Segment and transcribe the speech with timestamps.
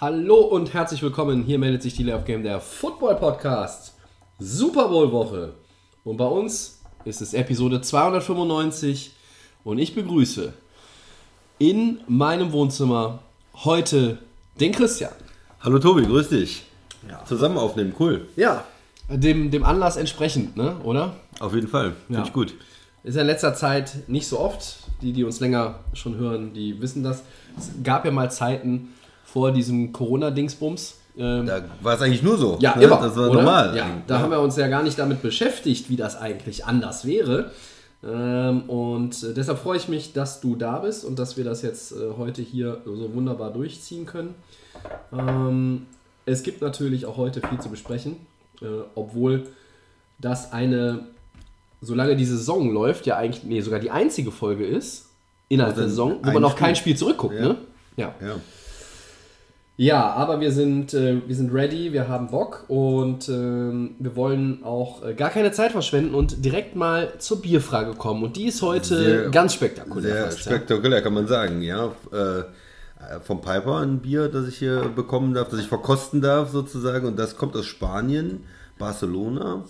[0.00, 1.42] Hallo und herzlich willkommen.
[1.44, 3.94] Hier meldet sich die Lay of Game, der Football Podcast.
[4.38, 5.52] Super Bowl Woche.
[6.04, 9.12] Und bei uns ist es Episode 295
[9.62, 10.54] und ich begrüße
[11.58, 13.18] in meinem Wohnzimmer
[13.56, 14.16] heute
[14.58, 15.12] den Christian.
[15.60, 16.62] Hallo Tobi, grüß dich.
[17.26, 18.26] Zusammen aufnehmen, cool.
[18.36, 18.64] Ja,
[19.10, 20.76] dem, dem Anlass entsprechend, ne?
[20.82, 21.16] oder?
[21.40, 22.26] Auf jeden Fall, finde Ja.
[22.26, 22.54] ich gut.
[23.02, 24.76] Ist ja in letzter Zeit nicht so oft.
[25.02, 27.22] Die, die uns länger schon hören, die wissen das.
[27.58, 28.88] Es gab ja mal Zeiten
[29.32, 30.96] vor diesem Corona-Dingsbums.
[31.18, 32.58] Ähm, Da war es eigentlich nur so.
[32.60, 32.84] Ja, ne?
[32.84, 33.00] immer.
[33.00, 33.40] Das war oder?
[33.40, 33.76] normal.
[33.76, 37.50] Ja, da haben wir uns ja gar nicht damit beschäftigt, wie das eigentlich anders wäre.
[38.02, 41.62] Ähm, und äh, deshalb freue ich mich, dass du da bist und dass wir das
[41.62, 44.34] jetzt äh, heute hier so wunderbar durchziehen können.
[45.12, 45.86] Ähm,
[46.24, 48.16] es gibt natürlich auch heute viel zu besprechen,
[48.62, 49.46] äh, obwohl
[50.18, 51.00] das eine,
[51.82, 55.08] solange die Saison läuft, ja eigentlich, nee, sogar die einzige Folge ist
[55.48, 56.94] innerhalb der Also Saison, wo man auf kein Spiel.
[56.94, 57.34] Spiel zurückguckt.
[57.34, 57.48] Ja.
[57.48, 57.56] Ne?
[57.96, 58.14] Ja.
[58.20, 58.36] Ja.
[59.80, 64.62] Ja, aber wir sind, äh, wir sind ready, wir haben Bock und ähm, wir wollen
[64.62, 68.22] auch äh, gar keine Zeit verschwenden und direkt mal zur Bierfrage kommen.
[68.22, 70.12] Und die ist heute Sehr- ganz spektakulär.
[70.12, 70.52] Sehr fast, ja.
[70.52, 71.62] spektakulär, kann man sagen.
[71.62, 72.42] Ja, äh,
[73.22, 77.06] vom Piper ein Bier, das ich hier bekommen darf, das ich verkosten darf sozusagen.
[77.06, 78.44] Und das kommt aus Spanien,
[78.78, 79.64] Barcelona,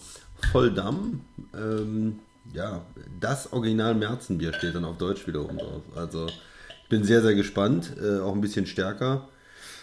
[0.50, 1.20] Volldamm.
[1.54, 2.18] Ähm,
[2.52, 2.80] ja,
[3.20, 5.82] das Original Märzenbier steht dann auf Deutsch wieder oben drauf.
[5.94, 7.92] Also ich bin sehr, sehr gespannt.
[8.02, 9.28] Äh, auch ein bisschen stärker.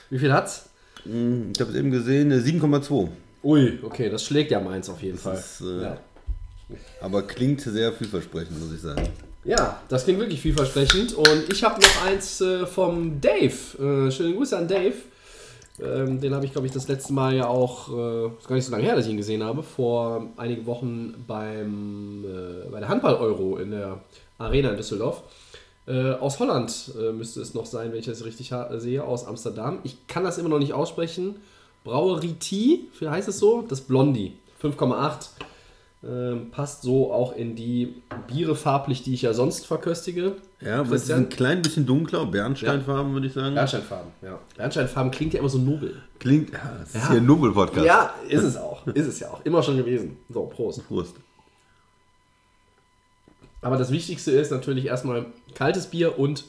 [0.09, 0.69] Wie viel hat's?
[1.05, 3.07] Ich habe es eben gesehen, äh, 7,2.
[3.43, 5.37] Ui, okay, das schlägt ja meins auf jeden Fall.
[5.37, 5.97] ist, äh, ja.
[7.01, 9.07] Aber klingt sehr vielversprechend, muss ich sagen.
[9.45, 11.13] ja, das klingt wirklich vielversprechend.
[11.13, 14.07] Und ich habe noch eins äh, vom Dave.
[14.07, 14.95] Äh, schönen Gruß an Dave.
[15.79, 18.65] Ähm, den habe ich, glaube ich, das letzte Mal ja auch, äh, ist gar nicht
[18.65, 22.89] so lange her, dass ich ihn gesehen habe, vor einigen Wochen beim, äh, bei der
[22.89, 24.01] Handball-Euro in der
[24.39, 25.21] Arena in Düsseldorf.
[25.87, 29.79] Äh, aus Holland äh, müsste es noch sein, wenn ich das richtig sehe, aus Amsterdam.
[29.83, 31.35] Ich kann das immer noch nicht aussprechen.
[31.83, 33.61] Brauerie Tea, wie heißt es so?
[33.67, 34.33] Das Blondie.
[34.61, 35.29] 5,8.
[36.03, 37.95] Ähm, passt so auch in die
[38.27, 40.33] Biere farblich, die ich ja sonst verköstige.
[40.61, 43.55] Ja, aber es ist ein klein bisschen dunkler, Bernsteinfarben, würde ich sagen.
[43.55, 44.39] Bernsteinfarben, ja.
[44.57, 46.01] Bernsteinfarben klingt ja immer so nobel.
[46.19, 47.09] Klingt, ja, ist Ja.
[47.09, 47.85] hier ein Nobel-Podcast.
[47.85, 48.85] Ja, ist es auch.
[48.87, 49.43] Ist es ja auch.
[49.43, 50.17] Immer schon gewesen.
[50.29, 50.87] So, Prost.
[50.87, 51.15] Prost.
[53.61, 55.25] Aber das Wichtigste ist natürlich erstmal
[55.55, 56.45] kaltes Bier und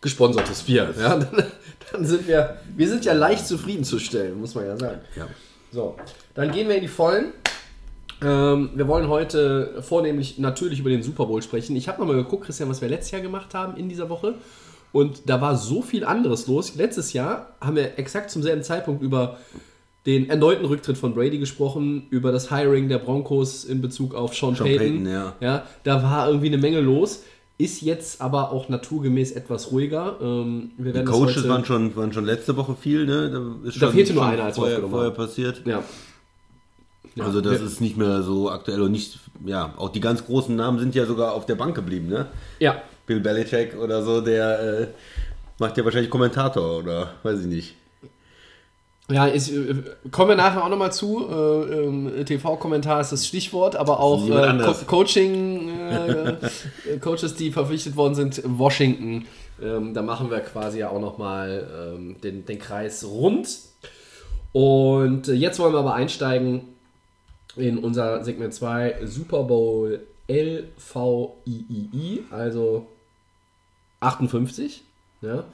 [0.00, 0.94] gesponsertes Bier.
[0.98, 1.44] Ja, dann,
[1.92, 5.00] dann sind wir, wir sind ja leicht zufriedenzustellen, muss man ja sagen.
[5.16, 5.26] Ja.
[5.72, 5.96] So,
[6.34, 7.32] dann gehen wir in die Vollen.
[8.22, 11.76] Ähm, wir wollen heute vornehmlich natürlich über den Super Bowl sprechen.
[11.76, 14.34] Ich habe nochmal geguckt, Christian, was wir letztes Jahr gemacht haben in dieser Woche.
[14.92, 16.76] Und da war so viel anderes los.
[16.76, 19.38] Letztes Jahr haben wir exakt zum selben Zeitpunkt über
[20.06, 24.54] den erneuten Rücktritt von Brady gesprochen, über das Hiring der Broncos in Bezug auf Sean,
[24.54, 25.04] Sean Payton.
[25.04, 25.34] Payton, ja.
[25.40, 25.66] ja.
[25.82, 27.24] Da war irgendwie eine Menge los.
[27.58, 30.16] Ist jetzt aber auch naturgemäß etwas ruhiger.
[30.20, 33.30] Ähm, wir Die werden das Coaches heute- waren schon, waren schon letzte Woche viel, ne?
[33.30, 35.62] Da, ist Da schon, fehlte nur schon einer, als vorher, vorher passiert.
[35.64, 35.82] Ja.
[37.14, 40.26] Ja, Also das wir- ist nicht mehr so aktuell und nicht, ja, auch die ganz
[40.26, 42.26] großen Namen sind ja sogar auf der Bank geblieben, ne?
[42.58, 44.86] Ja, Bill Belichick oder so, der äh,
[45.58, 47.74] macht ja wahrscheinlich Kommentator oder weiß ich nicht.
[49.08, 51.28] Ja, ist, äh, kommen wir nachher auch nochmal zu.
[51.28, 54.58] Äh, ähm, TV-Kommentar ist das Stichwort, aber auch äh.
[54.58, 56.36] Co Coaching, äh,
[57.00, 59.26] Coaches, die verpflichtet worden sind, Washington.
[59.62, 63.48] Ähm, da machen wir quasi ja auch nochmal ähm, den, den Kreis rund.
[64.52, 66.62] Und jetzt wollen wir aber einsteigen
[67.54, 72.86] in unser Segment 2 Super Bowl LVIII, also
[74.00, 74.82] 58.
[75.22, 75.44] Ja.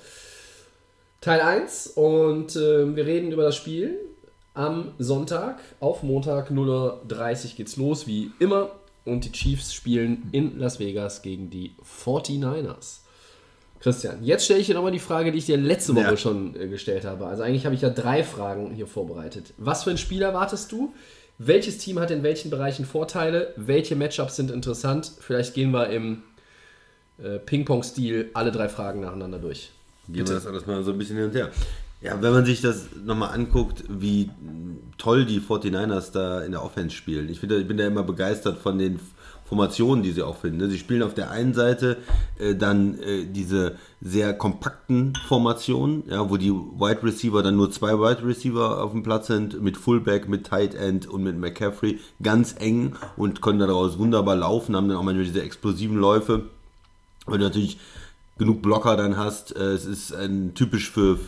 [1.23, 3.97] Teil 1 und äh, wir reden über das Spiel
[4.55, 5.61] am Sonntag.
[5.79, 8.73] Auf Montag 0.30 Uhr geht's los, wie immer.
[9.05, 12.99] Und die Chiefs spielen in Las Vegas gegen die 49ers.
[13.81, 16.17] Christian, jetzt stelle ich dir nochmal die Frage, die ich dir letzte Woche Ja.
[16.17, 17.27] schon äh, gestellt habe.
[17.27, 19.55] Also eigentlich habe ich ja drei Fragen hier vorbereitet.
[19.59, 20.93] Was für ein Spiel erwartest du?
[21.39, 23.53] Welches Team hat in welchen Bereichen Vorteile?
[23.57, 25.11] Welche Matchups sind interessant?
[25.21, 26.23] Vielleicht gehen wir im
[27.23, 29.71] äh, Ping-Pong-Stil alle drei Fragen nacheinander durch.
[30.09, 31.51] Gehen wir das alles mal so ein bisschen hin und her.
[32.01, 34.31] Ja, wenn man sich das nochmal anguckt, wie
[34.99, 37.29] toll die 49ers da in der Offense spielen.
[37.29, 38.99] Ich, finde, ich bin da immer begeistert von den
[39.45, 40.59] Formationen, die sie auch finden.
[40.59, 40.69] ne?
[40.69, 41.99] Sie spielen auf der einen Seite
[42.39, 47.93] äh, dann äh, diese sehr kompakten Formationen, ja, wo die Wide Receiver dann nur zwei
[47.99, 52.55] Wide Receiver auf dem Platz sind, mit Fullback, mit Tight End und mit McCaffrey, ganz
[52.59, 56.47] eng und können daraus wunderbar laufen, haben dann auch manchmal diese explosiven Läufe,
[57.27, 57.79] weil du natürlich
[58.43, 59.57] genug Blocker dann hast.
[59.57, 61.19] Äh, es ist ein typisch für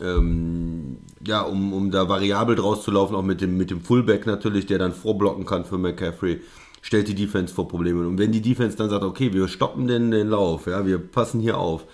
[0.00, 4.26] ähm, ja, um, um da variabel draus zu laufen, auch mit dem, mit dem Fullback
[4.26, 6.40] natürlich, der dann vorblocken kann für McCaffrey,
[6.80, 8.06] stellt die Defense vor Probleme.
[8.06, 11.40] Und wenn die Defense dann sagt, okay, wir stoppen den, den Lauf, ja, wir passen
[11.40, 11.84] hier auf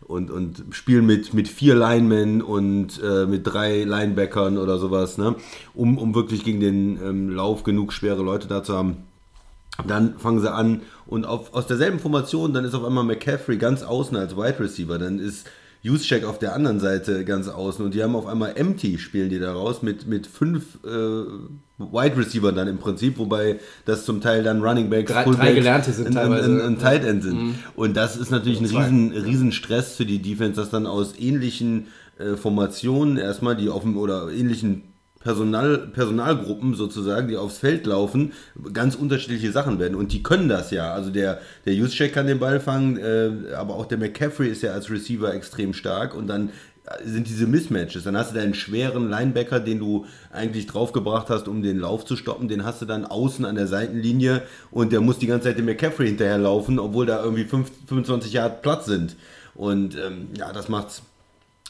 [0.00, 5.34] und, und spielen mit, mit vier Linemen und äh, mit drei Linebackern oder sowas, ne,
[5.74, 9.07] um, um wirklich gegen den ähm, Lauf genug schwere Leute da zu haben,
[9.86, 13.82] dann fangen sie an und auf, aus derselben Formation, dann ist auf einmal McCaffrey ganz
[13.82, 15.46] außen als Wide Receiver, dann ist
[15.82, 19.38] Juszczyk auf der anderen Seite ganz außen und die haben auf einmal Empty spielen die
[19.38, 24.42] da raus mit, mit fünf äh, Wide Receiver dann im Prinzip, wobei das zum Teil
[24.42, 26.50] dann Running Backs, Drei- Fullbacks drei Gelernte sind und- teilweise.
[26.50, 27.54] und, und Tight End sind.
[27.76, 31.86] Und das ist natürlich ein riesen, riesen Stress für die Defense, dass dann aus ähnlichen
[32.18, 34.82] äh, Formationen erstmal, die auf dem oder ähnlichen
[35.28, 38.32] Personal, Personalgruppen sozusagen, die aufs Feld laufen,
[38.72, 39.94] ganz unterschiedliche Sachen werden.
[39.94, 40.94] Und die können das ja.
[40.94, 44.72] Also der, der Juszczyk kann den Ball fangen, äh, aber auch der McCaffrey ist ja
[44.72, 46.14] als Receiver extrem stark.
[46.14, 46.48] Und dann
[47.04, 48.04] sind diese Mismatches.
[48.04, 52.16] Dann hast du deinen schweren Linebacker, den du eigentlich draufgebracht hast, um den Lauf zu
[52.16, 52.48] stoppen.
[52.48, 55.66] Den hast du dann außen an der Seitenlinie und der muss die ganze Zeit dem
[55.66, 59.14] McCaffrey hinterherlaufen, obwohl da irgendwie fünf- 25 Yard Platz sind.
[59.54, 61.02] Und ähm, ja, das macht's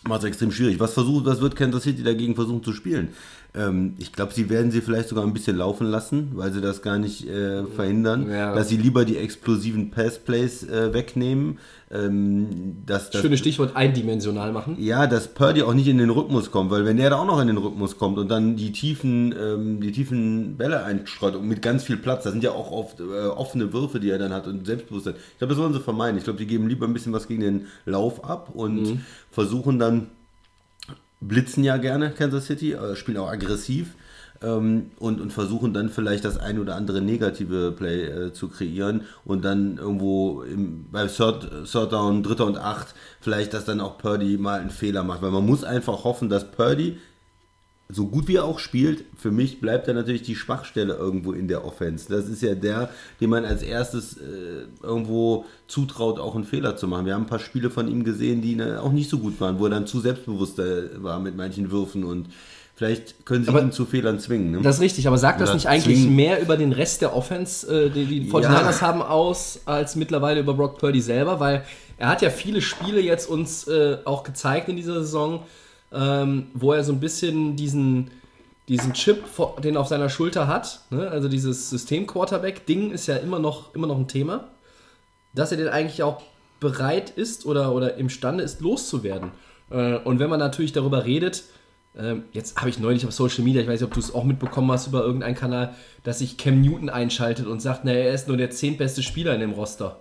[0.07, 0.81] macht es extrem schwierig.
[0.81, 3.09] Was versucht, was wird Kansas City dagegen versuchen zu spielen?
[3.55, 6.83] Ähm, ich glaube, sie werden sie vielleicht sogar ein bisschen laufen lassen, weil sie das
[6.83, 8.31] gar nicht äh, verhindern.
[8.31, 8.55] Ja.
[8.55, 11.59] Dass sie lieber die explosiven Pass-Plays äh, wegnehmen.
[11.91, 14.77] Ähm, dass, dass, Schönes Stichwort eindimensional machen.
[14.79, 17.41] ja, dass Purdy auch nicht in den Rhythmus kommt, weil wenn der da auch noch
[17.41, 21.63] in den Rhythmus kommt und dann die tiefen, ähm, die tiefen Bälle einstreut und mit
[21.63, 24.47] ganz viel Platz, da sind ja auch oft äh, offene Würfe, die er dann hat
[24.47, 25.15] und Selbstbewusstsein.
[25.33, 26.19] Ich glaube, das wollen sie vermeiden.
[26.19, 29.01] Ich glaube, die geben lieber ein bisschen was gegen den Lauf ab und
[29.31, 30.09] versuchen dann
[31.21, 33.95] blitzen ja gerne Kansas City, äh, spielen auch aggressiv
[34.43, 39.03] ähm, und, und versuchen dann vielleicht das ein oder andere negative Play äh, zu kreieren
[39.25, 43.99] und dann irgendwo im, bei Third, Third Down, Dritter und Acht vielleicht, dass dann auch
[43.99, 46.99] Purdy mal einen Fehler macht, weil man muss einfach hoffen, dass Purdy
[47.91, 51.49] so gut wie er auch spielt, für mich bleibt er natürlich die Schwachstelle irgendwo in
[51.49, 52.07] der Offense.
[52.09, 52.91] Das ist ja der,
[53.21, 57.07] dem man als erstes äh, irgendwo zutraut, auch einen Fehler zu machen.
[57.07, 59.59] Wir haben ein paar Spiele von ihm gesehen, die ne, auch nicht so gut waren,
[59.59, 62.27] wo er dann zu selbstbewusst äh, war mit manchen Würfen und
[62.75, 64.51] vielleicht können sie Aber ihn zu Fehlern zwingen.
[64.51, 64.61] Ne?
[64.61, 66.15] Das ist richtig, aber sagt das Oder nicht eigentlich zwingen.
[66.15, 70.53] mehr über den Rest der Offense, äh, die die 49ers haben, aus, als mittlerweile über
[70.53, 71.41] Brock Purdy selber?
[71.41, 71.65] Weil
[71.97, 75.43] er hat ja viele Spiele jetzt uns äh, auch gezeigt in dieser Saison,
[75.93, 78.11] ähm, wo er so ein bisschen diesen,
[78.69, 79.25] diesen Chip,
[79.63, 81.09] den er auf seiner Schulter hat, ne?
[81.09, 84.49] also dieses System-Quarterback-Ding ist ja immer noch, immer noch ein Thema,
[85.35, 86.23] dass er den eigentlich auch
[86.61, 89.31] bereit ist oder, oder imstande ist, loszuwerden.
[89.71, 91.45] Äh, und wenn man natürlich darüber redet,
[91.97, 94.25] ähm, jetzt habe ich neulich auf Social Media, ich weiß nicht, ob du es auch
[94.25, 95.75] mitbekommen hast über irgendeinen Kanal,
[96.05, 99.41] dass sich Cam Newton einschaltet und sagt, naja, er ist nur der zehntbeste Spieler in
[99.41, 100.01] dem Roster.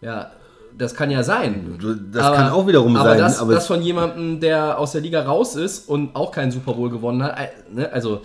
[0.00, 0.32] Ja,
[0.78, 1.78] das kann ja sein.
[2.12, 5.22] Das kann auch wiederum aber sein, Das, aber das von jemandem, der aus der Liga
[5.22, 8.20] raus ist und auch keinen Super Bowl gewonnen hat, äh, ne, also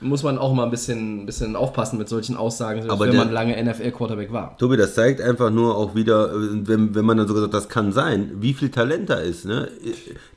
[0.00, 3.32] muss man auch mal ein bisschen, bisschen aufpassen mit solchen Aussagen, Aber wenn der- man
[3.32, 4.56] lange NFL-Quarterback war.
[4.56, 7.90] Tobi, das zeigt einfach nur auch wieder, wenn, wenn man dann sogar sagt, das kann
[7.90, 9.44] sein, wie viel Talent da ist.
[9.44, 9.68] Ne?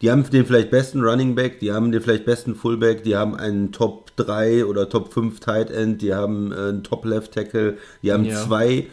[0.01, 3.35] Die haben den vielleicht besten Running Back, die haben den vielleicht besten Fullback, die haben
[3.35, 7.77] einen Top 3 oder Top 5 Tight End, die haben äh, einen Top Left Tackle,
[8.01, 8.37] die haben Ja.
[8.43, 8.87] zwei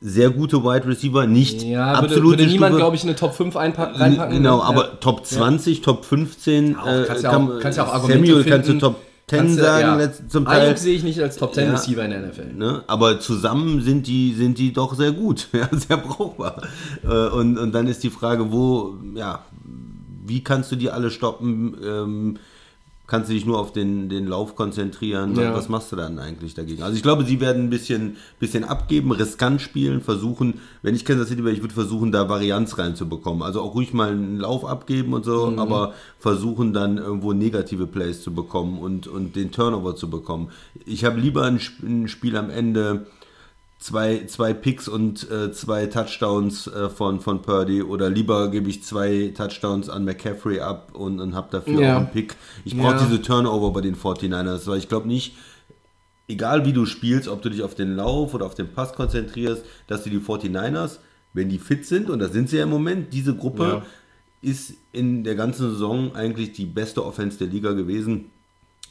[0.00, 3.56] sehr gute Wide Receiver, nicht Ja, würde, absolute würde niemand, glaube ich, eine Top 5
[3.56, 4.36] einpacken, reinpacken.
[4.36, 4.62] Genau, ne?
[4.64, 4.90] aber Ja.
[5.00, 8.68] Top 20, Top 15, Auch, äh, kannst ja auch- kannst ja auch Argumente Samuel kannst
[8.68, 8.80] du finden.
[8.80, 8.96] Top
[9.28, 10.10] 10 Kannst du- sagen, ja.
[10.28, 10.66] zum Teil.
[10.66, 11.72] Ayuk sehe ich nicht als Top 10 Ja.
[11.72, 12.52] Receiver in der NFL.
[12.54, 12.82] Ne?
[12.88, 16.62] Aber zusammen sind die, sind die doch sehr gut, ja, sehr brauchbar.
[17.04, 19.44] Äh, Und, und dann ist die Frage, wo, ja,
[20.26, 21.76] wie kannst du die alle stoppen?
[21.84, 22.36] Ähm,
[23.10, 25.34] kannst du dich nur auf den, den Lauf konzentrieren?
[25.34, 25.52] Ja.
[25.52, 26.84] Was machst du dann eigentlich dagegen?
[26.84, 31.28] Also ich glaube, sie werden ein bisschen, bisschen abgeben, riskant spielen, versuchen, wenn ich Kansas
[31.28, 33.42] City wäre, ich würde versuchen, da Varianz reinzubekommen.
[33.42, 38.22] Also auch ruhig mal einen Lauf abgeben und so, aber versuchen dann irgendwo negative Plays
[38.22, 40.50] zu bekommen und, und den Turnover zu bekommen.
[40.86, 43.06] Ich habe lieber ein, ein Spiel am Ende
[43.80, 48.84] zwei, zwei Picks und äh, zwei Touchdowns äh, von, von Purdy oder lieber gebe ich
[48.84, 51.94] zwei Touchdowns an McCaffrey ab und, und habe dafür Ja.
[51.94, 52.36] auch einen Pick.
[52.64, 53.04] Ich brauche Ja.
[53.06, 55.34] diese Turnover bei den 49ers, weil ich glaube nicht,
[56.28, 59.64] egal wie du spielst, ob du dich auf den Lauf oder auf den Pass konzentrierst,
[59.86, 60.98] dass du die 49ers,
[61.32, 63.82] wenn die fit sind, und da sind sie ja im Moment, diese Gruppe Ja.
[64.42, 68.26] ist in der ganzen Saison eigentlich die beste Offense der Liga gewesen.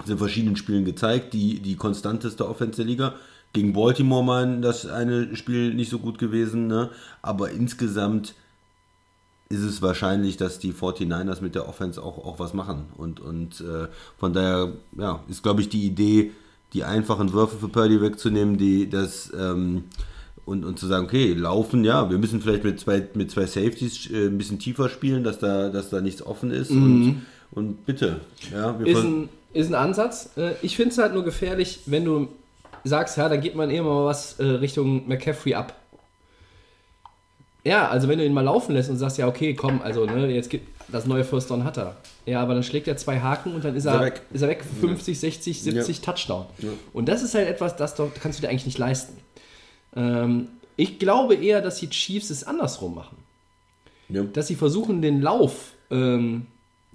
[0.08, 3.16] In verschiedenen Spielen gezeigt, die, die konstanteste Offense der Liga.
[3.54, 6.92] Gegen Baltimore mal das eine Spiel nicht so gut gewesen, ne?
[7.22, 8.36] aber insgesamt
[9.50, 12.86] ist es wahrscheinlich, dass die 49ers mit der Offense auch, auch was machen.
[12.96, 13.88] Und, und äh,
[14.20, 16.32] von daher ja, ist, glaube ich, die Idee,
[16.74, 19.86] die einfachen Würfe für Purdy wegzunehmen, die das ähm,
[20.46, 24.10] und, und zu sagen, okay, laufen, ja, wir müssen vielleicht mit zwei, mit zwei Safeties
[24.12, 26.70] äh, ein bisschen tiefer spielen, dass da, dass da nichts offen ist.
[26.72, 30.30] Und, und bitte, ja, Ist ein, ist ein Ansatz.
[30.38, 32.28] Äh, Ich finde es halt nur gefährlich, wenn du
[32.84, 35.76] sagst, ja, dann geht man immer mal was äh, Richtung McCaffrey ab.
[37.64, 40.28] Ja, also wenn du ihn mal laufen lässt und sagst, ja, okay, komm, also ne,
[40.28, 41.98] jetzt gibt das neue First Down hat er.
[42.26, 44.22] Ja, aber dann schlägt er zwei Haken und dann ist, er, er weg.
[44.32, 46.46] ist er weg 50, 60, 70 Touchdown.
[46.94, 49.18] Und das ist halt etwas, das kannst du dir eigentlich nicht leisten.
[49.96, 53.18] Ähm, ich glaube eher, dass die Chiefs es andersrum machen
[54.10, 54.24] ja.
[54.24, 56.48] dass sie versuchen, den Lauf, ähm,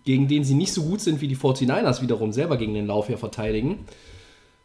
[0.05, 3.09] gegen den sie nicht so gut sind wie die 49ers wiederum selber gegen den Lauf
[3.09, 3.87] ja verteidigen.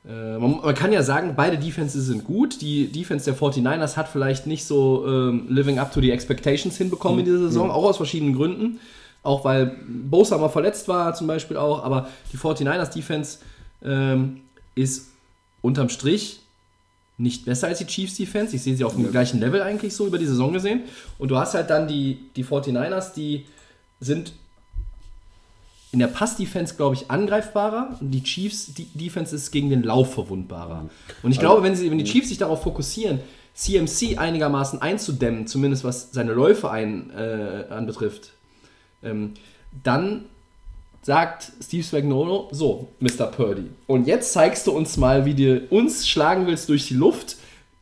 [0.10, 2.62] Äh, man, man kann ja sagen, beide Defenses sind gut.
[2.62, 7.20] Die Defense der 49ers hat vielleicht nicht so ähm, living up to the expectations hinbekommen
[7.20, 8.80] in dieser Saison, auch aus verschiedenen Gründen.
[9.22, 13.40] Auch weil Bosa mal verletzt war zum Beispiel auch, aber die 49ers Defense
[13.84, 14.42] ähm,
[14.76, 15.10] ist
[15.62, 16.40] unterm Strich
[17.18, 18.56] nicht besser als die Chiefs Defense.
[18.56, 20.84] Ich sehe sie auf dem gleichen Level eigentlich so über die Saison gesehen.
[21.18, 23.46] Und du hast halt dann die, die 49ers, die
[24.00, 24.32] sind
[25.92, 27.98] in der Pass-Defense, glaube ich, angreifbarer.
[28.00, 30.90] Und die Chiefs die Defense ist gegen den Lauf verwundbarer.
[31.24, 33.20] Und ich glaube, wenn, sie, wenn die Chiefs sich darauf fokussieren,
[33.56, 38.32] CMC einigermaßen einzudämmen, zumindest was seine Läufe ein, äh, anbetrifft,
[39.04, 39.34] ähm,
[39.84, 40.26] dann
[41.02, 43.28] sagt Steve Spagnuolo, so, Mr.
[43.28, 47.38] Purdy, und jetzt zeigst du uns mal, wie du uns schlagen willst durch die Luft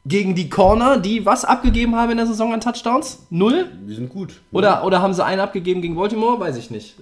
[0.08, 3.26] gegen die Corner, die was abgegeben haben in der Saison an Touchdowns?
[3.30, 3.66] Null?
[3.88, 4.34] Die sind gut.
[4.52, 6.40] Oder, oder haben sie einen abgegeben gegen Baltimore?
[6.40, 6.96] Weiß ich nicht.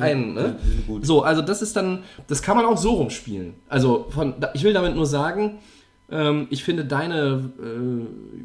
[0.00, 0.56] Einen, ne?
[0.64, 1.06] die sind gut.
[1.06, 3.54] So, also das ist dann, das kann man auch so rumspielen.
[3.68, 5.58] Also von, ich will damit nur sagen,
[6.10, 7.50] ähm, ich finde deine,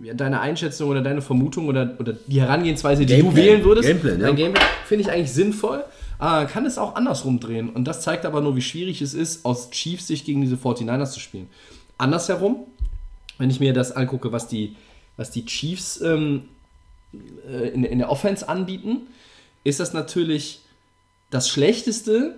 [0.03, 3.45] äh, deine Einschätzung oder deine Vermutung oder, oder die Herangehensweise, die du Gameplan.
[3.45, 4.31] wählen würdest, Gameplan, ja.
[4.31, 5.83] Gameplan, finde ich eigentlich sinnvoll.
[6.19, 7.69] Man kann es auch andersrum drehen.
[7.69, 11.11] Und das zeigt aber nur, wie schwierig es ist, aus Chiefs Sicht gegen diese 49ers
[11.11, 11.47] zu spielen.
[11.97, 12.67] Andersherum,
[13.41, 14.75] wenn ich mir das angucke, was die,
[15.17, 16.43] was die Chiefs ähm,
[17.49, 19.07] äh, in, in der Offense anbieten,
[19.63, 20.61] ist das natürlich
[21.31, 22.35] das Schlechteste,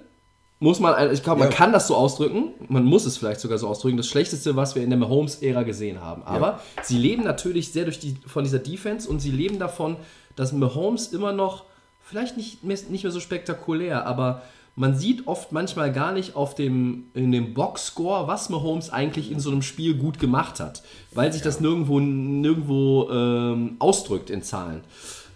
[0.59, 1.55] muss man, also ich glaube, man Ja.
[1.55, 4.83] kann das so ausdrücken, man muss es vielleicht sogar so ausdrücken, das Schlechteste, was wir
[4.83, 6.23] in der Mahomes-Ära gesehen haben.
[6.23, 9.97] Aber sie leben natürlich sehr durch die, von dieser Defense und sie leben davon,
[10.37, 11.65] dass Mahomes immer noch,
[12.01, 14.41] vielleicht nicht mehr, nicht mehr so spektakulär, aber
[14.75, 19.39] man sieht oft manchmal gar nicht auf dem, in dem Boxscore, was Mahomes eigentlich in
[19.39, 24.81] so einem Spiel gut gemacht hat, weil sich das nirgendwo, nirgendwo ähm, ausdrückt in Zahlen.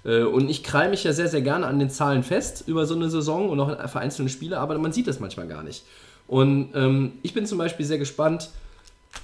[0.04, 2.96] Äh, Und ich krall mich ja sehr, sehr gerne an den Zahlen fest über so
[2.96, 5.84] eine Saison und auch für einzelne Spiele, aber man sieht das manchmal gar nicht.
[6.28, 8.50] Und ähm, ich bin zum Beispiel sehr gespannt,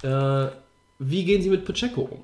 [0.02, 0.46] äh,
[1.00, 2.20] wie gehen sie mit Pacheco um?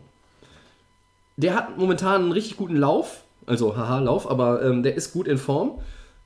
[1.36, 5.26] Der hat momentan einen richtig guten Lauf, also haha, Lauf, aber ähm, der ist gut
[5.26, 5.80] in Form.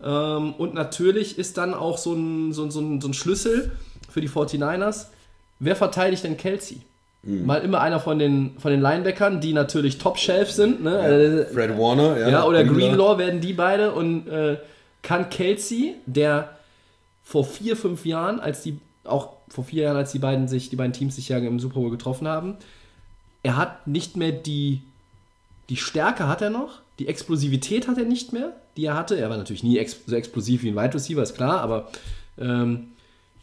[0.04, 3.73] Ähm, und natürlich ist dann auch so ein, so, ein, so, ein, so ein Schlüssel
[4.11, 5.06] für die 49ers.
[5.58, 6.80] Wer verteidigt denn Kelsey?
[7.26, 10.82] Mal immer einer von den, von den Linebackern, die natürlich Top-Shelf sind.
[10.82, 11.46] Ne?
[11.49, 12.28] Äh, Fred Warner, ja.
[12.28, 12.88] ja, oder Greenlaw.
[12.88, 14.58] Greenlaw werden die beide und äh,
[15.00, 16.50] kann Kelsey, der
[17.23, 20.76] vor vier, fünf Jahren, als die, auch vor vier Jahren, als die beiden sich, die
[20.76, 22.56] beiden Teams sich ja im Super Bowl getroffen haben,
[23.42, 24.82] er hat nicht mehr die,
[25.70, 29.16] die Stärke hat er noch, die Explosivität hat er nicht mehr, die er hatte.
[29.18, 31.88] Er war natürlich nie ex so explosiv wie ein Wide Receiver, ist klar, aber
[32.40, 32.88] ähm,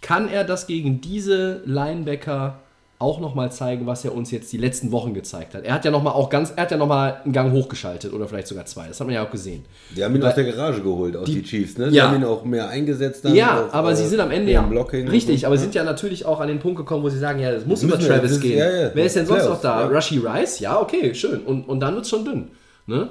[0.02, 2.60] kann er das gegen diese Linebacker
[2.98, 5.64] auch nochmal zeigen, was er uns jetzt die letzten Wochen gezeigt hat?
[5.64, 8.46] Er hat ja nochmal auch ganz, er hat ja nochmal einen Gang hochgeschaltet oder vielleicht
[8.46, 8.88] sogar zwei.
[8.88, 9.66] Das hat man ja auch gesehen.
[9.96, 11.90] Die haben ihn aus der Garage geholt, aus die, Chiefs, ne?
[11.90, 12.10] Sie Ja.
[12.10, 13.26] haben ihn auch mehr eingesetzt.
[13.26, 14.62] dann Ja, auf, aber äh, sie sind am Ende ja
[15.10, 17.66] richtig, aber sind ja natürlich auch an den Punkt gekommen, wo sie sagen, ja, das
[17.66, 18.60] muss über wir, Travis ist- gehen.
[18.60, 19.82] ja, ja, Wer ist denn sonst noch da?
[19.82, 19.88] ja.
[19.88, 20.60] Rushy Rice?
[20.60, 21.42] Ja, okay, schön.
[21.42, 22.50] Und, und dann wird es schon dünn.
[22.86, 23.10] Ne?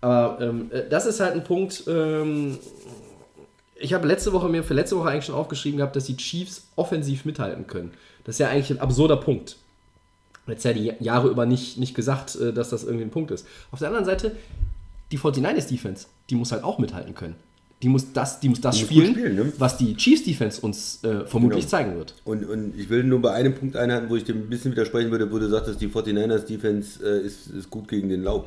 [0.00, 1.84] Aber ähm, äh, das ist halt ein Punkt.
[1.86, 2.58] Ähm,
[3.74, 6.66] ich habe letzte Woche mir für letzte Woche eigentlich schon aufgeschrieben gehabt, dass die Chiefs
[6.76, 7.92] offensiv mithalten können.
[8.24, 9.56] Das ist ja eigentlich ein absurder Punkt.
[10.46, 13.46] Jetzt ja die Jahre über nicht, nicht gesagt, äh, dass das irgendwie ein Punkt ist.
[13.72, 14.36] Auf der anderen Seite,
[15.12, 17.34] die 49ers Defense, die muss halt auch mithalten können.
[17.82, 19.52] Die muss das, die muss das Die spielen, spielen, ne?
[19.58, 21.70] was die Chiefs Defense uns äh, vermutlich Genau.
[21.70, 22.14] zeigen wird.
[22.24, 25.10] Und, und ich will nur bei einem Punkt einhalten, wo ich dem ein bisschen widersprechen
[25.10, 28.44] würde, wo du sagtest, die 49ers Defense äh, ist, ist gut gegen den Lauf.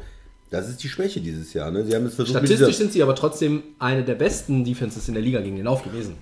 [0.50, 1.70] Das ist die Schwäche dieses Jahr.
[1.72, 1.86] Ne?
[1.86, 5.22] Sie haben es versucht Statistisch sind sie aber trotzdem eine der besten Defenses in der
[5.24, 6.16] Liga gegen den Lauf gewesen.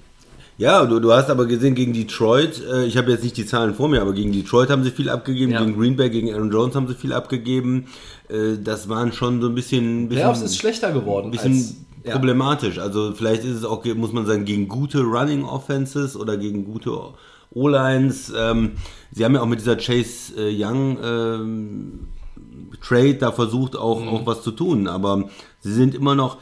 [0.58, 3.76] Ja, du, du hast aber gesehen gegen Detroit, äh, ich habe jetzt nicht die Zahlen
[3.76, 5.60] vor mir, aber gegen Detroit haben sie viel abgegeben, Ja.
[5.64, 7.86] gegen Green Bay, gegen Aaron Jones haben sie viel abgegeben.
[8.28, 11.28] Äh, das waren schon so ein bisschen, bisschen Playoffs ist schlechter geworden.
[11.28, 12.14] ein bisschen als, ja.
[12.14, 12.80] problematisch.
[12.80, 16.92] Also vielleicht ist es auch, muss man sagen, gegen gute Running Offenses oder gegen gute
[17.52, 18.34] O-Lines.
[18.36, 18.72] Ähm,
[19.12, 22.00] sie haben ja auch mit dieser Chase äh, Young ähm,
[22.82, 26.38] Trade da versucht auch, auch was zu tun, aber sie sind immer noch,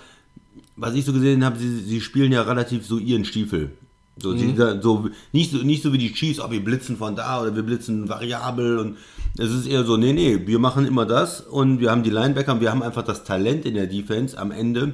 [0.75, 3.71] was ich so gesehen habe, sie, sie spielen ja relativ so ihren Stiefel.
[4.17, 7.41] So, sie, so, nicht so, nicht so wie die Chiefs, oh, wir blitzen von da
[7.41, 8.97] oder wir blitzen variabel und
[9.37, 12.53] es ist eher so, nee, nee, wir machen immer das und wir haben die Linebacker
[12.53, 14.37] und wir haben einfach das Talent in der Defense.
[14.37, 14.93] Am Ende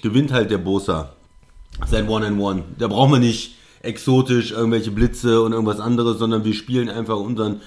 [0.00, 1.12] gewinnt halt der Bosa
[1.86, 2.64] sein One-and-One.
[2.78, 7.60] Da brauchen wir nicht exotisch irgendwelche Blitze und irgendwas anderes, sondern wir spielen einfach unseren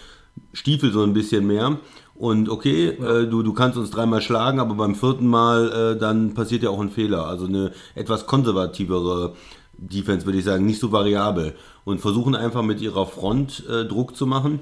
[0.54, 1.80] Stiefel so ein bisschen mehr.
[2.16, 6.34] Und okay, äh, du, du kannst uns dreimal schlagen, aber beim vierten Mal äh, dann
[6.34, 7.28] passiert ja auch ein Fehler.
[7.28, 9.34] Also eine etwas konservativere
[9.78, 11.56] Defense, würde ich sagen, nicht so variabel.
[11.84, 14.62] Und versuchen einfach mit ihrer Front äh, Druck zu machen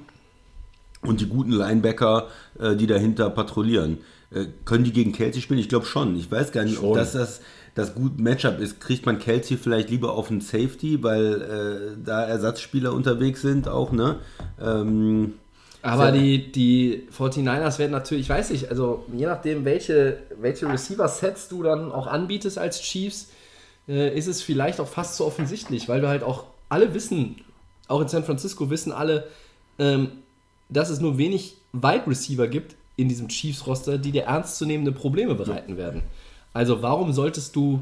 [1.03, 2.27] und die guten Linebacker,
[2.59, 3.99] äh, die dahinter patrouillieren.
[4.31, 5.59] Äh, können die gegen Kelsey spielen?
[5.59, 6.15] Ich glaube schon.
[6.15, 6.95] Ich weiß gar nicht, ob Schon.
[6.95, 7.41] das das,
[7.75, 8.79] das gut Matchup ist.
[8.79, 13.91] Kriegt man Kelsey vielleicht lieber auf einen Safety, weil äh, da Ersatzspieler unterwegs sind auch,
[13.91, 14.17] ne?
[14.59, 15.33] Ähm,
[15.83, 21.49] Aber die, die 49ers werden natürlich, ich weiß nicht, also je nachdem, welche, welche Receiver-Sets
[21.49, 23.27] du dann auch anbietest als Chiefs,
[23.89, 27.41] äh, ist es vielleicht auch fast so offensichtlich, weil du halt auch alle wissen,
[27.89, 29.27] auch in San Francisco wissen alle,
[29.77, 30.11] ähm,
[30.69, 35.75] dass es nur wenig Wide Receiver gibt in diesem Chiefs-Roster, die dir ernstzunehmende Probleme bereiten
[35.75, 36.03] werden.
[36.53, 37.81] Also warum solltest du,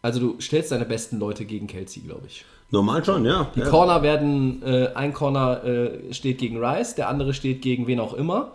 [0.00, 2.44] also du stellst deine besten Leute gegen Kelsey, glaube ich.
[2.70, 3.50] Normal schon, ja.
[3.54, 3.68] Die ja.
[3.68, 8.14] Corner werden, äh, ein Corner äh, steht gegen Rice, der andere steht gegen wen auch
[8.14, 8.52] immer.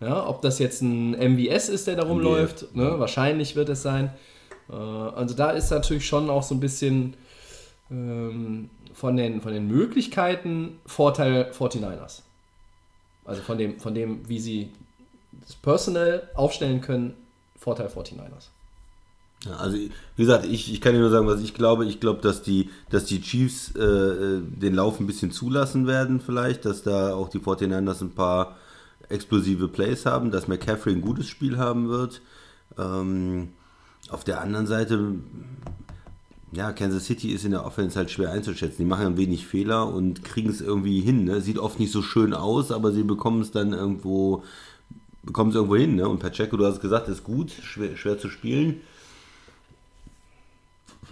[0.00, 3.00] Ja, ob das jetzt ein MVS ist, der da rumläuft, ne?
[3.00, 4.12] wahrscheinlich wird es sein.
[4.70, 7.14] Äh, also da ist natürlich schon auch so ein bisschen
[7.90, 12.22] ähm, von, den, von den Möglichkeiten Vorteil 49ers.
[13.24, 14.70] Also von dem, von dem, wie sie
[15.32, 17.14] das Personal aufstellen können,
[17.56, 18.50] Vorteil 49ers.
[19.46, 21.84] Also wie gesagt, ich, ich kann dir nur sagen, was ich glaube.
[21.86, 26.20] Ich glaube, dass die, dass die Chiefs äh, äh, den Lauf ein bisschen zulassen werden
[26.20, 28.56] vielleicht, dass da auch die 49ers ein paar
[29.08, 32.20] explosive Plays haben, dass McCaffrey ein gutes Spiel haben wird.
[32.76, 33.50] Ähm,
[34.10, 35.14] auf der anderen Seite,
[36.52, 38.78] ja, Kansas City ist in der Offense halt schwer einzuschätzen.
[38.78, 41.24] Die machen ein wenig Fehler und kriegen es irgendwie hin.
[41.24, 41.40] Ne?
[41.40, 44.42] Sieht oft nicht so schön aus, aber sie bekommen es dann irgendwo,
[45.22, 45.96] bekommen es irgendwo hin.
[45.96, 46.08] Ne?
[46.08, 48.80] Und Pacheco, du hast gesagt, ist gut, schwer, schwer zu spielen.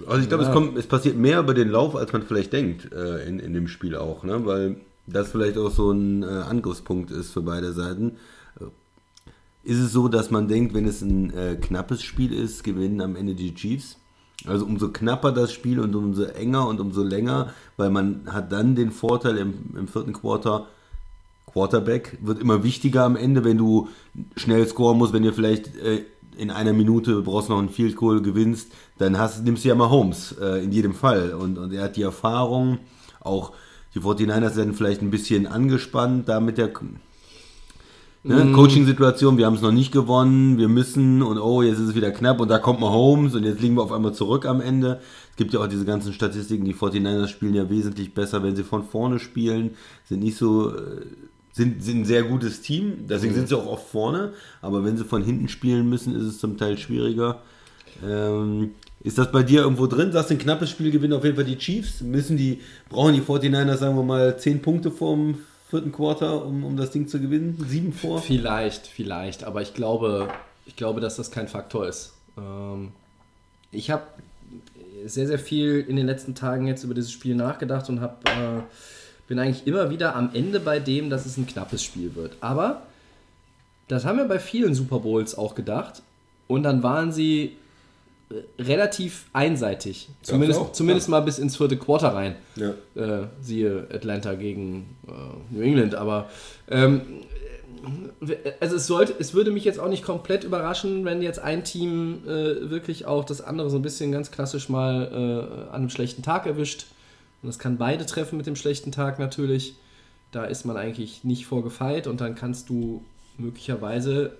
[0.06, 0.48] Also ich glaube, Ja.
[0.50, 3.52] es, kommt, es passiert mehr über den Lauf, als man vielleicht denkt äh, in, in
[3.54, 4.44] dem Spiel auch, ne?
[4.44, 8.12] weil das vielleicht auch so ein äh, Angriffspunkt ist für beide Seiten.
[8.60, 8.64] Äh,
[9.70, 13.16] Ist es so, dass man denkt, wenn es ein äh, knappes Spiel ist, gewinnen am
[13.16, 13.98] Ende die Chiefs?
[14.46, 18.74] Also umso knapper das Spiel und umso enger und umso länger, weil man hat dann
[18.76, 20.66] den Vorteil im, im vierten Quarter,
[21.50, 23.88] Quarterback wird immer wichtiger am Ende, wenn du
[24.36, 26.04] schnell scoren musst, wenn ihr vielleicht äh,
[26.36, 29.90] in einer Minute brauchst noch einen Field Goal gewinnst, dann hast, nimmst du ja mal
[29.90, 31.34] Holmes äh, in jedem Fall.
[31.34, 32.78] Und, und er hat die Erfahrung,
[33.20, 33.52] auch
[33.94, 36.70] die 49ers werden vielleicht ein bisschen angespannt da mit der
[38.22, 41.22] ne, Coaching-Situation, wir haben es noch nicht gewonnen, wir müssen.
[41.22, 42.40] Und oh, jetzt ist es wieder knapp.
[42.40, 45.00] Und da kommt mal Holmes und jetzt liegen wir auf einmal zurück am Ende.
[45.30, 48.64] Es gibt ja auch diese ganzen Statistiken, die 49ers spielen ja wesentlich besser, wenn sie
[48.64, 49.72] von vorne spielen,
[50.08, 51.06] sind nicht so, äh,
[51.52, 55.04] sind, sind ein sehr gutes Team, deswegen sind sie auch oft vorne, aber wenn sie
[55.04, 57.42] von hinten spielen müssen, ist es zum Teil schwieriger.
[58.06, 58.72] Ähm,
[59.06, 60.10] ist das bei dir irgendwo drin?
[60.10, 62.00] Sagst du, ein knappes Spiel gewinnen auf jeden Fall die Chiefs?
[62.00, 65.38] Müssen die, brauchen die 49ers, sagen wir mal, 10 Punkte vorm
[65.70, 67.56] vierten Quarter, um, um das Ding zu gewinnen?
[67.68, 68.20] Sieben vor?
[68.20, 70.26] Vielleicht, vielleicht, aber ich glaube,
[70.66, 72.14] ich glaube, dass das kein Faktor ist.
[72.36, 72.90] Ähm,
[73.70, 74.02] ich habe
[75.04, 78.62] sehr, sehr viel in den letzten Tagen jetzt über dieses Spiel nachgedacht und hab, äh,
[79.28, 82.36] bin eigentlich immer wieder am Ende bei dem, dass es ein knappes Spiel wird.
[82.40, 82.82] Aber
[83.86, 86.02] das haben wir bei vielen Super Bowls auch gedacht
[86.48, 87.56] und dann waren sie
[88.58, 90.08] relativ einseitig.
[90.22, 92.70] Zumindest, auch, zumindest mal bis ins vierte Quarter rein Ja.
[92.96, 96.28] äh, siehe Atlanta gegen äh, New England, aber
[96.68, 97.02] ähm,
[98.26, 101.62] äh, also es sollte, es würde mich jetzt auch nicht komplett überraschen, wenn jetzt ein
[101.62, 105.90] Team äh, wirklich auch das andere so ein bisschen ganz klassisch mal äh, an einem
[105.90, 106.86] schlechten Tag erwischt.
[107.42, 109.76] Und das kann beide treffen mit dem schlechten Tag natürlich.
[110.32, 113.04] Da ist man eigentlich nicht vorgefeit und dann kannst du
[113.38, 114.32] möglicherweise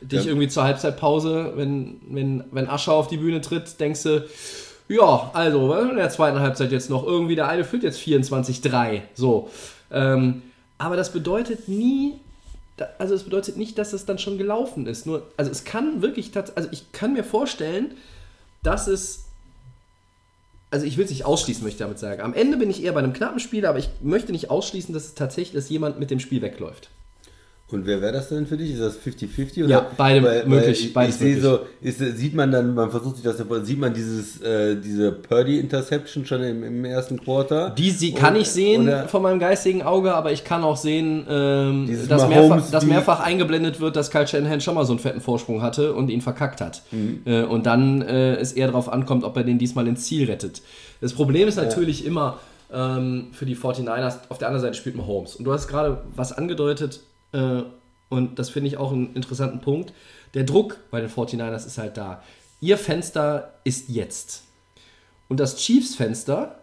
[0.00, 0.30] dich Ja.
[0.30, 4.28] irgendwie zur Halbzeitpause, wenn, wenn, wenn Ascher auf die Bühne tritt, denkst du,
[4.88, 9.02] ja, also in der zweiten Halbzeit jetzt noch irgendwie, der eine führt jetzt 24-3.
[9.14, 9.50] So.
[9.90, 10.42] Ähm,
[10.78, 12.14] aber das bedeutet nie,
[12.98, 15.04] also es bedeutet nicht, dass es dann schon gelaufen ist.
[15.04, 17.92] Nur, also es kann wirklich, also ich kann mir vorstellen,
[18.62, 19.24] dass es,
[20.70, 22.22] also ich will es nicht ausschließen, möchte ich damit sagen.
[22.22, 25.04] Am Ende bin ich eher bei einem knappen Spiel, aber ich möchte nicht ausschließen, dass
[25.04, 26.90] es tatsächlich, dass jemand mit dem Spiel wegläuft.
[27.70, 28.72] Und wer wäre das denn für dich?
[28.72, 29.64] Ist das 50-50?
[29.64, 29.68] oder?
[29.70, 33.24] Ja, beide möglich, ich, beides ich sehe so, ist, sieht man dann, man versucht sich
[33.24, 37.68] das, sieht man dieses, äh, diese Purdy-Interception schon im, im ersten Quarter?
[37.70, 40.78] Die sie kann Und- ich sehen oder- von meinem geistigen Auge, aber ich kann auch
[40.78, 45.00] sehen, ähm, dass, mehrfach, dass mehrfach eingeblendet wird, dass Kyle Shanahan schon mal so einen
[45.00, 46.82] fetten Vorsprung hatte und ihn verkackt hat.
[46.90, 47.20] Mhm.
[47.26, 50.62] Äh, und dann äh, es eher darauf ankommt, ob er den diesmal ins Ziel rettet.
[51.02, 52.38] Das Problem ist natürlich immer
[52.72, 55.36] ähm, für die 49ers, auf der anderen Seite spielt Mahomes.
[55.36, 57.00] Und du hast gerade was angedeutet,
[57.32, 57.62] äh,
[58.08, 59.92] und das finde ich auch einen interessanten Punkt.
[60.34, 62.22] Der Druck bei den 49ers ist halt da.
[62.60, 64.44] Ihr Fenster ist jetzt.
[65.28, 66.58] Und das Chiefs-Fenster,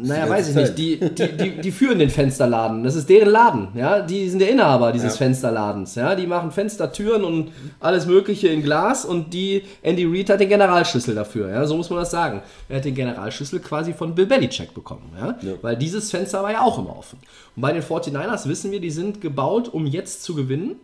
[0.00, 2.84] naja, die weiß ich nicht, die, die, die, die führen den Fensterladen.
[2.84, 4.00] Das ist deren Laden, ja.
[4.00, 5.18] Die sind der Inhaber dieses Ja.
[5.18, 6.14] Fensterladens, ja.
[6.14, 10.48] Die machen Fenster, Türen und alles Mögliche in Glas und die, Andy Reid hat den
[10.48, 11.66] Generalschlüssel dafür, ja.
[11.66, 12.42] So muss man das sagen.
[12.68, 15.36] Er hat den Generalschlüssel quasi von Bill Belichick bekommen, ja.
[15.42, 15.54] Ja.
[15.62, 17.18] Weil dieses Fenster war ja auch immer offen.
[17.56, 20.76] Und bei den 49ers wissen wir, die sind gebaut, um jetzt zu gewinnen.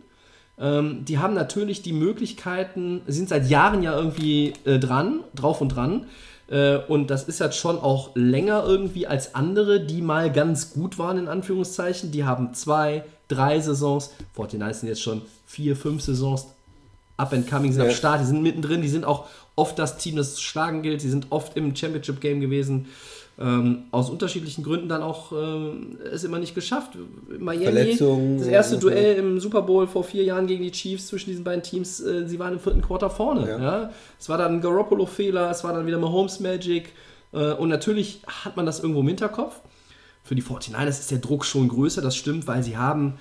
[0.59, 5.69] Ähm, die haben natürlich die Möglichkeiten, sind seit Jahren ja irgendwie äh, dran, drauf und
[5.69, 6.07] dran.
[6.47, 10.99] Äh, und das ist jetzt schon auch länger irgendwie als andere, die mal ganz gut
[10.99, 12.11] waren, in Anführungszeichen.
[12.11, 14.11] Die haben zwei, drei Saisons.
[14.35, 16.47] 49 sind jetzt schon vier, fünf Saisons
[17.17, 17.89] up and coming, sind Ja.
[17.89, 21.01] am Start, die sind mittendrin, die sind auch oft das Team, das zu schlagen gilt.
[21.01, 22.87] Sie sind oft im Championship-Game gewesen.
[23.37, 26.97] Ähm, aus unterschiedlichen Gründen dann auch ähm, es immer nicht geschafft.
[27.37, 27.97] Miami,
[28.37, 31.61] das erste Duell im Super Bowl vor vier Jahren gegen die Chiefs zwischen diesen beiden
[31.61, 33.49] Teams, äh, sie waren im vierten Quarter vorne.
[33.49, 33.61] Ja.
[33.61, 33.89] Ja.
[34.17, 36.93] Es war dann ein Garoppolo-Fehler, es war dann wieder Mahomes Magic
[37.33, 39.59] äh, und natürlich hat man das irgendwo im Hinterkopf.
[40.23, 43.15] Für die 49ers ist der Druck schon größer, das stimmt, weil sie haben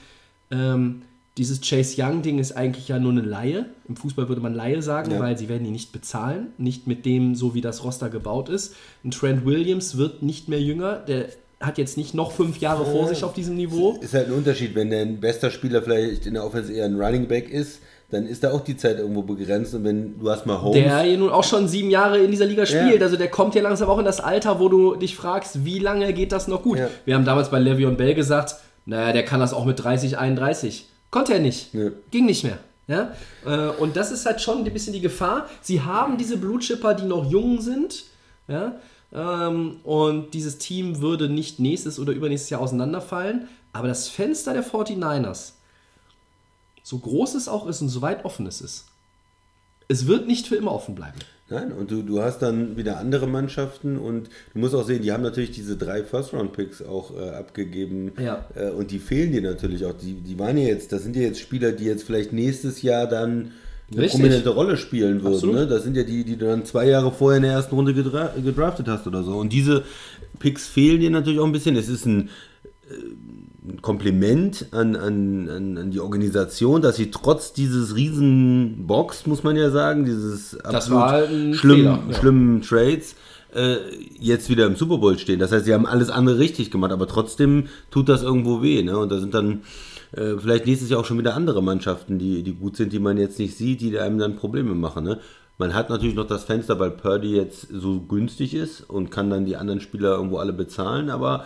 [0.52, 1.02] ähm,
[1.36, 3.66] dieses Chase Young-Ding ist eigentlich ja nur eine Laie.
[3.88, 5.18] Im Fußball würde man Laie sagen, Ja.
[5.20, 6.48] weil sie werden ihn nicht bezahlen.
[6.58, 8.74] Nicht mit dem, so wie das Roster gebaut ist.
[9.04, 10.96] Ein Trent Williams wird nicht mehr jünger.
[10.96, 11.26] Der
[11.60, 13.96] hat jetzt nicht noch fünf Jahre vor sich auf diesem Niveau.
[14.00, 17.26] Ist halt ein Unterschied, wenn dein bester Spieler vielleicht in der Offense eher ein Running
[17.26, 20.60] Back ist, dann ist da auch die Zeit irgendwo begrenzt und wenn du hast mal
[20.62, 22.96] Holmes, Der ja nun auch schon sieben Jahre in dieser Liga spielt.
[23.00, 23.02] Ja.
[23.02, 26.12] Also der kommt ja langsam auch in das Alter, wo du dich fragst, wie lange
[26.12, 26.78] geht das noch gut?
[26.78, 26.88] Ja.
[27.06, 30.86] Wir haben damals bei Le'Veon Bell gesagt, naja, der kann das auch mit 30, 31.
[31.14, 31.72] Konnte er nicht.
[31.72, 31.90] Ja.
[32.10, 32.58] Ging nicht mehr.
[32.88, 33.14] Ja?
[33.46, 35.48] Äh, Und das ist halt schon ein bisschen die Gefahr.
[35.62, 38.06] Sie haben diese Blutchipper, die noch jung sind.
[38.48, 38.80] Ja?
[39.12, 43.46] Ähm, Und dieses Team würde nicht nächstes oder übernächstes Jahr auseinanderfallen.
[43.72, 45.52] Aber das Fenster der 49ers,
[46.82, 48.86] so groß es auch ist und so weit offen es ist,
[49.86, 51.20] es wird nicht für immer offen bleiben.
[51.54, 55.12] Nein, und du, du hast dann wieder andere Mannschaften und du musst auch sehen, die
[55.12, 58.44] haben natürlich diese drei First-Round-Picks auch äh, abgegeben Ja.
[58.54, 59.94] äh, und die fehlen dir natürlich auch.
[59.94, 63.06] Die, die waren ja jetzt, das sind ja jetzt Spieler, die jetzt vielleicht nächstes Jahr
[63.06, 63.52] dann
[63.92, 64.20] eine Richtig.
[64.20, 65.52] prominente Rolle spielen würden.
[65.52, 65.66] Ne?
[65.66, 68.32] Das sind ja die, die du dann zwei Jahre vorher in der ersten Runde gedra
[68.42, 69.36] gedraftet hast oder so.
[69.36, 69.84] Und diese
[70.38, 71.76] Picks fehlen dir natürlich auch ein bisschen.
[71.76, 72.30] Es ist ein
[73.66, 79.56] ein Kompliment an, an, an, die Organisation, dass sie trotz dieses riesen Box, muss man
[79.56, 82.14] ja sagen, dieses absolut war halt ein schlimm, Fehler, ja.
[82.14, 83.16] schlimmen Trades,
[83.54, 83.76] äh,
[84.18, 85.38] jetzt wieder im Super Bowl stehen.
[85.38, 88.82] Das heißt, sie haben alles andere richtig gemacht, aber trotzdem tut das irgendwo weh.
[88.82, 88.98] Ne?
[88.98, 89.62] Und da sind dann
[90.12, 93.16] äh, vielleicht nächstes Jahr auch schon wieder andere Mannschaften, die, die gut sind, die man
[93.16, 95.04] jetzt nicht sieht, die einem dann Probleme machen.
[95.04, 95.20] Ne?
[95.56, 99.46] Man hat natürlich noch das Fenster, weil Purdy jetzt so günstig ist und kann dann
[99.46, 101.44] die anderen Spieler irgendwo alle bezahlen, aber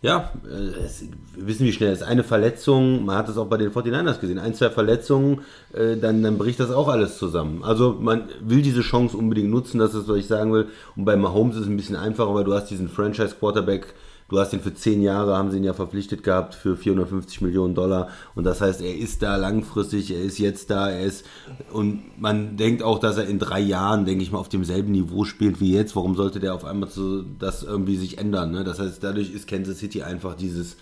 [0.00, 0.88] ja, äh,
[1.34, 2.06] wir wissen, wie schnell es ist.
[2.06, 5.40] Eine Verletzung, man hat es auch bei den 49ers gesehen, ein, zwei Verletzungen,
[5.72, 7.64] äh, dann, dann bricht das auch alles zusammen.
[7.64, 10.68] Also man will diese Chance unbedingt nutzen, das ist, was ich sagen will.
[10.94, 13.94] Und bei Mahomes ist es ein bisschen einfacher, weil du hast diesen Franchise-Quarterback,
[14.28, 17.74] du hast ihn für zehn Jahre, haben sie ihn ja verpflichtet gehabt für 450 Millionen
[17.74, 18.08] Dollar.
[18.34, 21.24] Und das heißt, er ist da langfristig, er ist jetzt da, er ist,
[21.72, 25.24] und man denkt auch, dass er in drei Jahren, denke ich mal, auf demselben Niveau
[25.24, 25.96] spielt wie jetzt.
[25.96, 28.52] Warum sollte der auf einmal so, das irgendwie sich ändern?
[28.52, 28.64] Ne?
[28.64, 30.76] Das heißt, dadurch ist Kansas City einfach dieses,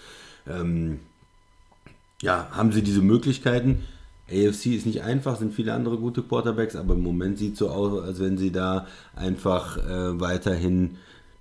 [0.48, 1.00] ähm,
[2.22, 3.85] ja, haben sie diese Möglichkeiten.
[4.28, 7.70] AFC ist nicht einfach, sind viele andere gute Quarterbacks, aber im Moment sieht es so
[7.70, 10.96] aus, als wenn sie da einfach äh, weiterhin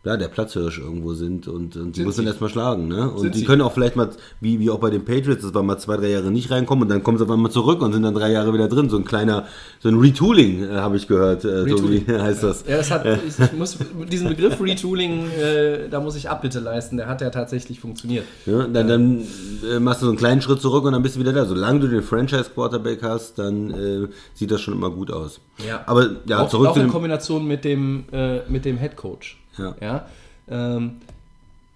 [0.06, 2.88] ja, der Platzhirsch irgendwo sind und, und die Sind muss man erstmal schlagen.
[2.88, 3.10] Ne?
[3.10, 3.46] Und Sind die sie.
[3.46, 6.10] können auch vielleicht mal, wie, wie auch bei den Patriots, das war mal zwei, drei
[6.10, 8.54] Jahre nicht reinkommen und dann kommen sie auf einmal zurück und sind dann drei Jahre
[8.54, 8.90] wieder drin.
[8.90, 9.46] So ein kleiner,
[9.80, 12.06] so ein Retooling, äh, habe ich gehört, äh, Retooling.
[12.06, 12.66] Tobi, heißt das.
[12.68, 13.78] Ja, das hat, ich, ich muss
[14.12, 18.26] diesen Begriff Retooling, äh, da muss ich Abbitte leisten, der hat ja tatsächlich funktioniert.
[18.46, 19.22] Ja, dann dann
[19.70, 21.46] äh, machst du so einen kleinen Schritt zurück und dann bist du wieder da.
[21.46, 25.42] Solange du den Franchise-Quarterback hast, dann äh, sieht das schon immer gut aus.
[25.68, 25.84] Ja.
[25.88, 26.90] Aber ja, auch, zurück auch in.
[26.90, 29.40] Kombination mit dem, äh, mit dem Head Coach.
[29.58, 29.76] Ja.
[29.82, 30.06] Ja?
[30.50, 31.02] Ähm,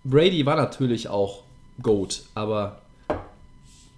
[0.04, 1.44] Brady war natürlich auch
[1.82, 2.82] GOAT, aber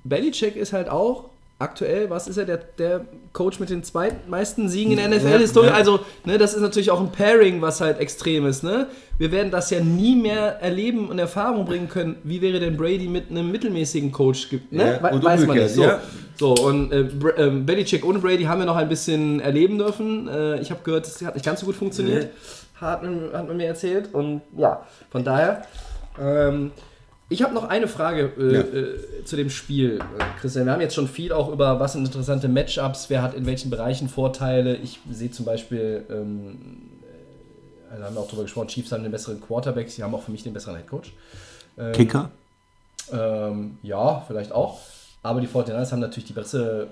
[0.03, 4.91] Belichick ist halt auch aktuell, was ist er, der, der Coach mit den zweitmeisten Siegen
[4.91, 5.67] in der NFL-Historie?
[5.67, 5.73] ja.
[5.73, 8.63] Also, ne, das ist natürlich auch ein Pairing, was halt extrem ist.
[8.63, 8.87] Ne?
[9.17, 12.17] Wir werden das ja nie mehr erleben und Erfahrung bringen können.
[12.23, 14.49] Wie wäre denn Brady mit einem mittelmäßigen Coach?
[14.71, 14.99] Ne?
[15.01, 15.69] Ja, und Weiß man nicht.
[15.69, 15.83] So.
[15.83, 15.99] ja.
[16.37, 20.27] So, und äh, ähm, Belichick ohne Brady haben wir noch ein bisschen erleben dürfen.
[20.27, 22.31] Äh, ich habe gehört, es hat nicht ganz so gut funktioniert.
[22.81, 24.13] Hat, man- hat man mir erzählt.
[24.13, 25.65] Und ja, von daher.
[26.19, 26.71] Ähm,
[27.29, 28.59] ich habe noch eine Frage äh, Ja.
[28.61, 29.99] äh, zu dem Spiel,
[30.41, 30.65] Christian.
[30.65, 33.69] Wir haben jetzt schon viel auch über was sind interessante Matchups, wer hat in welchen
[33.69, 34.75] Bereichen Vorteile.
[34.75, 36.81] Ich sehe zum Beispiel, ähm,
[37.95, 40.23] äh, da haben wir auch drüber gesprochen, Chiefs haben den besseren Quarterback, sie haben auch
[40.23, 41.13] für mich den besseren Headcoach.
[41.77, 42.31] Ähm, Kicker?
[43.13, 44.79] ähm, ja, vielleicht auch.
[45.23, 46.87] Aber die 49ers haben natürlich die bessere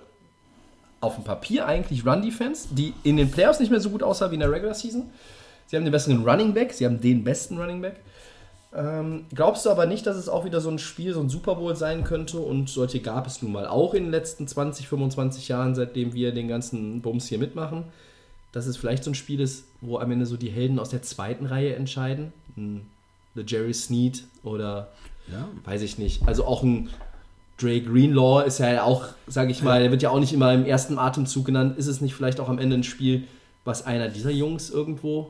[1.01, 4.35] auf dem Papier eigentlich Run-Defense, die in den Playoffs nicht mehr so gut aussah wie
[4.35, 5.09] in der Regular Season.
[5.69, 7.97] Sie haben den besseren Running Back, sie haben den besten Running Back.
[8.75, 11.55] Ähm, glaubst du aber nicht, dass es auch wieder so ein Spiel, so ein Super
[11.55, 12.39] Bowl sein könnte?
[12.39, 16.31] Und solche gab es nun mal auch in den letzten 20, 25 Jahren, seitdem wir
[16.31, 17.83] den ganzen Bums hier mitmachen.
[18.51, 21.03] Dass es vielleicht so ein Spiel ist, wo am Ende so die Helden aus der
[21.03, 22.33] zweiten Reihe entscheiden.
[22.55, 22.81] Hm,
[23.35, 24.87] The Jerry Sneed oder
[25.31, 25.47] Ja.
[25.65, 26.27] weiß ich nicht.
[26.27, 26.89] Also auch ein
[27.59, 30.65] Dre Greenlaw ist ja auch, sage ich mal, der wird ja auch nicht immer im
[30.65, 31.77] ersten Atemzug genannt.
[31.77, 33.27] Ist es nicht vielleicht auch am Ende ein Spiel,
[33.65, 35.29] was einer dieser Jungs irgendwo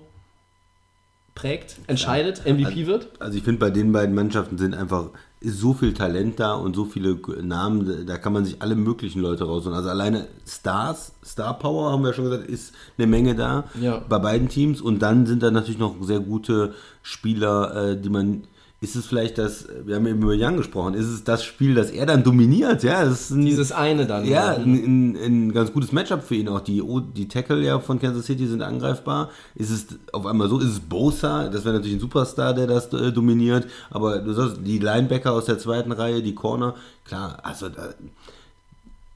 [1.42, 3.10] prägt, entscheidet, MVP wird?
[3.20, 5.10] Also ich finde, bei den beiden Mannschaften sind einfach
[5.42, 9.46] so viel Talent da und so viele Namen, da kann man sich alle möglichen Leute
[9.46, 9.78] rausholen.
[9.78, 14.00] Also alleine Stars, Star Power, haben wir ja schon gesagt, ist eine Menge da Ja.
[14.10, 14.82] bei beiden Teams.
[14.82, 16.74] Und dann sind da natürlich noch sehr gute
[17.04, 18.44] Spieler, äh, die man.
[18.82, 21.92] Ist es vielleicht das, wir haben eben über Young gesprochen, ist es das Spiel, das
[21.92, 22.82] er dann dominiert?
[22.82, 24.24] Ja, das ist ein, Dieses eine dann.
[24.24, 26.62] ja, ein, ein, ein ganz gutes Matchup für ihn auch.
[26.62, 26.82] Die,
[27.14, 29.32] die Tackle ja von Kansas City sind angreifbar.
[29.56, 30.60] Ist es auf einmal so?
[30.60, 31.50] Ist es Bosa?
[31.50, 33.68] Das wäre natürlich ein Superstar, der das äh, dominiert.
[33.90, 37.90] Aber du sagst, die Linebacker aus der zweiten Reihe, die Corner, klar, also da,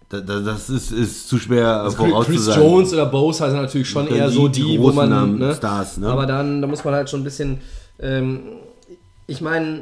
[0.09, 2.61] da, da, das ist, ist zu schwer Also Chris vorauszusagen.
[2.61, 5.37] Jones oder Bosa sind natürlich schon eher so die die, wo man.
[5.37, 5.55] Ne?
[5.55, 6.09] Stars, ne?
[6.09, 7.61] Aber dann, da muss man halt schon ein bisschen.
[7.97, 8.41] Ähm,
[9.27, 9.81] ich meine,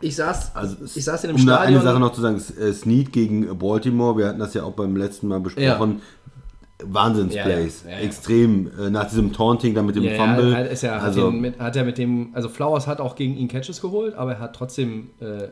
[0.00, 1.80] ich saß, Also, ich saß in dem um da Stadion.
[1.80, 4.96] eine Sache noch zu sagen, äh, Snead gegen Baltimore, wir hatten das ja auch beim
[4.96, 6.02] letzten Mal besprochen.
[6.84, 7.82] Wahnsinnsplays.
[7.84, 8.06] Ja, ja, ja, ja.
[8.06, 8.70] Extrem.
[8.78, 10.50] Äh, nach diesem Taunting, dann mit dem Fumble.
[10.50, 13.48] ja, hat, also, den mit, hat er mit dem, also Flowers hat auch gegen ihn
[13.48, 15.48] Catches geholt, aber er hat trotzdem äh,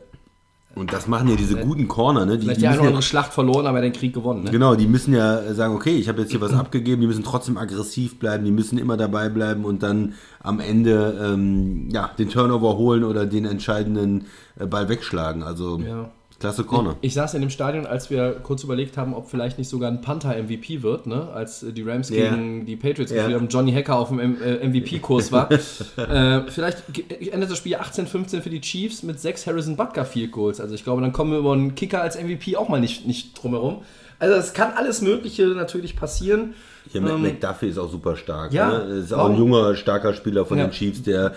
[0.73, 2.37] und das machen ja diese guten Corner, ne?
[2.37, 4.43] Die, vielleicht die müssen oder ja, Schlacht verloren, aber den Krieg gewonnen.
[4.45, 4.51] Ne?
[4.51, 7.57] Genau, die müssen ja sagen, okay, ich habe jetzt hier was abgegeben, die müssen trotzdem
[7.57, 12.77] aggressiv bleiben, die müssen immer dabei bleiben und dann am Ende ähm, ja, den Turnover
[12.77, 14.25] holen oder den entscheidenden
[14.57, 15.43] äh, Ball wegschlagen.
[15.43, 16.09] Also Ja.
[16.41, 16.97] Klasse Corner.
[16.99, 20.01] Ich saß in dem Stadion, als wir kurz überlegt haben, ob vielleicht nicht sogar ein
[20.01, 21.29] Panther MVP wird, ne?
[21.33, 22.29] als äh, die Rams Ja.
[22.29, 25.49] gegen die Patriots gespielt haben, Johnny Hacker auf dem M- äh, MVP-Kurs war.
[25.97, 30.31] äh, vielleicht ge- endet das Spiel 18-15 für die Chiefs mit sechs Harrison Butker Field
[30.33, 30.59] Goals.
[30.59, 33.41] Also ich glaube, dann kommen wir über einen Kicker als MVP auch mal nicht, nicht
[33.41, 33.83] drumherum.
[34.19, 36.53] Also es kann alles Mögliche natürlich passieren.
[36.91, 38.53] Hier Ähm, McDuffie ist auch super stark.
[38.53, 38.95] ja, ne?
[38.99, 40.65] Ist auch ein junger, starker Spieler von Ja.
[40.65, 41.33] den Chiefs, der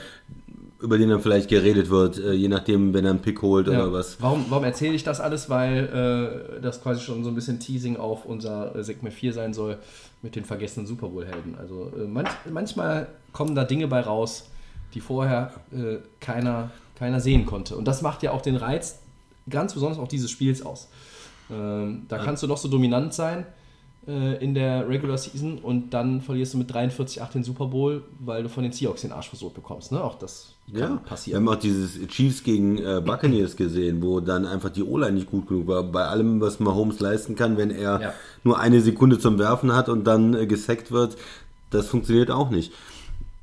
[0.84, 3.72] über den dann vielleicht geredet wird, äh, je nachdem, wenn er einen Pick holt Ja.
[3.82, 4.20] oder was.
[4.20, 5.48] Warum, warum erzähle ich das alles?
[5.48, 9.54] Weil äh, das quasi schon so ein bisschen Teasing auf unser äh, Segment 4 sein
[9.54, 9.78] soll
[10.22, 11.56] mit den vergessenen Super Bowl-Helden.
[11.58, 14.50] Also äh, manch, manchmal kommen da Dinge bei raus,
[14.92, 17.76] die vorher äh, keiner, keiner sehen konnte.
[17.76, 19.00] Und das macht ja auch den Reiz
[19.48, 20.88] ganz besonders auch dieses Spiels aus.
[21.50, 23.44] Ähm, da kannst du noch so dominant sein
[24.08, 28.42] äh, in der Regular Season und dann verlierst du mit 43-8 den Super Bowl, weil
[28.42, 29.92] du von den Seahawks den Arsch versucht bekommst.
[29.92, 30.02] Ne?
[30.02, 31.40] Auch das Ja, wir passieren.
[31.46, 35.46] haben auch dieses Chiefs gegen äh, Buccaneers gesehen, wo dann einfach die O-Line nicht gut
[35.46, 35.82] genug war.
[35.82, 38.12] Bei allem, was Mahomes leisten kann, wenn er Ja.
[38.44, 41.16] nur eine Sekunde zum Werfen hat und dann äh, gesackt wird,
[41.70, 42.72] das funktioniert auch nicht.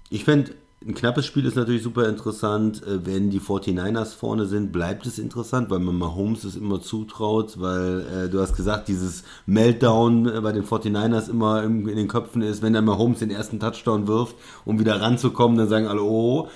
[0.10, 0.51] Ich fände,
[0.84, 2.81] ein knappes Spiel ist natürlich super interessant.
[2.88, 7.60] Äh, Wenn die 49ers vorne sind, bleibt es interessant, weil man Mahomes es immer zutraut,
[7.62, 12.07] weil äh, du hast gesagt, dieses Meltdown äh, bei den 49ers immer im, in den
[12.07, 16.01] Köpfen ist, wenn dann Mahomes den ersten Touchdown wirft, um wieder ranzukommen, dann sagen alle,
[16.01, 16.47] oh,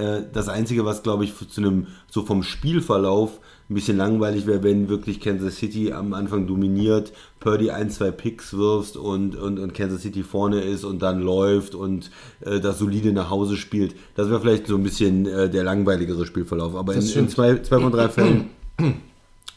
[0.00, 4.64] äh, das Einzige, was glaube ich zu einem, so vom Spielverlauf ein bisschen langweilig wäre,
[4.64, 9.74] wenn wirklich Kansas City am Anfang dominiert, Purdy ein, zwei Picks wirfst und, und, und
[9.74, 12.10] Kansas City vorne ist und dann läuft und
[12.40, 13.94] äh, das solide nach Hause spielt.
[14.16, 16.74] Das wäre vielleicht so ein bisschen äh, der langweiligere Spielverlauf.
[16.74, 18.50] Aber in, in zwei, zwei von drei Fällen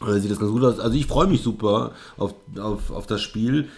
[0.06, 0.78] äh, sieht das ganz gut aus.
[0.78, 3.68] Also ich freue mich super auf, auf, auf das Spiel.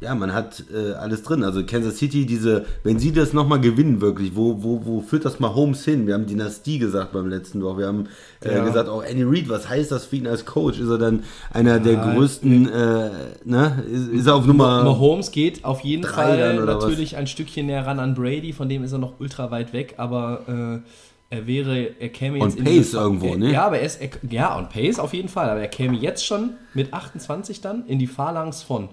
[0.00, 1.44] Ja, man hat äh, alles drin.
[1.44, 5.40] Also Kansas City, diese, wenn sie das nochmal gewinnen, wirklich, wo, wo, wo führt das
[5.40, 6.06] mal Holmes hin?
[6.06, 7.78] Wir haben Dynastie gesagt beim letzten Woche.
[7.80, 8.08] Wir haben
[8.42, 8.64] äh, Ja.
[8.64, 10.80] gesagt, auch Andy Reid, was heißt das für ihn als Coach?
[10.80, 13.10] Ist er dann einer der größten, äh,
[13.44, 13.84] ne?
[13.92, 14.84] Ist, ist er auf Nummer.
[14.84, 18.92] Mahomes geht auf jeden Fall natürlich ein Stückchen näher ran an Brady, von dem ist
[18.92, 22.94] er noch ultra weit weg, aber äh, er wäre, er käme jetzt On in pace
[22.94, 23.52] irgendwo, ne?
[23.52, 26.24] Ja, aber er ist, er, ja, on pace auf jeden Fall, aber er käme jetzt
[26.24, 28.88] schon mit 28 dann in die Phalanx von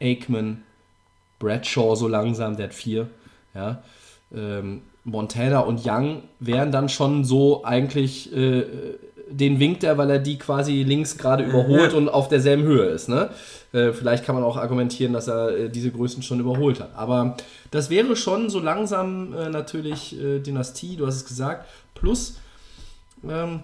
[0.00, 0.62] Aikman,
[1.38, 3.08] Bradshaw so langsam, der hat vier,
[3.54, 3.82] ja,
[4.34, 8.64] ähm, Montana und Young wären dann schon so eigentlich äh,
[9.30, 13.08] den winkt er, weil er die quasi links gerade überholt und auf derselben Höhe ist.
[13.08, 13.30] Ne?
[13.72, 16.90] Äh, vielleicht kann man auch argumentieren, dass er äh, diese Größen schon überholt hat.
[16.96, 17.36] Aber
[17.70, 21.66] das wäre schon so langsam äh, natürlich äh, Dynastie, du hast es gesagt.
[21.94, 22.38] Plus,
[23.28, 23.60] ähm,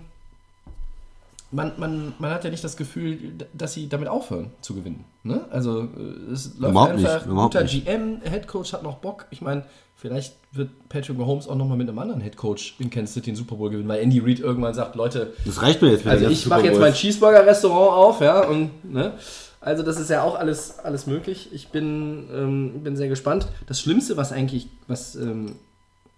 [1.50, 3.18] man, man, man hat ja nicht das Gefühl,
[3.52, 5.04] dass sie damit aufhören zu gewinnen.
[5.22, 5.44] Ne?
[5.50, 7.26] Also äh, es läuft Überhaupt nicht, einfach.
[7.26, 7.84] überhaupt guter nicht.
[7.86, 9.26] GM, Headcoach hat noch Bock.
[9.30, 13.30] Ich meine, vielleicht wird Patrick Mahomes auch nochmal mit einem anderen Headcoach in Kansas City
[13.30, 16.14] den Super Bowl gewinnen, weil Andy Reid irgendwann sagt, Leute, Das reicht mir jetzt mit
[16.14, 16.92] also ich mache jetzt mein.
[16.92, 19.12] Cheeseburger-Restaurant auf, ja, und, ne?
[19.60, 21.48] Also das ist ja auch alles, alles möglich.
[21.52, 23.48] Ich bin, ähm, bin sehr gespannt.
[23.66, 25.56] Das Schlimmste, was eigentlich, was, ähm,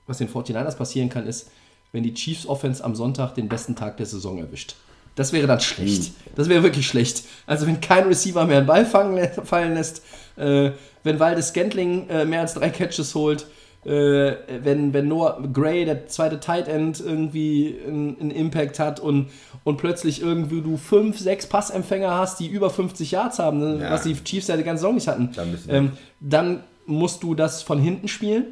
[0.07, 1.51] was den 49ers passieren kann, ist,
[1.93, 4.75] wenn die Chiefs Offense am Sonntag den besten Tag der Saison erwischt.
[5.19, 6.13] Das wäre dann schlecht.
[6.37, 7.25] Das wäre wirklich schlecht.
[7.47, 10.03] Also wenn kein Receiver mehr einen Ball fangen, fallen lässt,
[10.37, 10.71] äh,
[11.03, 13.47] wenn Waldes Scantling äh, mehr als drei Catches holt,
[13.85, 19.31] äh, wenn, wenn Noah Gray, der zweite Tight End, irgendwie einen, Impact hat und,
[19.65, 23.91] und plötzlich irgendwie du fünf, sechs Passempfänger hast, die über 50 Yards haben, ne, Ja.
[23.91, 27.63] was die Chiefs ja die ganze Saison nicht hatten, Dann ähm, dann musst du das
[27.63, 28.45] von hinten spielen.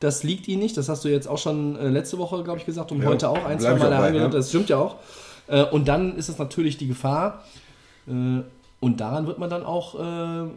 [0.00, 0.76] Das liegt ihnen nicht.
[0.76, 3.28] Das hast du jetzt auch schon äh, letzte Woche, glaube ich, gesagt und Ja, heute
[3.28, 4.32] auch ein, zwei bleib Mal angehört.
[4.32, 4.38] ja.
[4.38, 4.96] Das stimmt ja auch.
[5.46, 7.44] Äh, und dann ist es natürlich die Gefahr.
[8.06, 8.42] Äh,
[8.80, 10.48] und daran wird man dann auch äh,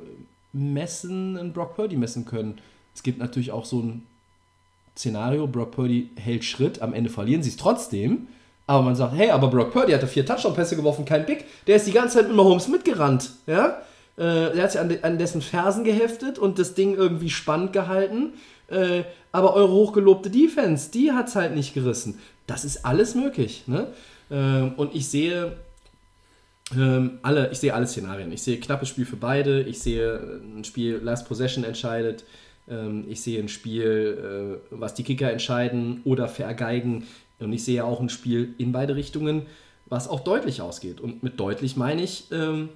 [0.54, 2.60] messen, in Brock Purdy messen können.
[2.94, 4.04] Es gibt natürlich auch so ein
[4.98, 8.28] Szenario, Brock Purdy hält Schritt, am Ende verlieren sie es trotzdem.
[8.68, 11.46] Aber man sagt, hey, aber Brock Purdy hatte vier Touchdown-Pässe geworfen, kein Big.
[11.68, 13.32] Der ist die ganze Zeit mit Mahomes mitgerannt.
[13.46, 13.82] Ja?
[14.18, 18.34] Äh, der hat sich an, an dessen Fersen geheftet und das Ding irgendwie spannend gehalten.
[19.32, 22.20] Aber eure hochgelobte Defense, die hat es halt nicht gerissen.
[22.48, 23.66] Das ist alles möglich.
[23.68, 23.90] Ne?
[24.32, 25.58] Ähm, und ich sehe
[26.76, 28.32] ähm, alle, ich sehe alle Szenarien.
[28.32, 29.62] Ich sehe knappes Spiel für beide.
[29.62, 32.24] Ich sehe ein Spiel Last Possession entscheidet.
[32.68, 37.06] Ähm, ich sehe ein Spiel, äh, was die Kicker entscheiden oder vergeigen.
[37.40, 39.46] Und ich sehe auch ein Spiel in beide Richtungen,
[39.86, 41.00] was auch deutlich ausgeht.
[41.00, 42.70] Und mit deutlich meine ich ähm,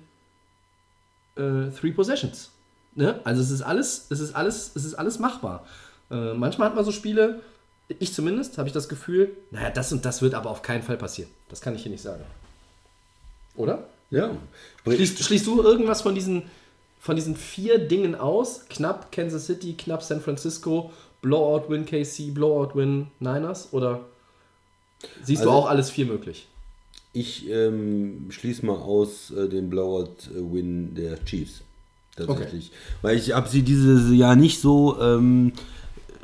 [1.35, 2.51] äh, Three Possessions.
[2.95, 3.19] Ne?
[3.23, 5.65] Also es ist alles, es ist alles, es ist alles machbar.
[6.11, 7.41] Äh, manchmal hat man so Spiele,
[7.87, 10.97] ich zumindest, habe ich das Gefühl, naja, das und das wird aber auf keinen Fall
[10.97, 11.31] passieren.
[11.49, 12.23] Das kann ich hier nicht sagen.
[13.55, 13.85] Oder?
[14.11, 14.31] Ja.
[14.85, 16.43] Schließt, schließt du irgendwas von diesen,
[16.99, 18.65] von diesen vier Dingen aus?
[18.69, 23.69] Knapp Kansas City, knapp San Francisco, Blowout Win KC, Blowout Win Niners?
[23.71, 24.01] Oder
[25.23, 26.47] siehst Also- du auch alles vier möglich?
[27.11, 31.61] Ich ähm, schließe mal aus äh, den Blowout-Win der Chiefs.
[32.15, 32.71] Tatsächlich.
[33.01, 35.53] Weil ich habe sie dieses Jahr nicht so ähm,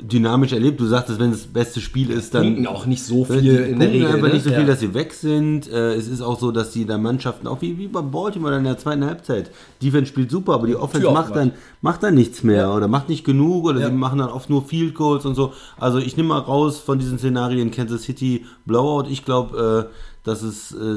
[0.00, 0.78] dynamisch erlebt.
[0.80, 2.42] Du sagtest, wenn es das beste Spiel ist, dann.
[2.42, 4.06] Punkten auch nicht so Die viel in der Regel.
[4.08, 4.34] einfach ne?
[4.34, 4.66] nicht so viel, Ja.
[4.66, 5.70] dass sie weg sind.
[5.70, 8.64] Äh, es ist auch so, dass die da Mannschaften, auch wie, wie bei Baltimore in
[8.64, 9.50] der zweiten Halbzeit,
[9.82, 13.08] Defense spielt super, aber die Offense Tür macht dann, macht dann nichts mehr oder macht
[13.08, 13.86] nicht genug oder Ja.
[13.88, 15.52] sie machen dann oft nur Field Goals und so.
[15.78, 19.08] Also ich nehme mal raus von diesen Szenarien Kansas City Blowout.
[19.10, 20.96] Ich glaube, äh, dass es äh,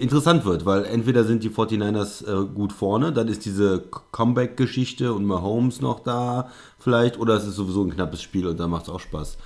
[0.00, 5.26] interessant wird, weil entweder sind die 49ers äh, gut vorne, dann ist diese Comeback-Geschichte und
[5.26, 6.48] Mahomes noch da
[6.80, 9.38] vielleicht, oder es ist sowieso ein knappes Spiel und dann macht es auch Spaß.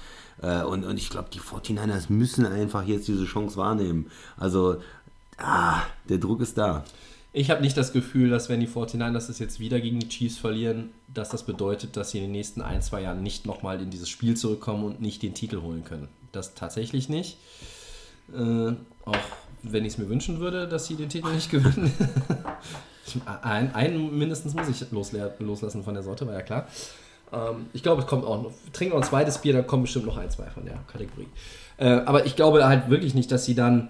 [0.43, 4.11] Äh, und, und ich glaube, die 49ers müssen einfach jetzt diese Chance wahrnehmen.
[4.37, 4.77] Also,
[5.39, 6.85] ah, der Druck ist da.
[7.37, 10.39] Ich habe nicht das Gefühl, dass wenn die 49ers das jetzt wieder gegen die Chiefs
[10.39, 13.91] verlieren, dass das bedeutet, dass sie in den nächsten ein, zwei Jahren nicht nochmal in
[13.91, 16.09] dieses Spiel zurückkommen und nicht den Titel holen können.
[16.31, 17.39] Das tatsächlich nicht.
[18.33, 18.73] Äh,
[19.05, 19.17] auch
[19.65, 21.93] wenn ich es mir wünschen würde, dass sie den Titel nicht gewinnen.
[23.43, 26.69] ein, einen mindestens muss ich loslassen von der Sorte, war ja klar.
[27.35, 28.53] Ähm, ich glaube, es kommt auch noch.
[28.73, 31.29] Trinken wir ein zweites Bier, dann kommen bestimmt noch ein, zwei von der Kategorie.
[31.77, 33.89] Äh, aber ich glaube halt wirklich nicht, dass sie dann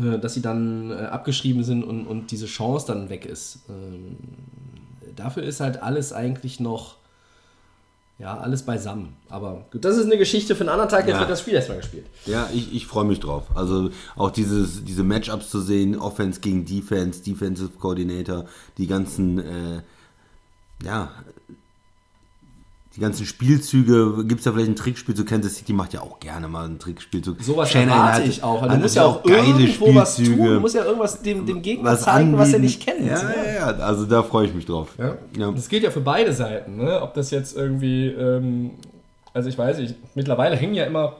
[0.00, 3.60] äh, dass sie dann äh, abgeschrieben sind und, und diese Chance dann weg ist.
[3.68, 4.16] Ähm,
[5.16, 6.94] dafür ist halt alles eigentlich noch,
[8.18, 9.16] ja, alles beisammen.
[9.28, 11.20] Aber gut, das ist eine Geschichte für einen anderen Tag, jetzt Ja.
[11.20, 12.06] wird das Spiel erstmal gespielt.
[12.26, 13.44] Ja, ich, ich freue mich drauf.
[13.56, 18.44] Also auch dieses, diese Matchups zu sehen, Offense gegen Defense, Defensive Coordinator,
[18.78, 19.82] die ganzen, äh,
[20.84, 21.10] ja,
[22.96, 26.18] die ganzen Spielzüge, gibt es da vielleicht ein Trickspiel zu Kansas City, macht ja auch
[26.18, 28.62] gerne mal ein Trickspiel zu Sowas erwarte ich auch.
[28.62, 30.36] weil Du hat musst ja auch geile irgendwo was tun.
[30.36, 32.62] Du musst ja irgendwas dem, dem Gegner zeigen, was er anbieten.
[32.62, 33.06] nicht kennt.
[33.06, 34.88] Ja, ja, ja, also da freue ich mich drauf.
[34.98, 35.16] Ja.
[35.38, 35.52] Ja.
[35.52, 37.00] Das gilt ja für beide Seiten, ne?
[37.00, 38.72] Ob das jetzt irgendwie, ähm,
[39.32, 41.16] also ich weiß nicht, mittlerweile hängen ja immer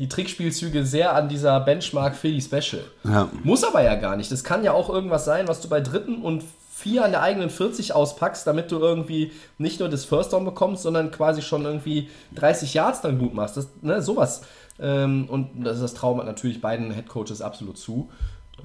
[0.00, 2.82] die Trickspielzüge sehr an dieser Benchmark Philly Special.
[3.04, 3.28] Ja.
[3.44, 4.32] Muss aber ja gar nicht.
[4.32, 6.42] Das kann ja auch irgendwas sein, was du bei dritten und
[6.80, 10.82] vier an der eigenen 40 auspackst, damit du irgendwie nicht nur das First Down bekommst,
[10.82, 13.56] sondern quasi schon irgendwie 30 Yards dann gut machst.
[13.56, 14.42] Das, ne, sowas.
[14.80, 18.08] Ähm, und das ist das Traum natürlich beiden Headcoaches absolut zu.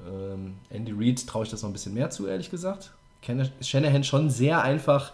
[0.08, 2.92] Ähm, Andy Reid traue ich das noch ein bisschen mehr zu, ehrlich gesagt.
[3.22, 5.12] Kenne Shanahan schon sehr einfach.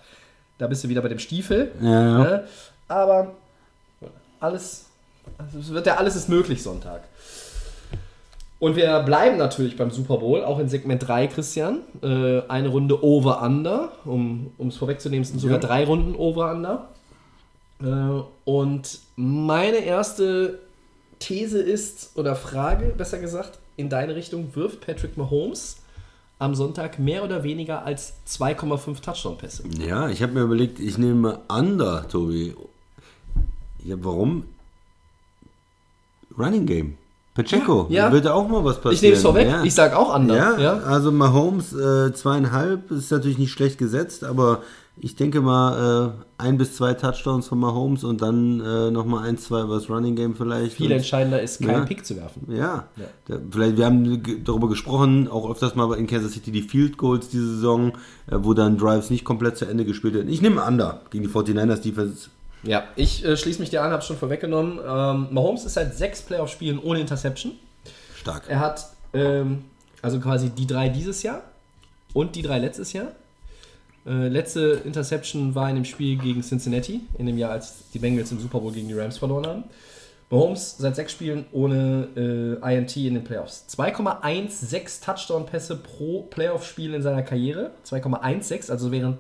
[0.59, 1.73] Da bist du wieder bei dem Stiefel.
[1.81, 2.19] Ja, ja.
[2.19, 2.45] Ne?
[2.89, 3.35] Aber
[4.39, 4.87] alles,
[5.39, 7.03] also es wird ja alles ist möglich Sonntag.
[8.63, 11.81] Und wir bleiben natürlich beim Super Bowl, auch in Segment 3, Christian.
[12.01, 15.67] Äh, eine Runde Over-Under, um es vorwegzunehmen, es sind sogar Ja.
[15.67, 16.89] drei Runden Over-Under.
[17.83, 20.61] Äh, und meine erste
[21.19, 25.79] These ist, oder Frage, besser gesagt, in deine Richtung, wirft Patrick Mahomes
[26.39, 29.65] am Sonntag mehr oder weniger als 2,5 Touchdown-Pässe?
[29.85, 32.55] Ja, ich habe mir überlegt, ich nehme Under, Tobi.
[33.83, 34.45] Ja, warum?
[36.39, 36.99] Running Game.
[37.35, 38.07] Pacheco, Ja, ja.
[38.09, 38.95] da wird auch mal was passieren.
[38.95, 39.65] Ich nehme es vorweg, Ja.
[39.65, 40.37] ich sag auch Under.
[40.37, 40.73] Ja, Ja?
[40.81, 44.61] also Mahomes äh, zweieinhalb ist natürlich nicht schlecht gesetzt, aber
[45.01, 49.39] ich denke mal äh, ein bis zwei Touchdowns von Mahomes und dann äh, nochmal ein,
[49.39, 50.75] zwei über das Running Game vielleicht.
[50.77, 51.85] Viel und, entscheidender ist, keinen Ja.
[51.87, 52.47] Pick zu werfen.
[52.55, 52.85] ja,
[53.27, 57.31] Da, vielleicht, wir haben darüber gesprochen, auch öfters mal in Kansas City die Field Goals
[57.31, 57.93] diese Saison,
[58.31, 60.29] äh, wo dann Drives nicht komplett zu Ende gespielt werden.
[60.29, 62.29] Ich nehme Under gegen die 49ers Defense.
[62.63, 64.79] Ja, ich äh, schließe mich dir an, habe schon vorweggenommen.
[64.79, 67.53] Ähm, Mahomes ist seit sechs Playoff-Spielen ohne Interception.
[68.17, 68.45] Stark.
[68.49, 69.65] Er hat ähm,
[70.01, 71.43] also quasi die drei dieses Jahr
[72.13, 73.13] und die drei letztes Jahr.
[74.07, 78.33] Äh, letzte Interception war in dem Spiel gegen Cincinnati, in dem Jahr, als die Bengals
[78.33, 79.65] im Super Bowl gegen die Rams verloren haben.
[80.31, 83.67] Mahomes seit sechs Spielen ohne äh, INT in den Playoffs.
[83.77, 87.73] 2,16 Touchdown-Pässe pro Playoff-Spiel in seiner Karriere.
[87.87, 89.19] 2,16, also während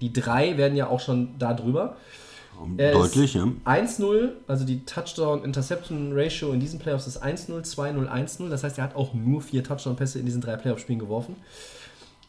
[0.00, 1.96] die drei werden ja auch schon da drüber.
[2.76, 3.46] Er Deutlich, ja.
[3.64, 8.48] 1-0, also die Touchdown-Interception-Ratio in diesen Playoffs ist 1-0, 2-0, 1-0.
[8.48, 11.36] Das heißt, er hat auch nur vier Touchdown-Pässe in diesen drei Playoff-Spielen geworfen.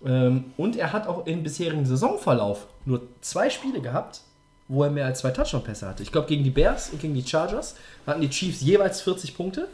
[0.06, 4.22] Ähm, und er hat auch im bisherigen Saisonverlauf nur zwei Spiele gehabt,
[4.68, 6.04] wo er mehr als zwei Touchdown-Pässe hatte.
[6.04, 7.76] Ich glaube, gegen die Bears und gegen die Chargers
[8.08, 9.68] hatten die Chiefs jeweils 40 Punkte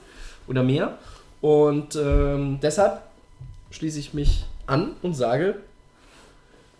[0.47, 0.97] oder mehr.
[1.39, 3.03] Und ähm, deshalb
[3.69, 5.57] schließe ich mich an und sage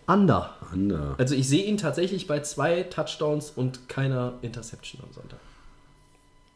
[0.06, 0.50] Under.
[0.72, 1.14] Under.
[1.18, 5.38] Also ich sehe ihn tatsächlich bei zwei Touchdowns und keiner Interception am Sonntag.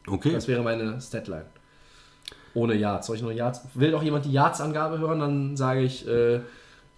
[0.07, 0.33] Okay.
[0.33, 1.45] Das wäre meine Statline.
[2.53, 3.07] Ohne Yards.
[3.07, 3.61] Soll ich noch Yards?
[3.73, 6.41] Will doch jemand die Yards-Angabe hören, dann sage ich äh,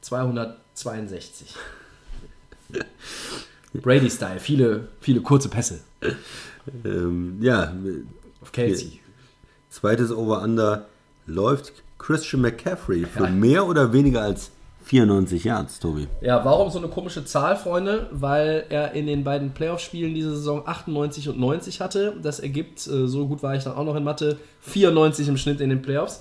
[0.02, 1.56] 262.
[3.74, 4.40] Brady-Style.
[4.40, 5.82] Viele, viele kurze Pässe.
[6.84, 7.74] Ähm, ja,
[8.42, 9.00] Auf Kelsey.
[9.70, 10.86] zweites Over-Under
[11.28, 13.30] läuft Christian McCaffrey für Ja.
[13.30, 14.52] mehr oder weniger als
[14.86, 16.08] 94 Yards, Tobi.
[16.22, 18.08] Ja, warum so eine komische Zahl, Freunde?
[18.12, 22.16] Weil er in den beiden Playoff-Spielen diese Saison 98 und 90 hatte.
[22.22, 25.60] Das ergibt, äh, so gut war ich dann auch noch in Mathe, 94 im Schnitt
[25.60, 26.20] in den Playoffs.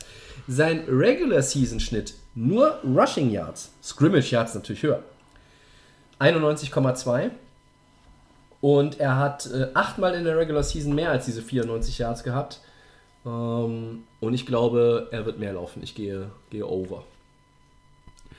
[0.49, 5.03] Sein Regular-Season-Schnitt, nur Rushing Yards, Scrimmage Yards natürlich höher,
[6.19, 7.31] 91,2.
[8.63, 12.61] Und er hat äh, achtmal in der Regular Season mehr als diese 94 Yards gehabt.
[13.27, 15.83] Ähm, und ich glaube, er wird mehr laufen.
[15.83, 17.05] Ich gehe, gehe over.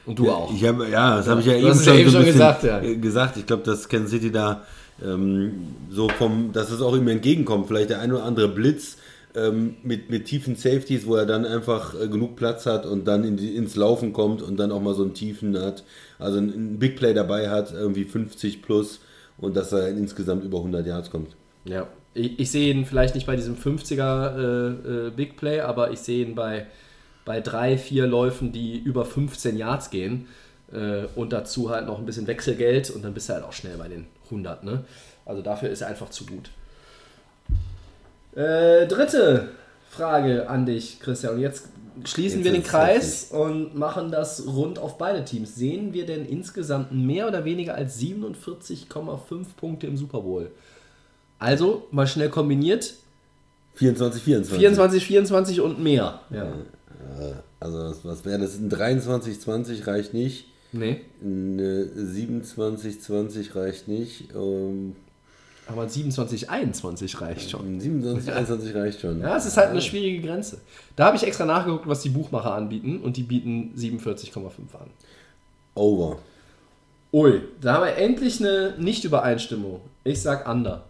[0.05, 0.53] Und du auch.
[0.53, 2.63] Ich hab, ja, das habe ich ja Du eben schon, ja eben so schon gesagt,
[2.63, 2.79] ja.
[2.79, 3.37] gesagt.
[3.37, 4.63] Ich glaube, dass Kansas City da
[5.03, 5.51] ähm,
[5.89, 7.67] so vom, dass es auch ihm entgegenkommt.
[7.67, 8.97] Vielleicht der ein oder andere Blitz
[9.35, 13.23] ähm, mit, mit tiefen Safeties, wo er dann einfach äh, genug Platz hat und dann
[13.23, 15.83] in die, ins Laufen kommt und dann auch mal so einen Tiefen hat.
[16.19, 19.01] Also ein, ein Big Play dabei hat, irgendwie 50 plus
[19.37, 21.35] und dass er insgesamt über 100 Yards kommt.
[21.65, 25.91] Ja, ich, ich sehe ihn vielleicht nicht bei diesem 50er äh, äh, Big Play, aber
[25.91, 26.67] ich sehe ihn bei,
[27.25, 30.27] bei drei, vier Läufen, die über 15 Yards gehen
[30.71, 33.77] äh, und dazu halt noch ein bisschen Wechselgeld und dann bist du halt auch schnell
[33.77, 34.63] bei den 100.
[34.63, 34.85] Ne?
[35.25, 36.51] Also dafür ist er einfach zu gut.
[38.35, 39.49] Äh, dritte
[39.89, 41.35] Frage an dich, Christian.
[41.35, 41.69] Und jetzt
[42.03, 45.55] schließen Jetzt wir den Kreis und machen das rund auf beide Teams.
[45.55, 50.51] Sehen wir denn insgesamt mehr oder weniger als 47,5 Punkte im Super Bowl?
[51.39, 52.95] Also, mal schnell kombiniert,
[53.75, 54.59] 24, 24.
[54.59, 56.21] 24, 24 und mehr.
[56.29, 56.47] Ja.
[57.59, 58.57] Also was, wäre das?
[58.57, 60.47] Ein 23, 20 reicht nicht.
[60.71, 64.33] Nee, Ein äh, 27, 20 reicht nicht.
[64.35, 64.95] Ähm,
[65.67, 67.77] aber 27, 21 reicht schon.
[67.77, 69.19] ein 27, 21 reicht schon.
[69.21, 70.59] Ja, es ist halt eine schwierige Grenze.
[70.95, 74.35] Da habe ich extra nachgeguckt, was die Buchmacher anbieten und die bieten 47,5
[74.73, 74.89] an.
[75.75, 76.19] Over.
[77.13, 79.79] Ui, da haben wir endlich eine Nicht-Übereinstimmung.
[80.03, 80.83] Ich sag Under.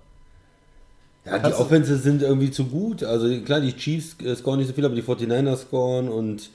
[1.26, 3.04] Ja, die Offenses sind irgendwie zu gut.
[3.04, 6.50] Also klar, die Chiefs äh, scoren nicht so viel, aber die 49ers scoren und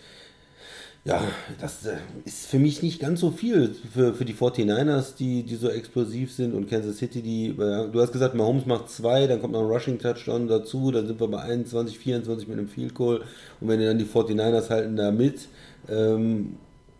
[1.04, 1.22] ja,
[1.58, 1.96] das äh,
[2.26, 6.30] ist für mich nicht ganz so viel für, für die 49ers, die, die so explosiv
[6.30, 9.66] sind und Kansas City, die, du hast gesagt, Mahomes macht zwei, dann kommt noch ein
[9.66, 13.22] Rushing Touchdown dazu, dann sind wir bei 21, 24 mit einem Field Goal
[13.60, 15.48] und wenn dann die 49ers halten da mit,
[15.88, 16.56] ähm,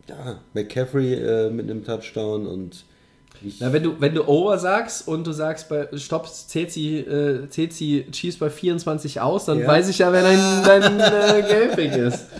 [0.09, 2.85] ja, McCaffrey äh, mit einem Touchdown und
[3.59, 7.49] Na, wenn du, wenn du Over sagst und du sagst, bei Stopp, zählt sie, äh,
[7.49, 9.67] zählt sie Chiefs bei 24 aus, dann Ja.
[9.69, 12.27] weiß ich ja, wer dein, dein äh, Gelbpick ist.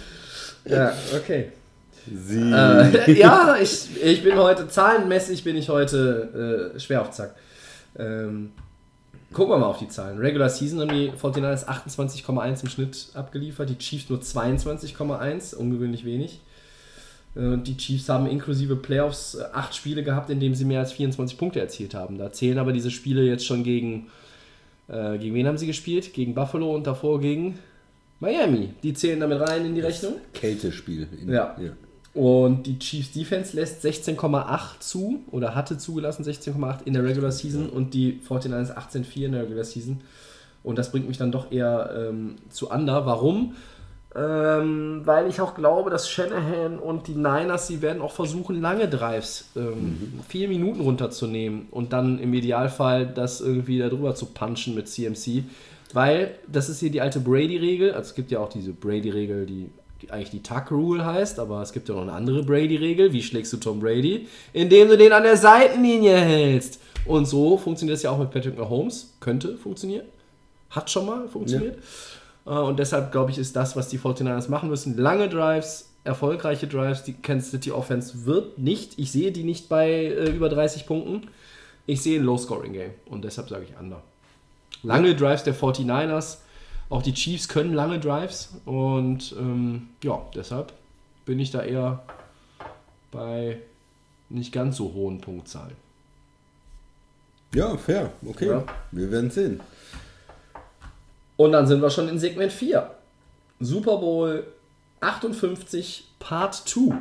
[0.67, 1.53] Ja, okay.
[2.07, 7.35] sie, Äh, ja, ich, ich bin heute, zahlenmäßig bin ich heute äh, schwer auf Zack.
[7.99, 8.53] Ähm,
[9.33, 10.19] Gucken wir mal auf die Zahlen.
[10.19, 16.41] Regular Season haben die 49ers 28,1 im Schnitt abgeliefert, die Chiefs nur 22,1, ungewöhnlich wenig.
[17.35, 20.93] Äh, Die Chiefs haben inklusive Playoffs äh, acht Spiele gehabt, in denen sie mehr als
[20.93, 22.19] 24 Punkte erzielt haben.
[22.19, 24.07] Da zählen aber diese Spiele jetzt schon gegen.
[24.89, 26.13] Äh, gegen wen haben sie gespielt?
[26.15, 27.59] Gegen Buffalo und davor gegen
[28.19, 28.71] Miami.
[28.83, 30.15] Die zählen damit rein in die Rechnung.
[30.35, 31.07] Kältespiel.
[31.21, 31.57] In- Ja.
[32.13, 37.69] Und die Chiefs Defense lässt 16,8 zu oder hatte zugelassen 16,8 in der Regular Season
[37.71, 40.01] und die 49ers 18,4 in der Regular Season.
[40.65, 43.07] Und das bringt mich dann doch eher ähm, zu Under.
[43.07, 43.55] Warum?
[44.17, 48.89] Ähm, weil ich auch glaube, dass Shanahan und die Niners, sie werden auch versuchen, lange
[48.89, 54.89] Drives, ähm, vier Minuten runterzunehmen und dann im Idealfall das irgendwie darüber zu punchen mit
[54.89, 55.45] CMC.
[55.93, 57.93] Weil das ist hier die alte Brady-Regel.
[57.93, 59.71] Also es gibt ja auch diese Brady-Regel, die,
[60.03, 63.13] die eigentlich die Tuck Rule heißt, aber es gibt ja noch eine andere Brady-Regel.
[63.13, 64.27] Wie schlägst du Tom Brady?
[64.53, 66.81] Indem du den an der Seitenlinie hältst.
[67.07, 69.15] Und so funktioniert das ja auch mit Patrick Mahomes.
[69.21, 70.07] Könnte funktionieren.
[70.71, 71.77] Hat schon mal funktioniert.
[71.77, 71.81] Äh,
[72.45, 74.97] Und deshalb, glaube ich, ist das, was die 49ers machen müssen.
[74.97, 77.03] Lange Drives, erfolgreiche Drives.
[77.05, 81.29] Die Kansas City Offense wird nicht, ich sehe die nicht bei äh, über 30 Punkten.
[81.87, 82.93] Ich sehe ein Low-Scoring-Game.
[83.07, 84.03] Und deshalb sage ich Under.
[84.83, 86.39] Lange Drives der 49ers.
[86.89, 88.55] Auch die Chiefs können lange Drives.
[88.65, 90.73] Und ähm, ja, deshalb
[91.25, 92.03] bin ich da eher
[93.11, 93.59] bei
[94.29, 95.77] nicht ganz so hohen Punktzahlen.
[97.55, 98.13] Ja, fair.
[98.25, 98.49] Okay.
[98.49, 98.65] Ja.
[98.93, 99.61] Wir werden sehen.
[101.41, 102.91] Und dann sind wir schon in Segment 4.
[103.61, 104.45] Super Bowl
[105.01, 106.95] 58 Part 2.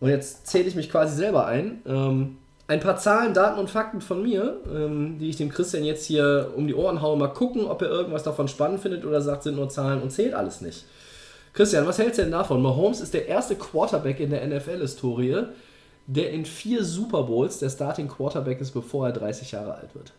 [0.00, 1.82] Und jetzt zähle ich mich quasi selber ein.
[1.86, 6.06] Ähm, ein paar Zahlen, Daten und Fakten von mir, ähm, die ich dem Christian jetzt
[6.06, 7.16] hier um die Ohren haue.
[7.16, 10.34] Mal gucken, ob er irgendwas davon spannend findet oder sagt, sind nur Zahlen und zählt
[10.34, 10.84] alles nicht.
[11.52, 12.60] Christian, was hältst du denn davon?
[12.60, 15.44] Mahomes ist der erste Quarterback in der NFL-Historie,
[16.08, 20.12] der in vier Super Bowls der Starting Quarterback ist, bevor er 30 Jahre alt wird.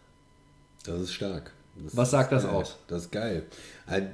[0.86, 1.52] Das ist stark.
[1.84, 2.52] Das Was sagt das geil.
[2.54, 2.78] aus?
[2.88, 3.44] Das ist geil.
[3.88, 4.08] Halt,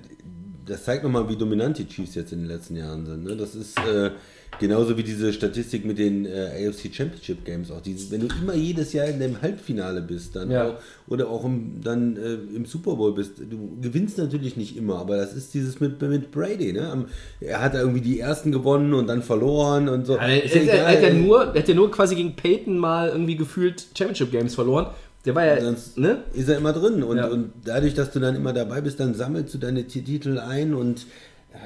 [0.65, 3.23] Das zeigt nochmal, wie dominant die Chiefs jetzt in den letzten Jahren sind.
[3.25, 3.35] Ne?
[3.35, 4.11] Das ist äh,
[4.59, 7.69] genauso wie diese Statistik mit den äh, AFC Championship Games.
[7.71, 10.69] Auch dieses, wenn du immer jedes Jahr in dem Halbfinale bist, dann Ja.
[10.69, 10.73] auch,
[11.07, 13.39] oder auch im, dann äh, im Super Bowl bist.
[13.39, 16.71] Du gewinnst natürlich nicht immer, aber das ist dieses mit, mit Brady.
[16.71, 16.89] Ne?
[16.89, 17.07] Am-
[17.41, 20.15] Er hat irgendwie die ersten gewonnen und dann verloren und so.
[20.17, 21.13] Er, Ist ja er, er, hat egal.
[21.15, 24.87] nur, er hat ja nur quasi gegen Peyton mal irgendwie gefühlt Championship Games verloren.
[25.25, 26.23] Der war ja, Sonst ne?
[26.33, 27.03] ist er immer drin.
[27.03, 27.27] Und, Ja.
[27.27, 31.05] und dadurch, dass du dann immer dabei bist, dann sammelst du deine Titel ein und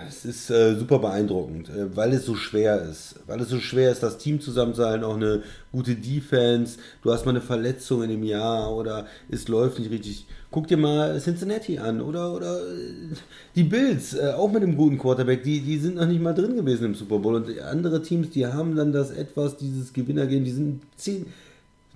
[0.08, 3.16] es ist äh, super beeindruckend, äh, weil es so schwer ist.
[3.28, 5.44] Weil es so schwer ist, das Team zusammenzuhalten, auch eine
[5.74, 6.78] gute Defense.
[7.04, 10.26] Du hast mal eine Verletzung in dem Jahr oder es läuft nicht richtig.
[10.52, 13.14] Guck dir mal Cincinnati an oder, oder äh,
[13.56, 16.56] die Bills, äh, auch mit einem guten Quarterback, die, die sind noch nicht mal drin
[16.56, 17.36] gewesen im Super Bowl.
[17.36, 21.26] Und andere Teams, die haben dann das etwas, dieses Gewinnergehen, die sind 10,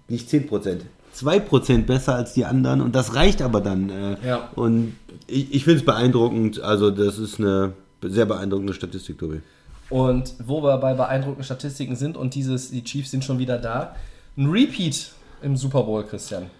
[0.09, 0.81] nicht 10 Prozent,
[1.17, 3.89] 2 Prozent besser als die anderen und das reicht aber dann.
[3.89, 4.49] Äh, Ja.
[4.55, 4.95] Und
[5.25, 9.41] ich, ich finde es beeindruckend, also das ist eine sehr beeindruckende Statistik, Tobi.
[9.89, 13.95] Und wo wir bei beeindruckenden Statistiken sind und dieses, die Chiefs sind schon wieder da.
[14.37, 15.11] Ein Repeat
[15.41, 16.51] im Super Bowl, Christian.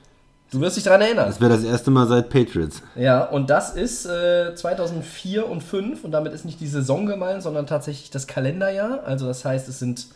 [0.49, 1.27] Du wirst dich daran erinnern.
[1.27, 2.81] Das wäre das erste Mal seit Patriots.
[2.95, 7.43] Ja, und das ist äh, 2004 und 5 und damit ist nicht die Saison gemeint,
[7.43, 9.03] sondern tatsächlich das Kalenderjahr.
[9.05, 10.07] Also das heißt, es sind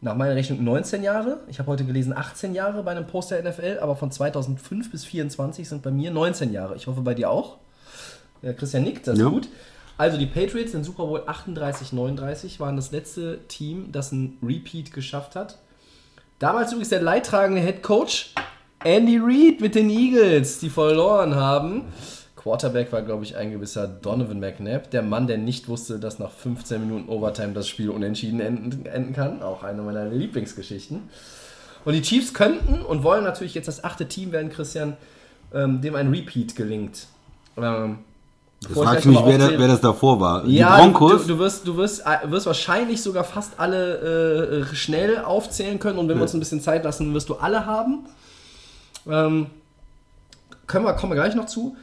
[0.00, 1.40] nach meiner Rechnung 19 Jahre.
[1.48, 5.68] Ich habe heute gelesen 18 Jahre bei einem Poster NFL, aber von 2005 bis 24
[5.68, 6.76] sind bei mir 19 Jahre.
[6.76, 7.56] Ich hoffe bei dir auch.
[8.42, 9.28] Ja, Christian nickt, das ist Ja.
[9.30, 9.48] gut.
[9.98, 14.92] Also die Patriots in Super Bowl 38, 39 waren das letzte Team, das ein Repeat
[14.92, 15.56] geschafft hat.
[16.38, 18.34] Damals übrigens der leidtragende Head Coach
[18.84, 21.84] Andy Reid mit den Eagles, die verloren haben.
[22.46, 26.30] Quarterback war, glaube ich, ein gewisser Donovan McNabb, der Mann, der nicht wusste, dass nach
[26.30, 29.42] 15 Minuten Overtime das Spiel unentschieden enden, enden kann.
[29.42, 31.08] Auch eine meiner Lieblingsgeschichten.
[31.84, 34.96] Und die Chiefs könnten und wollen natürlich jetzt das achte Team werden, Christian,
[35.52, 37.08] ähm, dem ein Repeat gelingt.
[37.56, 37.98] Ähm,
[38.62, 40.46] bevor ich mich, wer, da, aufzähle- wer das davor war.
[40.46, 41.22] ja, die Broncos?
[41.22, 45.98] Du, du, wirst, du wirst, äh, wirst wahrscheinlich sogar fast alle äh, schnell aufzählen können
[45.98, 48.06] und wenn wir uns ein bisschen Zeit lassen, wirst du alle haben.
[49.10, 49.46] Ähm,
[50.68, 51.76] können wir, kommen wir gleich noch zu.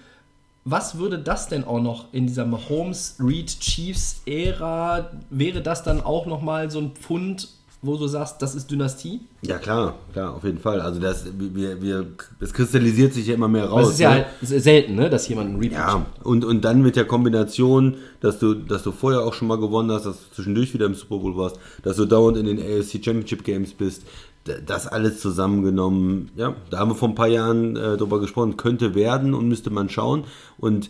[0.65, 6.01] Was würde das denn auch noch in dieser Mahomes Reed Chiefs Ära wäre das dann
[6.01, 7.49] auch noch mal so ein Pfund,
[7.81, 9.19] wo du sagst, das ist Dynastie?
[9.41, 10.79] ja, klar, klar, auf jeden Fall.
[10.79, 12.05] Also das, wir, wir,
[12.39, 13.87] es kristallisiert sich ja immer mehr Aber raus.
[13.87, 14.25] es ist ja ne?
[14.25, 18.39] halt selten, ne, dass jemand einen Repeat Ja, und, und dann mit der Kombination, dass
[18.39, 21.17] du, dass du vorher auch schon mal gewonnen hast, dass du zwischendurch wieder im Super
[21.17, 24.03] Bowl warst, dass du dauernd in den AFC Championship Games bist,
[24.43, 28.93] das alles zusammengenommen, ja, da haben wir vor ein paar Jahren äh, drüber gesprochen, könnte
[28.93, 30.25] werden und müsste man schauen.
[30.57, 30.89] Und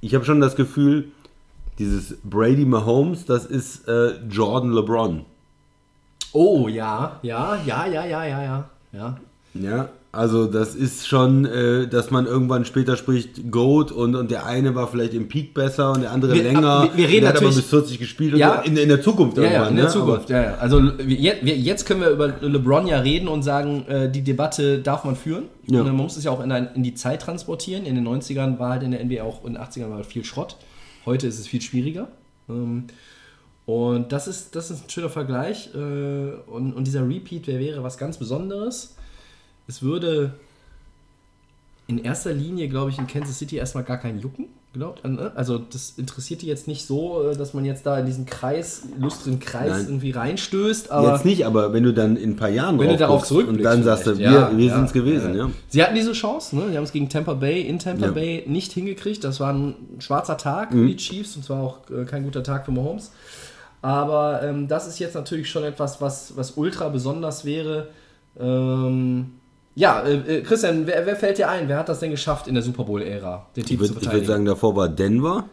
[0.00, 1.10] ich habe schon das Gefühl,
[1.78, 5.24] dieses Brady Mahomes, das ist äh, Jordan LeBron.
[6.32, 9.18] Oh ja, ja, ja, ja, ja, ja, ja.
[9.54, 9.88] ja.
[10.12, 14.46] Ja, also das ist schon, äh, dass man irgendwann später spricht, Goat und, und der
[14.46, 16.84] eine war vielleicht im Peak besser und der andere Wir- länger.
[16.92, 18.62] wir- wir reden der hat aber natürlich- bis 40 gespielt und Ja.
[18.64, 18.70] so.
[18.70, 19.70] in, in der Zukunft Ja, ja, irgendwann.
[19.70, 19.90] in der ne?
[19.90, 20.30] Zukunft.
[20.30, 20.54] Ja, ja.
[20.56, 25.04] Also jetzt- jetzt können wir über LeBron ja reden und sagen, äh, die Debatte darf
[25.04, 25.44] man führen.
[25.66, 25.80] Ja.
[25.80, 27.84] Und man muss es ja auch in, ein, in die Zeit transportieren.
[27.84, 30.24] In den 90ern war halt in der NBA auch, in den 80ern war halt viel
[30.24, 30.56] Schrott.
[31.06, 32.08] Heute ist es viel schwieriger.
[32.48, 32.84] Ähm,
[33.66, 35.68] und das ist, das ist ein schöner Vergleich.
[35.74, 35.78] Äh,
[36.50, 38.94] und, und dieser Repeat, der wäre was ganz Besonderes.
[39.68, 40.32] Es würde
[41.86, 44.46] in erster Linie, glaube ich, in Kansas City erstmal gar keinen jucken.
[44.74, 45.32] Glaubt, ne?
[45.34, 48.82] also das interessiert die jetzt nicht so, äh, dass man jetzt da in diesen Kreis,
[48.98, 49.86] illustren Kreis Nein.
[49.86, 52.96] irgendwie reinstößt, aber Jetzt nicht, aber wenn du dann in ein paar Jahren wenn du
[52.98, 53.60] darauf zurückblickst.
[53.60, 55.50] und dann sagst du, wir, Ja, wir ja, sind es gewesen, ja.
[55.68, 56.68] Sie hatten diese Chance, ne?
[56.70, 58.08] Sie haben es gegen Tampa Bay in Tampa.
[58.08, 59.24] Bay nicht hingekriegt.
[59.24, 60.82] Das war ein schwarzer Tag Mhm.
[60.82, 63.10] für die Chiefs und zwar auch äh, kein guter Tag für Mahomes.
[63.80, 67.88] Aber ähm, das ist jetzt natürlich schon etwas, was, was ultra besonders wäre.
[68.38, 69.30] Ähm,
[69.78, 71.68] ja, äh, äh, Christian, wer, wer fällt dir ein?
[71.68, 74.26] Wer hat das denn geschafft in der Super Bowl-Ära, den Ich Titel würde zu verteidigen?
[74.26, 75.44] sagen, davor war Denver.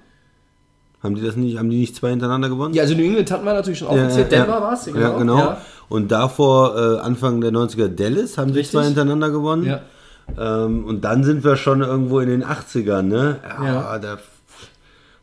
[1.04, 2.74] Haben die das nicht, haben die nicht zwei hintereinander gewonnen?
[2.74, 4.32] ja, also New England hatten wir natürlich schon Ja, aufgezählt.
[4.32, 5.58] ja, Denver war es, Ja, genau.
[5.90, 8.80] Und davor, äh, Anfang der 90er, Dallas, haben die Richtig.
[8.80, 9.66] zwei hintereinander gewonnen.
[9.66, 9.82] Ja.
[10.66, 13.38] Ähm, und dann sind wir schon irgendwo in den 80ern, ne?
[13.64, 14.00] Ja.
[14.00, 14.18] da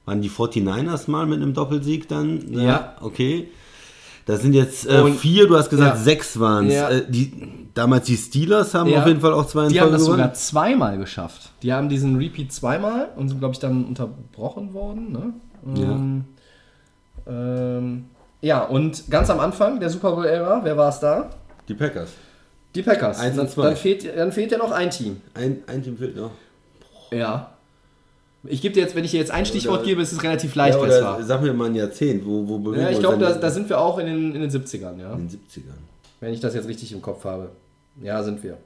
[0.05, 2.53] waren die 49ers mal mit einem Doppelsieg dann.
[2.53, 2.95] Ja.
[3.01, 3.49] Okay.
[4.27, 6.03] Das sind jetzt äh, Und- vier, du hast gesagt, Ja.
[6.03, 6.75] sechs waren es.
[6.75, 6.91] Ja.
[6.91, 7.33] Äh, die,
[7.75, 9.01] damals die Steelers haben Ja.
[9.01, 10.19] auf jeden Fall auch zwei in Die haben das gewonnen.
[10.19, 11.51] sogar zweimal geschafft.
[11.63, 15.13] Die haben diesen Repeat zweimal und sind, glaube ich, dann unterbrochen worden.
[15.13, 15.33] Ne?
[15.77, 16.25] Ähm,
[17.27, 18.05] ähm,
[18.41, 21.31] ja, und ganz am Anfang der Super Bowl-Ära, wer war es da?
[21.69, 22.11] Die Packers.
[22.75, 23.21] Die Packers.
[23.21, 23.63] Eins und dann, zwei.
[23.65, 25.21] dann, fehlt, dann fehlt ja noch ein Team.
[25.35, 26.31] Ein, ein Team fehlt noch.
[27.11, 27.52] Ja.
[28.45, 30.55] Ich gebe dir jetzt, wenn ich dir jetzt ein Stichwort Oder- gebe, ist es relativ
[30.55, 31.23] leicht, Ja, oder war.
[31.23, 33.81] sag mir mal ein Jahrzehnt, wo, wo bewegen Ja, ich glaube, da, da sind wir
[33.81, 35.13] auch in den, in den 70ern, ja.
[35.13, 35.79] in den 70ern.
[36.21, 37.51] Wenn ich das jetzt richtig im Kopf habe.
[38.03, 38.57] Ja, sind wir.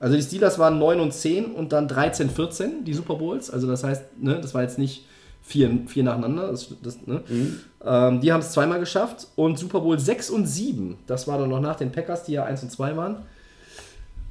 [0.00, 3.50] Also die Steelers waren 9 und 10 und dann 13, 14, die Super Bowls.
[3.50, 5.04] Also das heißt, ne, das war jetzt nicht
[5.42, 6.50] vier, vier nacheinander.
[6.50, 7.22] Das, das, ne?
[7.84, 9.26] ähm, die haben es zweimal geschafft.
[9.34, 12.44] Und Super Bowl 6 und 7, das war dann noch nach den Packers, die ja
[12.44, 13.16] 1 und 2 waren.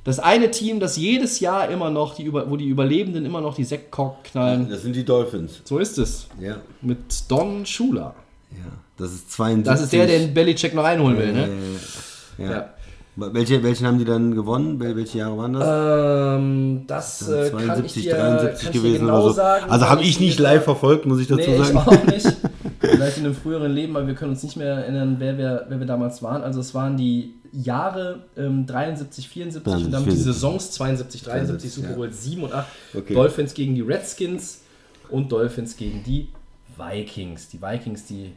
[0.08, 3.56] Das eine Team, das jedes Jahr immer noch, die, über- wo die Überlebenden immer noch
[3.56, 4.70] die Sektkork knallen.
[4.70, 5.62] Das sind die Dolphins.
[5.66, 6.28] So ist es.
[6.40, 6.56] Ja.
[6.82, 6.98] Mit
[7.30, 8.16] Don Schuler.
[8.52, 8.64] Ja.
[8.98, 9.66] Das ist 72.
[9.74, 11.50] Das ist der, den Belichick noch einholen will, ne?
[12.38, 12.52] Ja.
[12.52, 12.70] Ja.
[13.18, 14.80] Welche, welchen haben die dann gewonnen?
[14.80, 16.38] Wel- Welche Jahre waren das?
[16.40, 19.32] Ähm, das äh, kann ich 72, dir, 73 kann ich dir gewesen genau oder so.
[19.34, 19.70] sagen.
[19.72, 21.78] also habe weil ich nicht live verfolgt, muss ich dazu Nee, ich sagen.
[21.80, 22.28] auch nicht.
[22.80, 25.80] Vielleicht in einem früheren Leben, aber wir können uns nicht mehr erinnern, wer wir, wer
[25.80, 26.44] wir damals waren.
[26.44, 30.24] Also es waren die Jahre ähm, 73, 74 und dann die 74.
[30.24, 31.96] Saisons 72, 73, 73, Super ja.
[31.96, 32.68] Bowl 7 und 8.
[32.96, 33.14] Okay.
[33.14, 34.62] Dolphins gegen die Redskins
[35.10, 36.30] und Dolphins gegen die
[36.78, 37.50] Vikings.
[37.50, 38.34] Die Vikings, die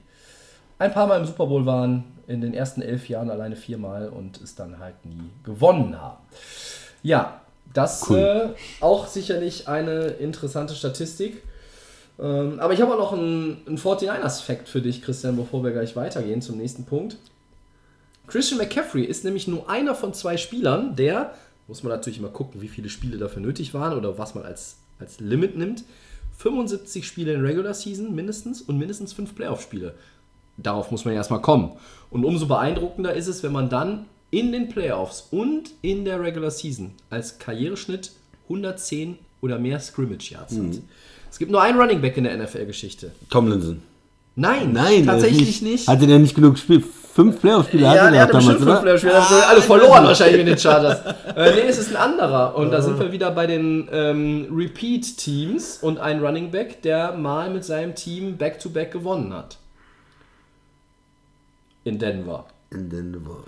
[0.79, 4.41] ein paar Mal im Super Bowl waren, in den ersten elf Jahren alleine viermal und
[4.41, 6.19] es dann halt nie gewonnen haben.
[7.03, 7.41] Ja,
[7.73, 8.19] das Cool.
[8.19, 8.49] äh,
[8.83, 11.43] auch sicherlich eine interessante Statistik.
[12.19, 15.97] Ähm, aber ich habe auch noch einen, einen 49ers-Fact für dich, Christian, bevor wir gleich
[15.97, 17.17] weitergehen zum nächsten Punkt.
[18.31, 21.35] Christian McCaffrey ist nämlich nur einer von zwei Spielern, der,
[21.67, 24.77] muss man natürlich immer gucken, wie viele Spiele dafür nötig waren oder was man als,
[25.01, 25.83] als Limit nimmt,
[26.39, 29.95] 75 Spiele in Regular Season mindestens und mindestens 5 Playoff-Spiele.
[30.57, 31.73] Darauf muss man ja erstmal kommen.
[32.11, 36.53] Und umso beeindruckender ist es, wenn man dann in den Playoffs und in der Regular
[36.53, 38.13] Season als Karriereschnitt
[38.45, 40.81] 110 oder mehr Scrimmage Yards hat.
[41.31, 43.11] Es gibt nur einen Running Back in der NFL-Geschichte.
[43.29, 43.83] Tomlinson.
[44.37, 45.89] Nein, Nein, tatsächlich nicht.
[45.89, 46.85] Hatte der nicht genug Spiel?
[47.21, 48.81] Fünf Playoff-Spiele Ja, hatte der hatte damals, fünf oder?
[48.81, 49.15] Playoff-Spiele.
[49.15, 51.01] Ah, alle verloren wahrscheinlich mit den Chargers.
[51.37, 52.57] äh, nee, es ist ein anderer.
[52.57, 57.51] Und da sind wir wieder bei den ähm, Repeat-Teams und ein Running Back, der mal
[57.51, 59.59] mit seinem Team Back-to-Back gewonnen hat.
[61.85, 62.47] In Denver.
[62.71, 63.45] In Denver.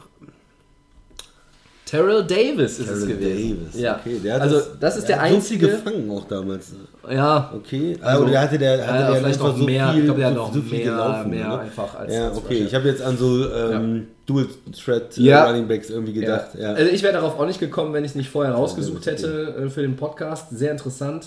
[1.92, 3.58] Terrell Davis ist es Terrell gewesen.
[3.66, 3.80] Davis.
[3.82, 3.96] Ja.
[4.00, 5.68] Okay, der also das, das ist der der hat so einzige.
[5.68, 6.72] gefangen auch damals.
[7.10, 7.98] ja, Okay.
[8.00, 9.90] Also, Also, der hatte der, hatte ja, der vielleicht noch so mehr.
[9.90, 11.30] viel, ich glaube, der so, noch so viel mehr, gelaufen.
[11.30, 11.58] mehr ne?
[11.58, 12.14] einfach als.
[12.14, 12.64] Ja, okay.
[12.66, 15.44] Ich habe jetzt an so ähm, Dual Threat äh, Ja.
[15.44, 16.54] Running Backs irgendwie gedacht.
[16.58, 16.72] Ja.
[16.72, 19.68] Also ich wäre darauf auch nicht gekommen, wenn ich es nicht vorher rausgesucht hätte äh,
[19.68, 20.48] für den Podcast.
[20.50, 21.26] Sehr interessant.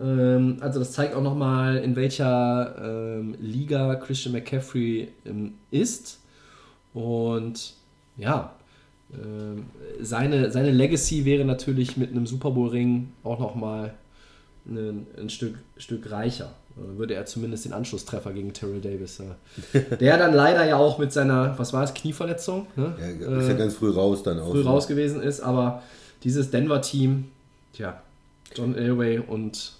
[0.00, 6.20] Ähm, also das zeigt auch nochmal, in welcher ähm, Liga Christian McCaffrey ähm, ist.
[6.94, 7.74] Und
[8.16, 8.54] ja,
[10.02, 13.94] seine, seine Legacy wäre natürlich mit einem Super Bowl-Ring auch nochmal
[14.68, 16.52] ein, ein Stück, Stück reicher.
[16.76, 19.20] Äh, Würde er zumindest den Anschlusstreffer gegen Terrell Davis.
[19.20, 22.66] Äh, der dann leider ja auch mit seiner, was war es, Knieverletzung?
[22.76, 22.94] Ne?
[23.00, 24.50] Ja, ist ja Äh, ganz früh raus dann auch.
[24.50, 24.64] früh ne?
[24.64, 25.82] raus gewesen ist, aber
[26.22, 27.24] dieses Denver-Team,
[27.72, 28.02] tja,
[28.54, 29.72] John Elway und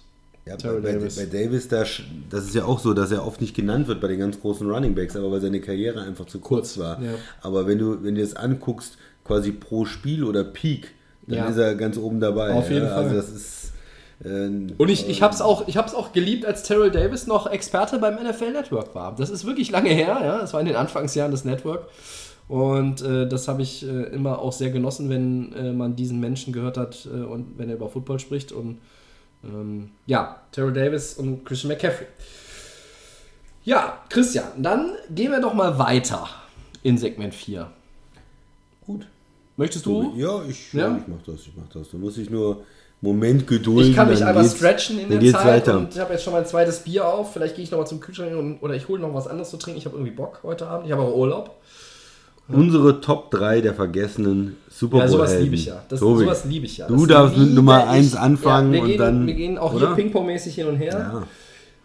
[0.45, 1.15] Ja, Terrell bei, Davis.
[1.17, 1.83] bei Davis, da,
[2.31, 4.67] das ist ja auch so, dass er oft nicht genannt wird bei den ganz großen
[4.69, 7.01] Running Backs, aber weil seine Karriere einfach zu kurz, Kurz, war.
[7.03, 7.11] ja.
[7.41, 8.97] Aber wenn du, wenn du das anguckst,
[9.29, 10.89] quasi pro Spiel oder Peak,
[11.27, 11.45] dann Ja.
[11.45, 12.51] ist er ganz oben dabei.
[12.51, 12.93] Auf jeden ja.
[12.95, 13.03] Fall.
[13.03, 13.71] Also das ist.
[14.25, 14.27] Äh,
[14.75, 17.99] Und ich, ich habe es auch, ich hab's auch geliebt, als Terrell Davis noch Experte
[17.99, 19.15] beim NFL Network war.
[19.15, 20.39] Das ist wirklich lange her, ja.
[20.39, 21.87] Das war in den Anfangsjahren des Network.
[22.47, 26.51] Und äh, das habe ich äh, immer auch sehr genossen, wenn äh, man diesen Menschen
[26.51, 28.51] gehört hat äh, und wenn er über Football spricht.
[28.51, 28.79] Und
[29.43, 32.07] ähm, ja, Terrell Davis und Christian McCaffrey.
[33.63, 36.27] Ja, Christian, dann gehen wir doch mal weiter
[36.81, 37.69] in Segment 4.
[38.87, 39.05] gut.
[39.59, 40.13] Möchtest du?
[40.15, 40.97] Ja, ich, Ja?
[40.97, 41.91] ich mach das, ich mach das.
[41.91, 42.63] Da muss ich nur
[43.01, 43.89] Moment gedulden.
[43.91, 45.77] Ich kann mich einfach stretchen in dann der Zeit weiter.
[45.79, 47.33] und ich habe jetzt schon mein zweites Bier auf.
[47.33, 49.77] Vielleicht gehe ich nochmal zum Kühlschrank und, oder ich hole noch was anderes zu trinken.
[49.77, 50.85] Ich habe irgendwie Bock heute Abend.
[50.85, 51.57] Ich habe auch Urlaub.
[52.47, 55.83] Unsere Top 3 der vergessenen Super Bowl Ja, sowas liebe ich ja.
[55.89, 56.87] Das, Tobi, sowas liebe ich ja.
[56.87, 57.89] Du Das darfst mit Nummer ich.
[57.89, 59.27] 1 anfangen ja, wir und gehen, dann.
[59.27, 59.87] Wir gehen auch oder?
[59.87, 61.25] hier Ping-Pong-mäßig hin und her.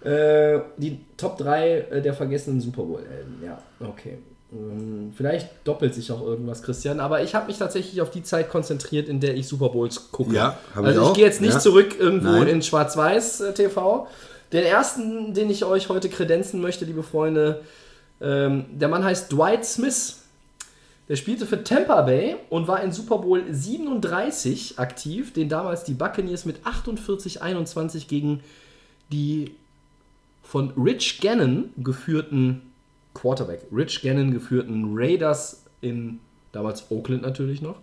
[0.05, 0.11] Ja.
[0.11, 3.43] Äh, die Top 3 der vergessenen Super Bowl-Helden.
[3.45, 4.19] Ja, okay.
[4.55, 8.49] Ähm, Vielleicht doppelt sich auch irgendwas, Christian, aber ich habe mich tatsächlich auf die Zeit
[8.51, 10.35] konzentriert, in der ich Super Bowls gucke.
[10.35, 11.15] Ja, hab ich also ich auch.
[11.15, 11.59] gehe jetzt nicht Ja.
[11.61, 12.49] zurück irgendwo Nein.
[12.49, 14.07] in Schwarz-Weiß äh, TV.
[14.53, 17.63] Den ersten, den ich euch heute kredenzen möchte, liebe Freunde,
[18.21, 20.21] ähm, der Mann heißt Dwight Smith.
[21.09, 25.93] Der spielte für Tampa Bay und war in Super Bowl 37 aktiv, den damals die
[25.95, 28.41] Buccaneers mit 48-21 gegen
[29.13, 29.55] die
[30.43, 32.63] von Rich Gannon geführten
[33.15, 36.19] Quarterback, Rich Gannon geführten Raiders in
[36.53, 37.77] damals Oakland natürlich noch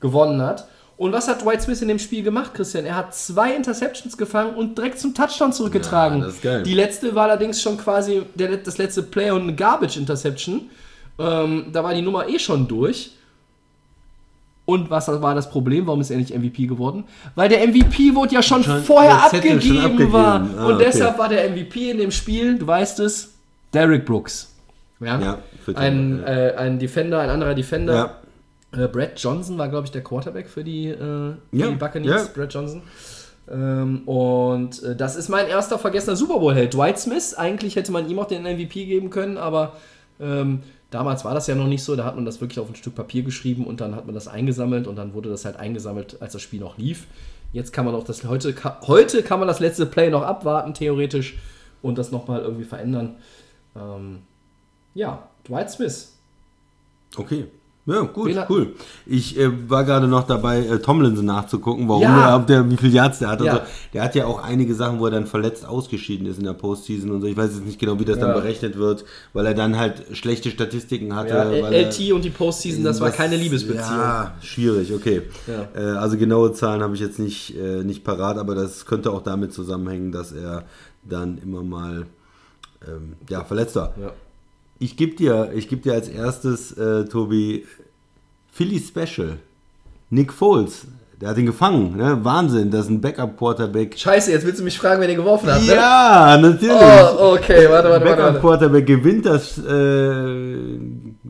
[0.00, 0.66] gewonnen hat.
[0.96, 2.84] Und was hat Dwight Smith in dem Spiel gemacht, Christian?
[2.84, 6.20] Er hat zwei Interceptions gefangen und direkt zum Touchdown zurückgetragen.
[6.20, 6.62] Ja, das ist geil.
[6.62, 10.70] Die letzte war allerdings schon quasi der, das letzte Play und eine Garbage Interception.
[11.18, 13.12] Ähm, da war die Nummer eh schon durch.
[14.64, 15.86] Und was war das Problem?
[15.86, 17.04] Warum ist er nicht MVP geworden?
[17.34, 20.12] Weil der MVP wurde ja schon, Schon- vorher abgegeben, schon abgegeben.
[20.12, 20.40] war.
[20.56, 20.84] Ah, und okay.
[20.86, 23.34] deshalb war der MVP in dem Spiel, du weißt es,
[23.74, 24.51] Derrick Brooks.
[25.02, 27.94] Ja, Ja, für ein, äh, ein Defender, ein anderer Defender.
[28.72, 28.84] Ja.
[28.84, 32.28] Äh, Brad Johnson war, glaube ich, der Quarterback für die, äh, Ja, die Buccaneers.
[32.32, 32.82] Brad Johnson.
[33.50, 36.74] Ähm, und äh, das ist mein erster vergessener Super Bowl-Held.
[36.74, 39.72] Dwight Smith, eigentlich hätte man ihm auch den MVP geben können, aber
[40.20, 41.96] ähm, damals war das ja noch nicht so.
[41.96, 44.28] Da hat man das wirklich auf ein Stück Papier geschrieben und dann hat man das
[44.28, 47.06] eingesammelt und dann wurde das halt eingesammelt, als das Spiel noch lief.
[47.52, 50.72] Jetzt kann man auch das heute, ka- heute kann man das letzte Play noch abwarten,
[50.72, 51.36] theoretisch,
[51.82, 53.16] und das nochmal irgendwie verändern.
[53.76, 54.20] Ähm,
[54.94, 56.12] ja, Dwight Smith.
[57.16, 57.46] Okay.
[57.84, 58.74] Ja, gut, Wen cool.
[59.06, 62.28] Ich äh, war gerade noch dabei, äh, Tomlinson nachzugucken, warum Ja.
[62.30, 63.40] er, ob der, wie viel Yards der hat.
[63.40, 63.54] Ja.
[63.54, 66.52] Also, der hat ja auch einige Sachen, wo er dann verletzt ausgeschieden ist in der
[66.52, 67.26] Postseason und so.
[67.26, 68.26] Ich weiß jetzt nicht genau, wie das Ja.
[68.26, 71.30] dann berechnet wird, weil er dann halt schlechte Statistiken hatte.
[71.34, 73.98] Ja, LT und die Postseason, das war keine Liebesbeziehung.
[73.98, 75.22] Ja, schwierig, okay.
[75.74, 79.22] Äh, also genaue Zahlen habe ich jetzt nicht, äh, nicht parat, aber das könnte auch
[79.22, 80.66] damit zusammenhängen, dass er
[81.02, 82.06] dann immer mal
[82.86, 83.92] ähm, ja, verletzt war.
[84.00, 84.12] Ja.
[84.82, 87.64] Ich gebe dir, ich geb dir als erstes, äh, Tobi,
[88.50, 89.36] Philly Special.
[90.10, 90.86] Nick Foles,
[91.20, 91.96] der hat ihn gefangen.
[91.96, 92.18] Ne?
[92.24, 93.96] Wahnsinn, das ist ein Backup-Quarterback.
[93.96, 95.72] Scheiße, jetzt willst du mich fragen, wer den geworfen hat, ne?
[95.76, 96.72] Ja, natürlich.
[96.74, 98.04] Oh, okay, warte, warte, warte.
[98.04, 98.40] Backup warte.
[98.40, 100.78] Quarterback gewinnt das, äh,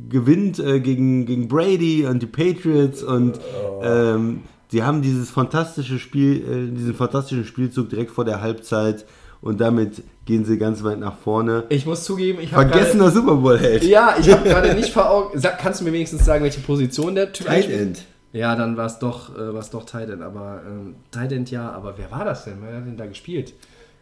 [0.09, 3.83] gewinnt äh, gegen, gegen Brady und die Patriots und Oh.
[3.85, 4.41] ähm,
[4.71, 9.05] sie haben dieses fantastische Spiel, äh, diesen fantastischen Spielzug direkt vor der Halbzeit
[9.43, 11.65] und damit gehen sie ganz weit nach vorne.
[11.69, 13.83] Ich muss zugeben, ich habe Vergessener Super Bowl Held.
[13.85, 15.39] Ja, ich habe gerade nicht vor Augen.
[15.39, 17.69] Sag, kannst du mir wenigstens sagen, welche Position der Typ Tight?
[17.69, 18.05] End.
[18.33, 20.23] Ja, dann war es doch, äh, war's doch Tight End.
[20.23, 22.55] Aber ähm, Tight End ja, aber wer war das denn?
[22.63, 23.53] Wer hat denn da gespielt?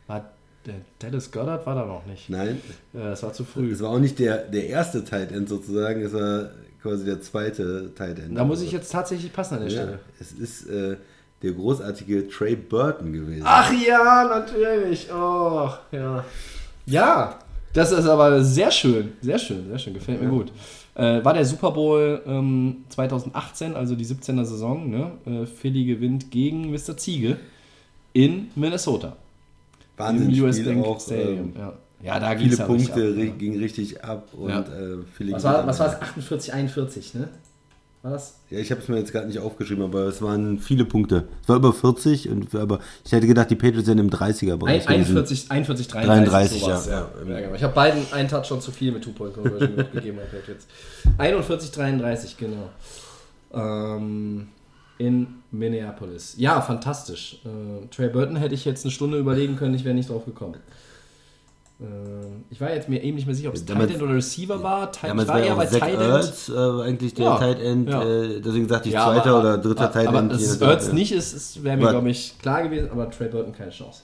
[0.06, 0.30] War
[0.66, 2.28] der Dallas Goddard war da noch nicht.
[2.28, 2.60] Nein,
[2.92, 3.72] Äh, das war zu früh.
[3.72, 6.50] es war auch nicht der, der erste Tight End sozusagen, es war
[6.82, 8.36] quasi der zweite Tight End.
[8.36, 9.98] Da muss ich jetzt tatsächlich passen an der ja, Stelle.
[10.20, 10.96] es ist äh,
[11.42, 13.44] der großartige Trey Burton gewesen.
[13.46, 15.08] Ach ja, natürlich.
[15.12, 16.24] Oh, ja.
[16.86, 17.38] Ja,
[17.72, 19.12] das ist aber sehr schön.
[19.22, 19.94] Sehr schön, sehr schön.
[19.94, 20.52] Gefällt mir gut.
[20.94, 24.90] Äh, war der Super Bowl ähm, 2018, also die 17er Saison.
[24.90, 25.12] Ne?
[25.24, 26.96] Äh, Philly gewinnt gegen Mr.
[26.96, 27.36] Ziege
[28.12, 29.16] in Minnesota.
[29.96, 31.38] Wahnsinn, Im US Spiel Bank auch, Stadium.
[31.38, 31.72] ähm, ja.
[32.02, 33.38] ja, da ging viele es ja Punkte, richtig ab, ja.
[33.38, 34.60] ging richtig ab und Ja.
[34.60, 34.64] äh,
[35.16, 36.02] viele Was gewinnt war, was das?
[36.02, 37.28] 48, 41, ne?
[38.02, 38.40] War das?
[38.48, 41.28] Ja, ich habe es mir jetzt gerade nicht aufgeschrieben, aber es waren viele Punkte.
[41.42, 44.88] Es war über 40, und, aber ich hätte gedacht, die Patriots sind im 30er-Bereich.
[44.88, 45.18] Ein, gewesen.
[45.18, 46.30] 41, 41, 33.
[46.30, 47.10] 33, sowas, ja.
[47.28, 47.40] ja.
[47.40, 47.54] genau.
[47.54, 50.18] Ich habe beiden einen Touchdown zu viel mit Two-Point-Conversion gegeben.
[50.48, 50.66] Jetzt.
[51.18, 52.70] 41, 33, genau.
[53.52, 54.48] Ähm,
[54.96, 56.36] in Minneapolis.
[56.38, 57.40] Ja, fantastisch.
[57.44, 60.56] Äh, Trey Burton hätte ich jetzt eine Stunde überlegen können, ich wäre nicht drauf gekommen.
[61.82, 64.14] Ähm, ich war jetzt mir eben nicht mehr sicher, ob es Damals- Tight End oder
[64.16, 64.92] Receiver war.
[64.92, 66.02] Tight, Damals war war eher ja bei Zach Tight End.
[66.02, 68.02] Ertz äh, eigentlich der Ja, Tight End, ja.
[68.02, 70.32] äh, deswegen sagte ich Ja, zweiter aber- oder dritter Tight aber End.
[70.32, 70.92] es je ist nachdem, Ertz ja.
[70.92, 74.02] nicht, es ist- wäre mir, glaube ich, klar gewesen, aber Trey Burton keine Chance.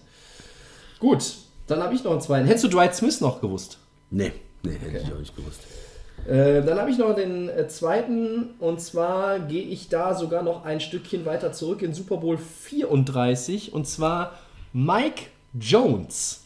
[0.99, 1.35] Gut,
[1.67, 2.47] dann habe ich noch einen zweiten.
[2.47, 3.77] Hättest du Dwight Smith noch gewusst?
[4.11, 5.61] Nee, nee, hätte ich auch nicht gewusst.
[6.27, 10.65] Äh, dann habe ich noch den äh, zweiten und zwar gehe ich da sogar noch
[10.65, 14.33] ein Stückchen weiter zurück in Super Bowl 34 und zwar
[14.73, 15.25] Mike
[15.61, 16.43] Jones.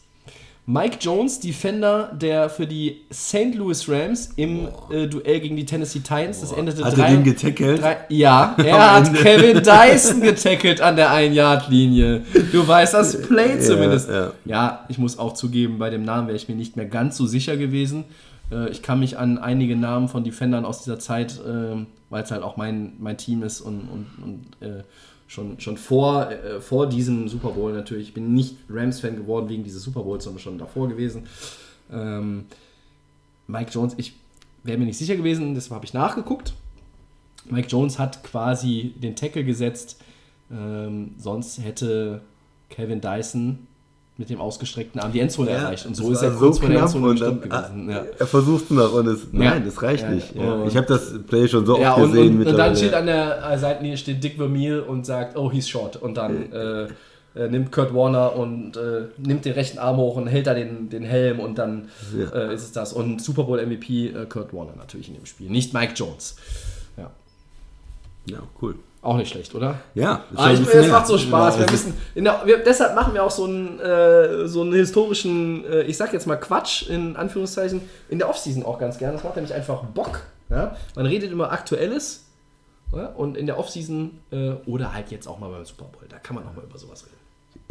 [0.72, 3.56] Mike Jones, Defender, der für die St.
[3.56, 7.24] Louis Rams im äh, Duell gegen die Tennessee Titans, das endete Hat drei, er den
[7.24, 7.82] getackelt?
[7.82, 12.22] drei, Ja, er hat Kevin Dyson getackelt an der 1-Yard-Linie.
[12.52, 14.08] Du weißt das Play zumindest.
[14.10, 14.32] ja.
[14.44, 17.26] Ja, ich muss auch zugeben, bei dem Namen wäre ich mir nicht mehr ganz so
[17.26, 18.04] sicher gewesen.
[18.52, 22.30] Äh, Ich kann mich an einige Namen von Defendern aus dieser Zeit, ähm, weil es
[22.30, 24.82] halt auch mein, mein Team ist und, und, und äh,
[25.31, 28.09] schon, schon vor, äh, vor diesem Super Bowl natürlich.
[28.09, 31.22] Ich bin nicht Rams-Fan geworden wegen dieses Super Bowls, sondern schon davor gewesen.
[31.93, 32.47] Ähm,
[33.47, 34.14] Mike Jones, ich
[34.64, 36.55] wäre mir nicht sicher gewesen, deshalb habe ich nachgeguckt.
[37.49, 40.03] Mike Jones hat quasi den Tackle gesetzt.
[40.51, 42.22] Ähm, sonst hätte
[42.68, 43.68] Kevin Dyson
[44.20, 45.86] mit dem ausgestreckten Arm die Endzone erreicht.
[45.86, 47.90] Und so ist er war kurz vor der knapp Endzone dann, gewesen.
[47.90, 48.04] ah, Ja.
[48.18, 49.60] Er versucht noch und es, nein, Ja.
[49.60, 50.34] das reicht Ja, nicht.
[50.36, 50.42] ja.
[50.44, 50.66] Ja.
[50.66, 53.06] Ich habe das Play schon so oft Ja, und, gesehen und, und dann steht an
[53.06, 55.96] der äh, Seitenlinie steht Dick Vermeil und sagt, oh, he's short.
[55.96, 56.82] Und dann äh,
[57.34, 60.90] äh, nimmt Kurt Warner und äh, nimmt den rechten Arm hoch und hält da den,
[60.90, 62.28] den Helm und dann Ja.
[62.50, 62.92] äh, ist es das.
[62.92, 66.36] Und Super Bowl MVP äh, Kurt Warner natürlich in dem Spiel, nicht Mike Jones.
[66.98, 67.10] Ja,
[68.26, 68.74] Ja, cool.
[69.03, 69.76] Auch nicht schlecht, oder?
[69.94, 70.88] Ja, ist Ah, ich, es her.
[70.88, 71.55] macht so Spaß.
[71.55, 74.74] Ja, Wir müssen, in der, wir, deshalb machen wir auch so einen, äh, so einen
[74.74, 77.80] historischen, äh, ich sag jetzt mal Quatsch, in Anführungszeichen,
[78.11, 79.14] in der Offseason auch ganz gerne.
[79.14, 80.20] Das macht nämlich einfach Bock.
[80.51, 80.76] Ja?
[80.96, 82.26] Man redet immer Aktuelles
[82.94, 83.07] ja?
[83.07, 86.03] und in der Offseason äh, oder halt jetzt auch mal beim Super Bowl.
[86.09, 87.16] Da kann man auch mal über sowas reden.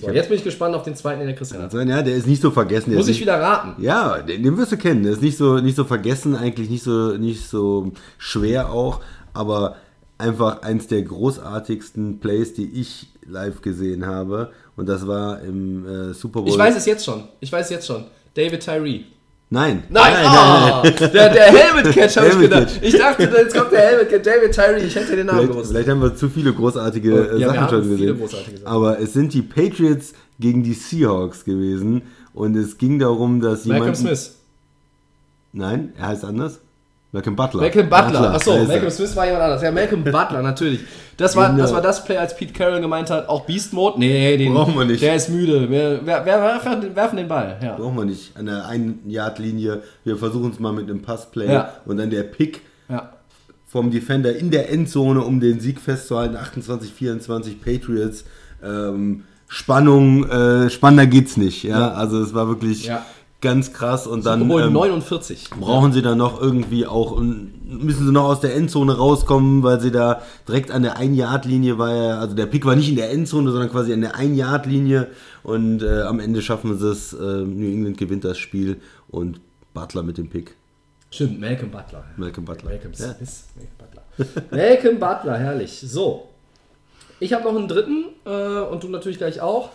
[0.02, 1.74] So, jetzt bin ich gespannt auf den zweiten, den der Christian hat.
[1.74, 2.94] Ja, der ist nicht so vergessen.
[2.96, 3.82] Muss ich nicht, wieder raten.
[3.84, 5.04] Ja, den, den wirst du kennen.
[5.04, 9.02] Der ist nicht so, nicht so vergessen, eigentlich nicht so, nicht so schwer auch,
[9.34, 9.76] aber
[10.20, 14.52] einfach eins der großartigsten Plays, die ich live gesehen habe.
[14.76, 16.50] Und das war im äh, Super Bowl.
[16.50, 17.24] Ich weiß es jetzt schon.
[17.40, 18.06] Ich weiß es jetzt schon.
[18.36, 19.02] David Tyree.
[19.52, 19.84] Nein.
[19.90, 22.80] Nein, ah, Der, der Helmet Catch habe ich gedacht.
[22.82, 24.26] Ich dachte, jetzt kommt der Helmet Catch.
[24.26, 24.84] David Tyree.
[24.86, 25.72] Ich hätte den Namen Vielleicht, gewusst.
[25.72, 28.22] vielleicht haben wir zu viele großartige Oh, äh, ja, Sachen schon gesehen.
[28.66, 32.04] Aber es sind die Patriots gegen die Seahawks gewesen.
[32.34, 33.98] Und es ging darum, dass Malcolm jemand.
[33.98, 34.36] Smith.
[35.52, 36.60] Nein, er heißt anders.
[37.12, 37.62] Malcolm Butler.
[37.62, 38.34] Malcolm Butler.
[38.34, 38.68] Achso, heißt er.
[38.68, 39.62] Malcolm Smith war jemand anders.
[39.64, 40.82] Ja, Malcolm Butler, natürlich.
[41.18, 41.64] Das war, Genau.
[41.64, 44.00] das war das Play, als Pete Carroll gemeint hat, auch Beast Mode?
[44.00, 45.02] Nee, den, Brauchen wir nicht.
[45.02, 45.70] Der ist müde.
[45.70, 47.58] Wir, wir, wir werfen, den- Ball.
[47.62, 47.76] Ja.
[47.76, 48.38] Brauchen wir nicht.
[48.38, 49.82] An der 1-Yard-Linie.
[50.04, 51.52] Wir versuchen es mal mit einem Passplay.
[51.52, 51.74] Ja.
[51.86, 53.10] Und dann der Pick ja.
[53.68, 56.36] vom Defender in der Endzone, um den Sieg festzuhalten.
[56.38, 58.24] 28, 24 Patriots.
[58.64, 61.64] Ähm, Spannung, äh, spannender geht's nicht.
[61.64, 61.92] Ja?
[61.94, 63.04] Also es war wirklich Ja.
[63.42, 64.06] Ganz krass.
[64.08, 65.50] Und dann Obwohl ähm, 49.
[65.60, 67.52] brauchen sie dann noch irgendwie auch, und
[67.84, 71.94] müssen sie noch aus der Endzone rauskommen, weil sie da direkt an der 1-Yard-Linie war.
[71.96, 75.08] ja- Also der Pick war nicht in der Endzone, sondern quasi an der 1-Yard-Linie.
[75.44, 77.14] Und äh, am Ende schaffen sie es.
[77.14, 79.40] Äh, New England gewinnt das Spiel und
[79.74, 80.56] Butler mit dem Pick.
[81.12, 82.04] Stimmt, Malcolm Butler.
[82.18, 82.70] Malcolm Butler.
[82.70, 83.14] Malcolm Ja.
[83.16, 83.44] Smith.
[83.56, 84.44] Malcolm Butler.
[84.52, 85.80] Malcolm Butler, herrlich.
[85.86, 86.26] So.
[87.22, 89.70] Ich habe noch einen dritten äh, und du natürlich gleich auch.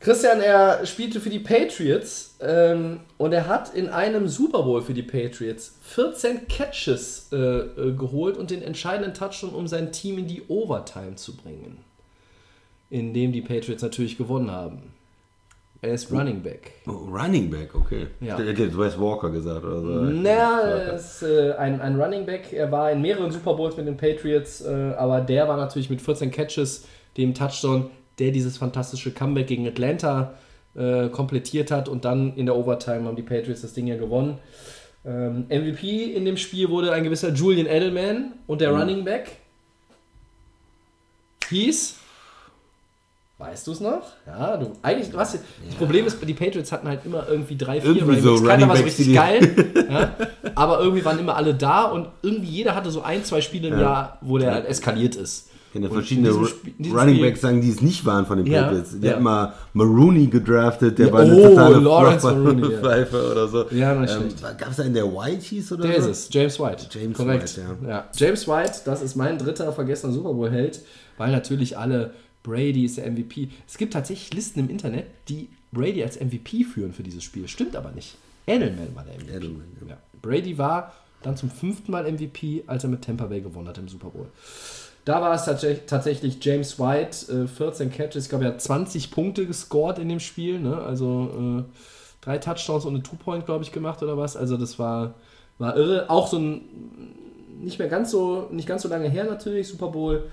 [0.00, 4.94] Christian, er spielte für die Patriots ähm, und er hat in einem Super Bowl für
[4.94, 10.26] die Patriots 14 Catches äh, äh, geholt und den entscheidenden Touchdown, um sein Team in
[10.26, 11.78] die Overtime zu bringen.
[12.88, 14.94] In dem die Patriots natürlich gewonnen haben.
[15.82, 16.72] Er ist Running Back.
[16.86, 18.06] Oh, Running Back, okay.
[18.20, 18.38] Ja.
[18.38, 19.88] Ich hätte Wes Walker gesagt oder so.
[19.88, 22.52] Naja, er ist äh, ein, ein Running Back.
[22.52, 26.00] Er war in mehreren Super Bowls mit den Patriots, äh, aber der war natürlich mit
[26.00, 26.86] 14 Catches,
[27.16, 27.90] dem Touchdown,
[28.20, 30.34] der dieses fantastische Comeback gegen Atlanta
[30.76, 34.38] äh, komplettiert hat und dann in der Overtime haben die Patriots das Ding ja gewonnen.
[35.04, 39.32] Ähm, MVP in dem Spiel wurde ein gewisser Julian Edelman und der Running Back
[41.48, 41.96] hieß.
[43.38, 44.02] Weißt du es noch?
[44.26, 44.72] Ja, du.
[44.82, 45.34] Eigentlich, du hast,
[45.66, 48.76] das Problem ist, die Patriots hatten halt immer irgendwie drei, vier Irgendwie so Keiner war
[48.76, 49.72] so richtig die- geil.
[49.90, 50.14] ja,
[50.54, 53.74] aber irgendwie waren immer alle da und irgendwie jeder hatte so ein, zwei Spiele im
[53.74, 53.80] Ja.
[53.80, 55.48] Jahr, wo der halt eskaliert ist.
[55.70, 58.98] Ich kenne Und verschiedene Running Backs sagen, die es nicht waren von den Ja, Patriots.
[58.98, 59.12] Die ja.
[59.12, 62.78] hatten mal Marooney gedraftet, der Ja, war eine oh, totale Lawrence Marooney, ja.
[62.82, 63.70] Pfeife oder so.
[63.70, 64.42] Ja, nicht schlecht.
[64.42, 66.10] Gab es einen, der White hieß oder Der ist so?
[66.10, 66.86] es, James White.
[66.90, 67.56] James Korrekt.
[67.56, 68.04] White, ja.
[68.16, 70.80] James White, das ist mein dritter vergessener Super Bowl-Held,
[71.18, 73.50] weil natürlich alle, Brady ist der MVP.
[73.68, 77.46] Es gibt tatsächlich Listen im Internet, die Brady als MVP führen für dieses Spiel.
[77.46, 78.16] Stimmt aber nicht.
[78.48, 79.36] Edelman war der MVP.
[79.36, 79.90] Edelman, ja.
[79.90, 79.96] ja.
[80.20, 80.92] Brady war
[81.22, 84.26] dann zum fünften Mal MVP, als er mit Tampa Bay gewonnen hat im Super Bowl.
[85.04, 89.10] Da war es tatsächlich, tatsächlich James White, äh, 14 Catches, ich glaube, er hat 20
[89.10, 90.76] Punkte gescored in dem Spiel, ne?
[90.76, 91.64] also äh,
[92.20, 94.36] drei Touchdowns und eine Two-Point, glaube ich, gemacht oder was.
[94.36, 95.14] Also das war,
[95.58, 96.10] war irre.
[96.10, 96.60] Auch so ein,
[97.60, 100.24] nicht mehr ganz so, nicht ganz so lange her natürlich, Super Bowl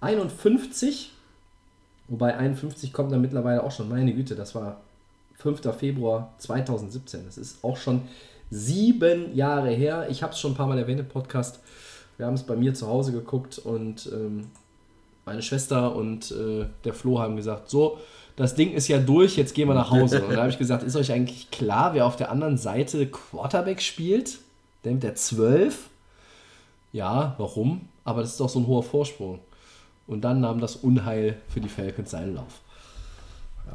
[0.00, 1.12] 51.
[2.08, 4.80] Wobei 51 kommt dann mittlerweile auch schon, meine Güte, das war
[5.38, 5.60] 5.
[5.76, 7.24] Februar 2017.
[7.26, 8.02] Das ist auch schon
[8.50, 10.06] Sieben Jahre her.
[10.08, 11.58] Ich habe es schon ein paar Mal erwähnt im Podcast.
[12.16, 14.48] Wir haben es bei mir zu Hause geguckt und ähm,
[15.24, 17.98] meine Schwester und äh, der Flo haben gesagt, so,
[18.36, 20.22] das Ding ist ja durch, jetzt gehen wir nach Hause.
[20.22, 23.80] Und da habe ich gesagt, ist euch eigentlich klar, wer auf der anderen Seite Quarterback
[23.80, 24.38] spielt?
[24.84, 25.88] Der mit der 12?
[26.92, 27.88] Ja, warum?
[28.04, 29.40] Aber das ist doch so ein hoher Vorsprung.
[30.06, 32.60] Und dann nahm das Unheil für die Falcons seinen Lauf.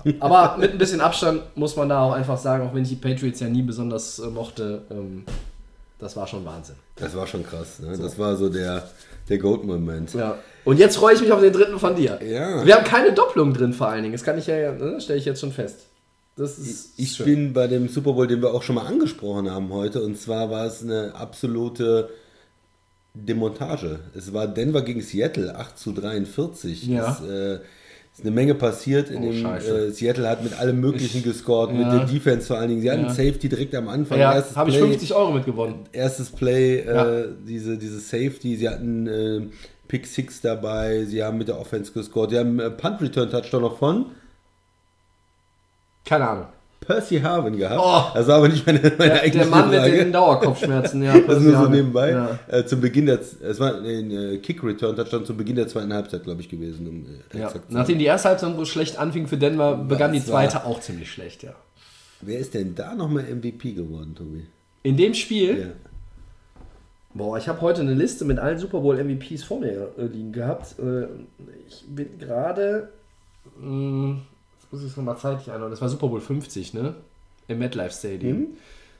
[0.05, 0.13] Ja.
[0.19, 2.95] Aber mit ein bisschen Abstand muss man da auch einfach sagen, auch wenn ich die
[2.95, 5.25] Patriots ja nie besonders äh, mochte, ähm,
[6.01, 6.75] das war schon Wahnsinn.
[6.97, 7.79] Das war schon krass.
[7.79, 7.97] Ne?
[7.97, 8.89] Das war so der,
[9.29, 10.13] der Goat-Moment.
[10.13, 10.37] Ja.
[10.65, 12.19] Und jetzt freue ich mich auf den dritten von dir.
[12.21, 12.65] Ja.
[12.65, 14.13] Wir haben keine Doppelung drin vor allen Dingen.
[14.13, 15.85] Das kann ich ja, ne, stelle ich jetzt schon fest.
[16.35, 17.25] Das ist Ich schön.
[17.25, 20.49] bin bei dem Super Bowl, den wir auch schon mal angesprochen haben heute, und zwar
[20.49, 22.09] war es eine absolute
[23.13, 23.99] Demontage.
[24.15, 26.87] Es war Denver gegen Seattle, 8 zu 43.
[26.87, 27.17] Ja.
[27.21, 27.59] Es, äh,
[28.13, 29.09] ist eine Menge passiert.
[29.09, 31.97] In Oh, dem, äh, Seattle hat mit allem Möglichen Ich- gescored, mit ja.
[31.99, 32.81] der Defense vor allen Dingen.
[32.81, 33.09] Sie hatten Ja.
[33.09, 34.19] Safety direkt am Anfang.
[34.19, 35.75] ja, habe ich Play- 50 Euro mitgewonnen.
[35.91, 39.41] erstes Play, äh, diese, diese Safety, sie hatten äh,
[39.87, 43.61] Pick Six dabei, sie haben mit der Offense gescored, sie haben äh, Punt Return Touchdown
[43.61, 44.05] noch von
[46.05, 46.45] Keine Ahnung.
[46.85, 47.79] Percy Harvin gehabt.
[47.79, 48.13] Oh.
[48.17, 49.97] Das war aber nicht meine, meine Der, der eigentliche Mann mit Frage.
[49.97, 51.17] den Dauerkopfschmerzen, ja.
[51.27, 52.11] das ist nur so nebenbei.
[52.11, 52.39] Ja.
[52.47, 55.93] Äh, zum Beginn der, es war ein äh, Kick Return Touchdown zum Beginn der zweiten
[55.93, 56.87] Halbzeit, glaube ich, gewesen.
[56.87, 57.51] Um, äh, Ja.
[57.69, 60.79] Nachdem die erste Halbzeit so schlecht anfing für Denver, begann die Das war- zweite auch
[60.81, 61.53] ziemlich schlecht, ja.
[62.21, 64.45] Wer ist denn da nochmal MVP geworden, Tobi?
[64.83, 65.67] In dem Spiel, Ja.
[67.13, 70.31] boah, ich habe heute eine Liste mit allen Super Bowl MVPs vor mir äh, liegen
[70.31, 70.75] gehabt.
[70.79, 71.03] Äh,
[71.67, 72.89] ich bin gerade,
[73.59, 74.17] mh,
[74.71, 76.95] jetzt muss ich es nochmal zeitlich einordnen, das war Super Bowl 50, ne?
[77.47, 78.37] Im MetLife Stadium.
[78.37, 78.47] Mhm.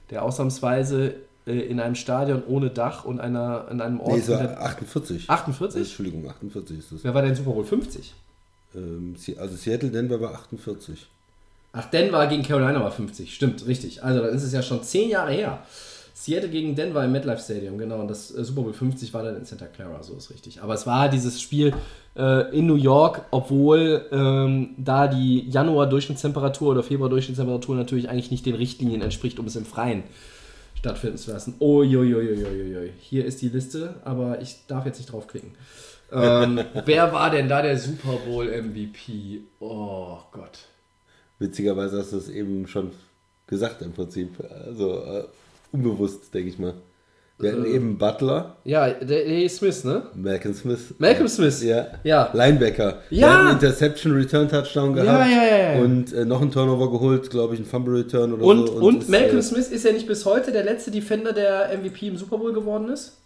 [0.10, 1.16] Der ausnahmsweise
[1.48, 4.14] äh, in einem Stadion ohne Dach und einer, in einem Ort.
[4.14, 5.30] Nee, es war der- 48.
[5.30, 5.82] 48?
[5.82, 7.04] Entschuldigung, 48 ist es.
[7.04, 8.14] Wer war denn Super Bowl 50?
[8.76, 11.08] Ähm, also Seattle, Denver war 48.
[11.74, 14.04] Ach, Denver gegen Carolina war 50, stimmt, richtig.
[14.04, 15.64] Also dann ist es ja schon 10 Jahre her.
[16.14, 18.02] Seattle gegen Denver im MetLife Stadium, genau.
[18.02, 20.62] Und das äh, Super Bowl 50 war dann in Santa Clara, so ist richtig.
[20.62, 21.74] Aber es war dieses Spiel
[22.14, 29.01] in New York, obwohl ähm, da die Januar-Durchschnittstemperatur oder Februar-Durchschnittstemperatur natürlich eigentlich nicht den Richtlinien
[29.01, 30.03] entspricht, um es im Freien
[30.82, 31.55] stattfinden zu lassen.
[31.59, 32.91] Uiuiuiuiui.
[32.99, 35.51] Hier ist die Liste, aber ich darf jetzt nicht draufklicken.
[36.12, 39.41] Ähm, wer war denn da der Super Bowl MVP?
[39.59, 40.59] Oh Gott.
[41.39, 42.91] Witzigerweise hast du es eben schon
[43.47, 44.43] gesagt im Prinzip.
[44.66, 45.24] Also äh,
[45.72, 46.74] unbewusst, denke ich mal.
[47.42, 47.70] Wir hatten Äh.
[47.76, 50.04] eben Butler, Ja, der, der Smith, ne?
[50.16, 50.94] Malcolm Smith.
[50.98, 51.64] Malcolm Smith.
[51.64, 51.88] Ja.
[52.04, 52.30] Ja.
[52.34, 53.00] Linebacker.
[53.10, 53.28] Ja.
[53.28, 55.08] Der hat einen Interception Return Touchdown gehabt.
[55.08, 55.82] Ja, ja, ja.
[55.82, 58.74] Und äh, noch einen Turnover geholt, glaube ich, einen Fumble Return oder Und, so.
[58.74, 62.08] und, ist, Malcolm äh, Smith ist ja nicht bis heute der letzte Defender, der MVP
[62.08, 63.18] im Super Bowl geworden ist.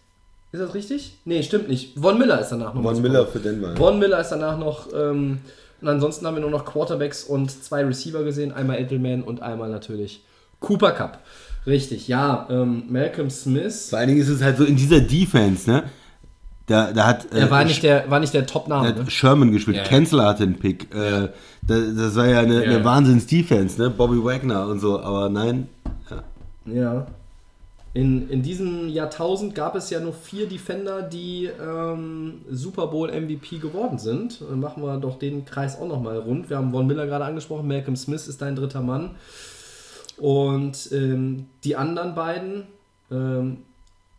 [0.52, 1.18] Ist das richtig?
[1.24, 1.98] Nee, stimmt nicht.
[1.98, 2.82] Von Miller ist danach noch.
[2.82, 3.76] Von Miller für Denver.
[3.76, 4.88] Von Miller ist danach noch.
[4.94, 5.38] Ähm,
[5.82, 8.52] und ansonsten haben wir nur noch Quarterbacks und zwei Receiver gesehen.
[8.52, 10.24] Einmal Edelman und einmal natürlich
[10.60, 11.18] Cooper Cup.
[11.66, 12.46] Richtig, ja.
[12.50, 13.90] Ähm, Malcolm Smith.
[13.90, 15.84] Vor allen Dingen ist es halt so in dieser Defense, ne?
[16.66, 18.92] Da, da hat, Er war äh, nicht der, war nicht der Top-Name.
[18.92, 19.00] Ne?
[19.00, 19.88] hat Sherman gespielt, Ja, ja.
[19.88, 20.92] Kenzler hatte einen Pick.
[20.94, 21.28] Äh,
[21.62, 22.84] das, das war ja eine, eine.
[22.84, 23.90] Wahnsinns-Defense, ne?
[23.90, 25.68] Bobby Wagner und so, aber nein.
[26.66, 27.06] Ja.
[27.94, 33.58] In, in diesem Jahrtausend gab es ja nur vier Defender, die ähm, Super Bowl MVP
[33.58, 34.42] geworden sind.
[34.42, 36.50] Dann machen wir doch den Kreis auch nochmal rund.
[36.50, 39.12] Wir haben Von Miller gerade angesprochen, Malcolm Smith ist dein dritter Mann.
[40.18, 42.64] Und ähm, die anderen beiden,
[43.10, 43.58] ähm,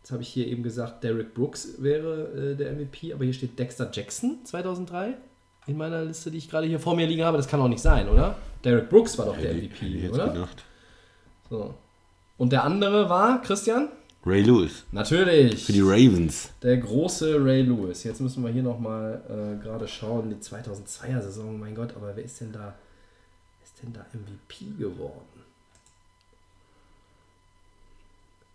[0.02, 3.58] jetzt habe ich hier eben gesagt, Derek Brooks wäre äh, der MVP, aber hier steht
[3.58, 5.16] Dexter Jackson 2003
[5.68, 7.38] in meiner Liste, die ich gerade hier vor mir liegen habe.
[7.38, 8.36] Das kann auch nicht sein, oder?
[8.64, 10.30] Derek Brooks war doch der MVP, oder?
[10.30, 10.64] gedacht.
[11.50, 11.74] So.
[12.38, 13.90] Und der andere war, Christian?
[14.26, 15.66] Ray Lewis Natürlich.
[15.66, 16.50] für die Ravens.
[16.62, 18.04] der große Ray Lewis.
[18.04, 22.24] Jetzt müssen wir hier nochmal äh, gerade schauen, die 2002er Saison, mein Gott, aber wer
[22.26, 25.37] ist denn da, wer ist denn da MVP geworden?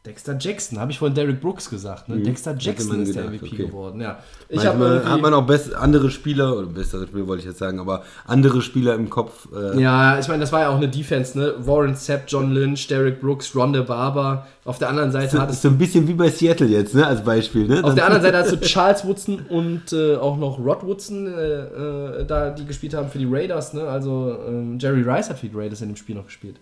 [0.05, 2.09] Dexter Jackson, habe ich vorhin Derek Brooks gesagt.
[2.09, 2.19] Ne?
[2.23, 3.67] Dexter hätte Jackson ist der gedacht, MVP okay.
[3.67, 4.01] geworden.
[4.01, 4.19] Ja.
[4.49, 7.61] Ich habe Manchmal hat man auch best, andere Spieler, oder bessere Spieler wollte ich jetzt
[7.61, 9.47] sagen, aber andere Spieler im Kopf.
[9.55, 11.55] Äh, ja, ich meine, das war ja auch eine Defense, ne?
[11.59, 14.49] Warren Sapp, John Lynch, Derek Brooks, Ronda Barber.
[14.65, 17.07] Auf der anderen Seite Das hattest ist so ein bisschen wie bei Seattle jetzt, ne,
[17.07, 17.69] als Beispiel.
[17.69, 17.85] Ne?
[17.85, 22.21] Auf der anderen Seite hast du Charles Woodson und äh, auch noch Rod Woodson, äh,
[22.21, 23.73] äh, da die gespielt haben für die Raiders.
[23.73, 23.83] Ne?
[23.83, 26.57] Also ähm, Jerry Rice hat für die Raiders in dem Spiel noch gespielt.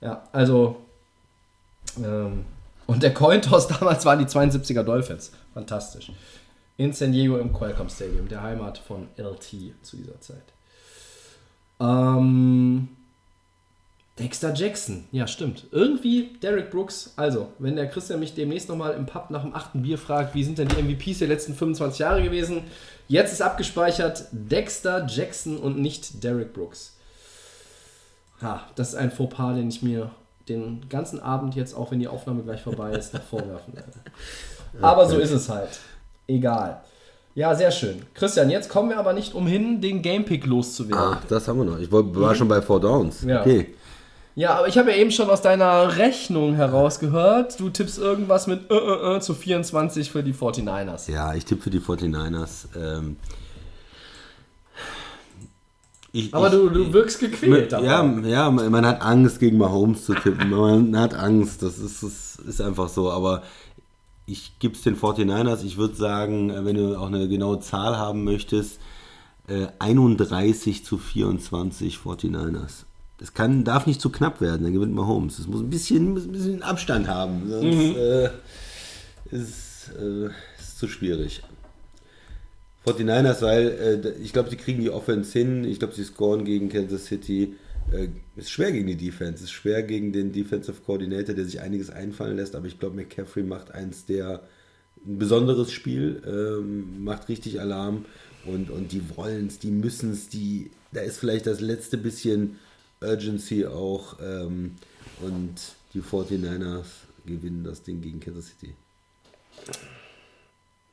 [0.00, 0.76] Ja, also
[1.98, 2.44] ähm,
[2.86, 5.32] und der Cointoss damals waren die 72er Dolphins.
[5.54, 6.12] Fantastisch.
[6.76, 10.42] In San Diego im Qualcomm Stadium, der Heimat von LT zu dieser Zeit.
[11.80, 12.88] Ähm,
[14.18, 15.66] Dexter Jackson, ja stimmt.
[15.72, 17.12] Irgendwie Derek Brooks.
[17.16, 20.44] Also, wenn der Christian mich demnächst nochmal im Pub nach dem achten Bier fragt, wie
[20.44, 22.62] sind denn die MVPs der letzten 25 Jahre gewesen?
[23.08, 26.96] Jetzt ist abgespeichert Dexter Jackson und nicht Derek Brooks.
[28.40, 30.10] Ha, das ist ein Fauxpas, den ich mir
[30.48, 33.92] den ganzen Abend jetzt, auch wenn die Aufnahme gleich vorbei ist, noch vorwerfen werde.
[34.82, 35.78] Aber so ist es halt.
[36.26, 36.80] Egal.
[37.34, 38.02] Ja, sehr schön.
[38.14, 41.18] Christian, jetzt kommen wir aber nicht umhin, den Gamepick loszuwerden.
[41.18, 41.78] Ach, das haben wir noch.
[41.78, 43.22] Ich war, war schon bei Four Downs.
[43.22, 43.42] Ja.
[43.42, 43.74] Okay.
[44.34, 48.70] Ja, aber ich habe ja eben schon aus deiner Rechnung herausgehört, du tippst irgendwas mit
[48.70, 51.10] äh, äh, äh, zu 24 für die 49ers.
[51.10, 52.66] Ja, ich tippe für die 49ers.
[52.76, 53.16] Ähm,
[56.16, 57.72] ich, Aber ich, du, du wirkst gequält.
[57.72, 58.28] Ja, dabei.
[58.28, 60.50] ja, man hat Angst, gegen Mahomes zu tippen.
[60.50, 63.10] Man hat Angst, das ist, das ist einfach so.
[63.10, 63.42] Aber
[64.24, 65.64] ich gebe es den 49ers.
[65.64, 68.80] Ich würde sagen, äh, wenn du auch eine genaue Zahl haben möchtest,
[69.48, 72.84] äh, 31 zu 24 49ers.
[73.18, 75.38] Das kann, darf nicht zu knapp werden, dann gewinnt Mahomes.
[75.38, 78.30] Es muss ein bisschen, muss ein bisschen Abstand haben, sonst äh,
[79.30, 81.42] ist äh, ist zu schwierig.
[82.86, 85.64] 49ers, weil äh, ich glaube, sie kriegen die Offense hin.
[85.64, 87.54] Ich glaube, sie scoren gegen Kansas City.
[87.92, 91.90] Äh, ist schwer gegen die Defense, ist schwer gegen den Defensive Coordinator, der sich einiges
[91.90, 92.54] einfallen lässt.
[92.54, 94.42] Aber ich glaube, McCaffrey macht eins der
[95.04, 98.04] ein besonderes Spiel, ähm, macht richtig Alarm
[98.44, 102.58] und, und die wollen es, die müssen es, die, da ist vielleicht das letzte bisschen
[103.00, 104.76] Urgency auch ähm,
[105.20, 105.54] und
[105.94, 106.86] die 49ers
[107.24, 108.74] gewinnen das Ding gegen Kansas City.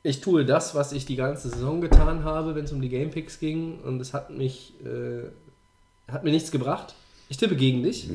[0.05, 3.39] Ich tue das, was ich die ganze Saison getan habe, wenn es um die Gamepicks
[3.39, 6.93] ging und es hat mich äh, hat mir nichts gebracht.
[7.29, 8.09] Ich tippe gegen dich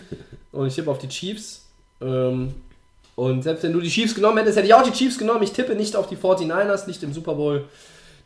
[0.52, 1.66] und ich tippe auf die Chiefs.
[2.00, 2.54] Ähm,
[3.14, 5.42] und selbst wenn du die Chiefs genommen hättest, hätte ich auch die Chiefs genommen.
[5.42, 7.66] Ich tippe nicht auf die 49ers, nicht im Super Bowl.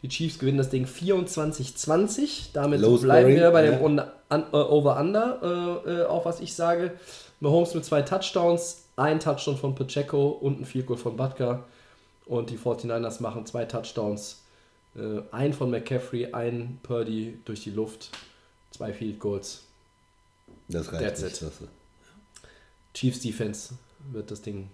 [0.03, 2.51] Die Chiefs gewinnen das Ding 24-20.
[2.53, 3.73] Damit Low bleiben scoring, wir bei ja.
[3.73, 6.93] dem un- äh, Over-Under, äh, äh, auch was ich sage.
[7.41, 11.65] Mahomes mit zwei Touchdowns, ein Touchdown von Pacheco und ein Field Goal von Butker.
[12.29, 14.43] Und die 49ers machen zwei Touchdowns.
[14.95, 18.11] Äh, ein von McCaffrey, ein Purdy durch die Luft.
[18.71, 19.63] Zwei Field Goals.
[20.69, 21.43] Das reicht That's nicht.
[21.43, 21.43] it.
[21.43, 21.69] Das,
[22.95, 23.75] Chiefs Defense
[24.13, 24.69] wird das Ding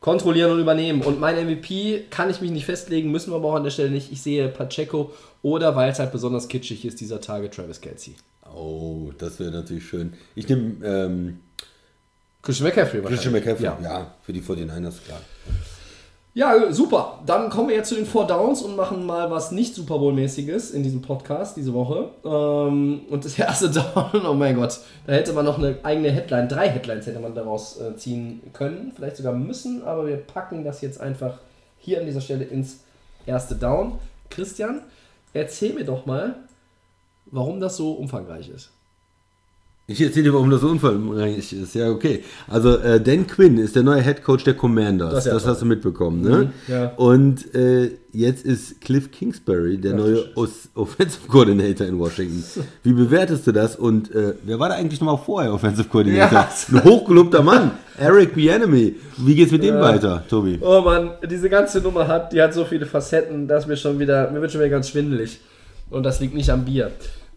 [0.00, 1.02] kontrollieren und übernehmen.
[1.02, 3.90] Und mein MVP kann ich mich nicht festlegen, müssen wir aber auch an der Stelle
[3.90, 4.12] nicht.
[4.12, 5.12] Ich sehe Pacheco
[5.42, 8.14] oder, weil es halt besonders kitschig ist, dieser Tage Travis Kelsey.
[8.54, 10.14] oh, das wäre natürlich schön.
[10.34, 11.40] Ich nehme ähm,
[12.42, 13.32] Christian McCaffrey Christian.
[13.32, 13.64] McCaffrey.
[13.64, 13.78] Ja.
[13.82, 14.14] Ja.
[14.22, 15.20] für die 49ers, klar.
[16.36, 17.20] Ja, super.
[17.24, 20.72] Dann kommen wir jetzt zu den Four Downs und machen mal was nicht Super Bowl-mäßiges
[20.72, 22.10] in diesem Podcast diese Woche.
[22.24, 26.48] Ähm, und das erste Down, oh mein Gott, da hätte man noch eine eigene Headline,
[26.48, 30.80] drei Headlines hätte man daraus äh, ziehen können, vielleicht sogar müssen, aber wir packen das
[30.80, 31.38] jetzt einfach
[31.78, 32.80] hier an dieser Stelle ins
[33.26, 34.00] erste Down.
[34.28, 34.82] Christian,
[35.34, 36.34] erzähl mir doch mal,
[37.26, 38.73] warum das so umfangreich ist.
[39.86, 41.74] Ich erzähle dir, warum das so unfallreich ist.
[41.74, 42.24] Ja, okay.
[42.48, 45.12] Also, äh, Dan Quinn ist der neue Head Coach der Commanders.
[45.12, 46.50] Das Das, ja hast du mitbekommen, ne?
[46.66, 46.92] Mhm, ja.
[46.96, 50.24] Und äh, jetzt ist Cliff Kingsbury der Ach, neue
[50.74, 52.42] Offensive Coordinator in Washington.
[52.82, 53.76] Wie bewertest du das?
[53.76, 56.32] Und äh, wer war da eigentlich nochmal vorher Offensive Coordinator?
[56.32, 56.48] Ja.
[56.72, 57.72] Ein hochgelobter Mann.
[57.98, 58.94] Eric Bieniemy.
[59.18, 60.58] Wie geht's mit dem weiter, Tobi?
[60.62, 64.30] Oh Mann, diese ganze Nummer hat, die hat so viele Facetten, dass mir schon wieder,
[64.30, 65.40] mir wird schon wieder ganz schwindelig.
[65.90, 66.90] Und das liegt nicht am Bier.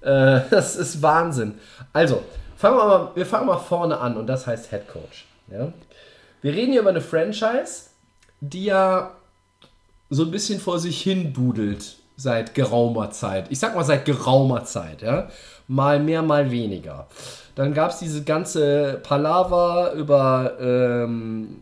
[0.08, 1.56] Äh, das ist Wahnsinn.
[1.92, 2.24] Also,
[2.56, 5.26] fangen wir mal, wir fangen mal vorne an und das heißt Head Coach.
[5.52, 5.74] Ja?
[6.42, 7.90] Wir reden hier über eine Franchise,
[8.40, 9.12] die ja
[10.10, 13.48] so ein bisschen vor sich hin dudelt seit geraumer Zeit.
[13.50, 15.30] Ich sag mal seit geraumer Zeit, ja.
[15.68, 17.08] Mal mehr, mal weniger.
[17.56, 21.58] Dann gab es diese ganze Palaver über ähm,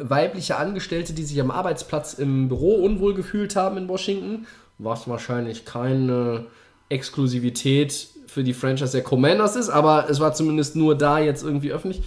[0.00, 4.46] weibliche Angestellte, die sich am Arbeitsplatz im Büro unwohl gefühlt haben in Washington,
[4.78, 6.46] was wahrscheinlich keine
[6.92, 11.72] Exklusivität für die Franchise der Commanders ist, aber es war zumindest nur da jetzt irgendwie
[11.72, 12.02] öffentlich.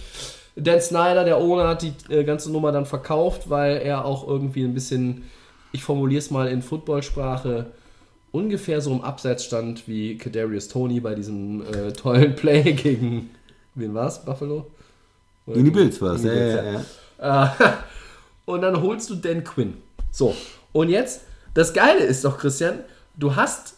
[0.56, 4.64] Dan Snyder, der Owner, hat die äh, ganze Nummer dann verkauft, weil er auch irgendwie
[4.64, 5.24] ein bisschen,
[5.72, 7.66] ich formuliere es mal in Footballsprache,
[8.32, 13.30] ungefähr so im Abseits stand wie Kadarius Tony bei diesem äh, tollen Play gegen,
[13.74, 14.66] wen war es, Buffalo?
[15.46, 16.84] Oder Gegen die Bills die Bills, ja, ja.
[17.20, 17.56] ja.
[17.60, 17.72] Äh,
[18.46, 19.74] und dann holst du Dan Quinn.
[20.10, 20.34] So,
[20.72, 21.22] und jetzt,
[21.54, 22.80] das Geile ist doch, Christian,
[23.14, 23.75] du hast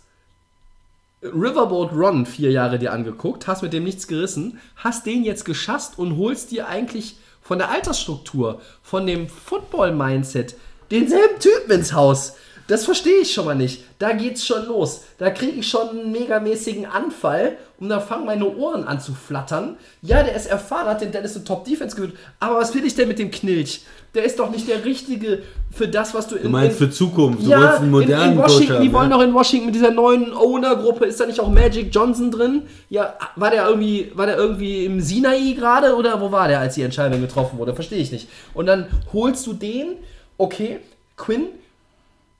[1.23, 5.99] Riverboat Ron vier Jahre dir angeguckt, hast mit dem nichts gerissen, hast den jetzt geschasst
[5.99, 10.55] und holst dir eigentlich von der Altersstruktur, von dem Football-Mindset
[10.91, 12.35] denselben Typen ins Haus.
[12.69, 13.83] Das verstehe ich schon mal nicht.
[13.99, 15.05] Da geht's schon los.
[15.17, 19.77] Da kriege ich schon einen megamäßigen Anfall und da fangen meine Ohren an zu flattern.
[20.03, 22.15] Ja, der ist erfahren, hat den Dennis eine Top-Defense gewöhnt.
[22.41, 23.83] Aber was will ich denn mit dem Knilch?
[24.15, 26.93] Der ist doch nicht der Richtige für das, was du in Du meinst in, für
[26.93, 27.45] Zukunft.
[27.45, 28.83] Du ja, wolltest einen modernen in, in Washington, haben.
[28.83, 29.17] die wollen ja?
[29.17, 32.63] doch in Washington mit dieser neuen Owner-Gruppe, ist da nicht auch Magic Johnson drin?
[32.91, 36.75] Ja, war der irgendwie, war der irgendwie im Sinai gerade oder wo war der, als
[36.75, 37.75] die Entscheidung getroffen wurde?
[37.75, 38.29] Verstehe ich nicht.
[38.55, 39.99] Und dann holst du den,
[40.37, 40.81] okay,
[41.17, 41.47] Quinn,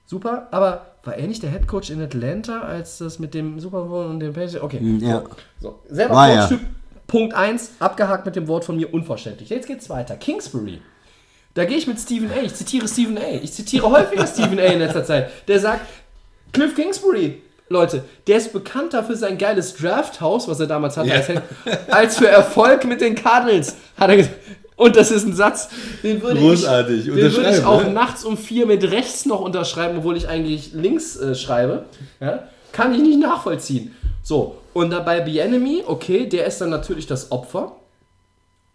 [0.05, 3.83] super, aber war er nicht der Head Coach in Atlanta, als das mit dem Super
[3.83, 4.61] Bowl und dem Patriots?
[4.61, 4.79] Okay.
[4.99, 5.23] Ja.
[5.59, 6.47] So, selber War er.
[6.47, 6.59] Coach-Typ.
[7.07, 9.49] Punkt 1, abgehakt mit dem Wort von mir, unverständlich.
[9.49, 10.15] Jetzt geht's weiter.
[10.15, 10.79] Kingsbury.
[11.55, 12.41] Da gehe ich mit Stephen A.
[12.43, 13.21] Ich zitiere Stephen A.
[13.41, 14.63] Ich zitiere häufiger Stephen A.
[14.63, 15.31] in letzter Zeit.
[15.47, 15.87] Der sagt,
[16.53, 21.29] Cliff Kingsbury, Leute, der ist bekannter für sein geiles Drafthaus, was er damals hatte, als,
[21.89, 24.35] als für Erfolg mit den Cardinals, hat er gesagt.
[24.79, 25.67] Und das ist ein Satz,
[26.03, 26.99] den würde Großartig.
[26.99, 27.91] ich, den würde ich auch ne?
[27.91, 31.83] nachts um vier mit rechts noch unterschreiben, obwohl ich eigentlich links äh, schreibe.
[32.21, 32.47] Ja?
[32.71, 33.93] Kann ich nicht nachvollziehen.
[34.23, 37.75] So, und dabei Enemy, okay, der ist dann natürlich das Opfer.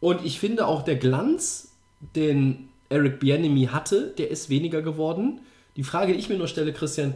[0.01, 1.68] Und ich finde auch der Glanz,
[2.14, 5.40] den Eric Bienemy hatte, der ist weniger geworden.
[5.76, 7.14] Die Frage, die ich mir nur stelle, Christian,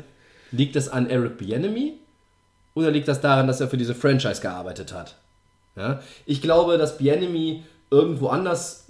[0.51, 1.93] liegt das an Eric Bienemy
[2.75, 5.17] oder liegt das daran, dass er für diese Franchise gearbeitet hat?
[5.77, 6.01] Ja?
[6.25, 8.87] Ich glaube, dass Bienemy irgendwo anders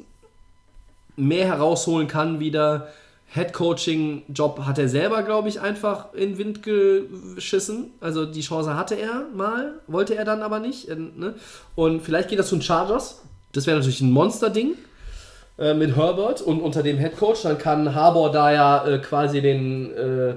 [1.16, 2.88] mehr herausholen kann wieder.
[3.30, 7.90] Head-Coaching-Job hat er selber, glaube ich, einfach in Wind geschissen.
[8.00, 10.88] Also die Chance hatte er mal, wollte er dann aber nicht.
[10.88, 11.34] äh, ne?
[11.74, 13.20] Und vielleicht geht das zu den Chargers.
[13.52, 14.76] Das wäre natürlich ein Monster-Ding
[15.58, 17.42] äh, mit Herbert und unter dem Head-Coach.
[17.42, 20.34] Dann kann Harbour da ja äh, quasi den, äh,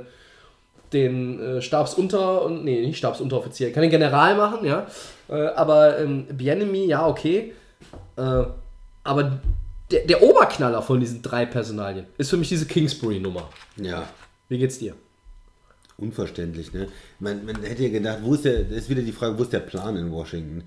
[0.92, 4.88] den Stabsunter- und nee, nicht Stabsunteroffizier, kann den General machen, ja.
[5.56, 7.54] Aber ähm, Bienemy, ja, okay.
[8.18, 8.44] Äh,
[9.04, 9.40] aber
[9.92, 13.50] der, der Oberknaller von diesen drei Personalien ist für mich diese Kingsbury-Nummer.
[13.78, 14.08] Ja,
[14.50, 14.96] Wie geht's dir?
[16.02, 16.88] unverständlich, ne?
[17.20, 19.54] Man, man hätte ja gedacht, wo ist der, das ist wieder die Frage, wo ist
[19.54, 20.64] der Plan in Washington?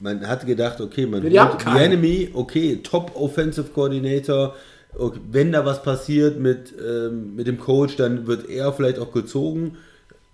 [0.00, 1.92] Man hat gedacht, okay, man die haben holt keinen.
[1.92, 4.56] Enemy, okay, Top Offensive Coordinator,
[4.98, 9.12] okay, wenn da was passiert mit, ähm, mit dem Coach, dann wird er vielleicht auch
[9.12, 9.78] gezogen.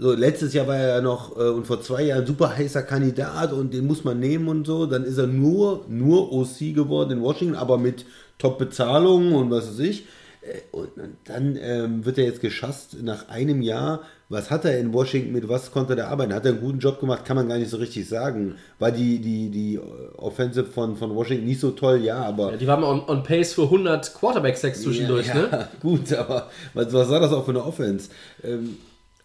[0.00, 3.52] So, letztes Jahr war er ja noch äh, und vor zwei Jahren super heißer Kandidat
[3.52, 4.86] und den muss man nehmen und so.
[4.86, 8.06] Dann ist er nur, nur OC geworden in Washington, aber mit
[8.38, 10.04] Top-Bezahlung und was weiß ich.
[10.42, 10.90] Äh, Und
[11.24, 14.02] dann ähm, wird er jetzt geschasst nach einem Jahr.
[14.28, 16.32] Was hat er in Washington mit was konnte er arbeiten?
[16.32, 17.24] Hat er einen guten Job gemacht?
[17.24, 18.54] Kann man gar nicht so richtig sagen.
[18.78, 19.80] War die, die, die
[20.16, 22.04] Offensive von, von Washington nicht so toll?
[22.04, 22.52] Ja, aber.
[22.52, 25.48] Ja, die waren on, on pace für 100 Quarterback-Sacks zwischendurch, ja, ne?
[25.50, 28.10] ja, gut, aber was, was war das auch für eine Offense?
[28.44, 28.76] Ähm,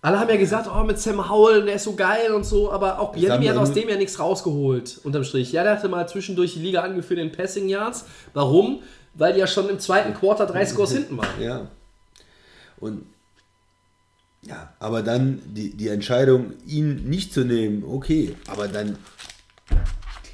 [0.04, 3.00] Alle haben ja gesagt, oh, mit Sam Howell, der ist so geil und so, aber
[3.00, 5.54] auch haben hat aus dem ja nichts rausgeholt, unterm Strich.
[5.54, 8.04] Ja, der hatte mal zwischendurch die Liga angeführt in Passing Yards.
[8.34, 8.82] Warum?
[9.14, 11.42] Weil die ja schon im zweiten Quarter drei Scores hinten waren.
[11.42, 11.68] Ja.
[12.82, 13.06] Und
[14.42, 18.98] ja, aber dann die, die Entscheidung, ihn nicht zu nehmen, okay, aber dann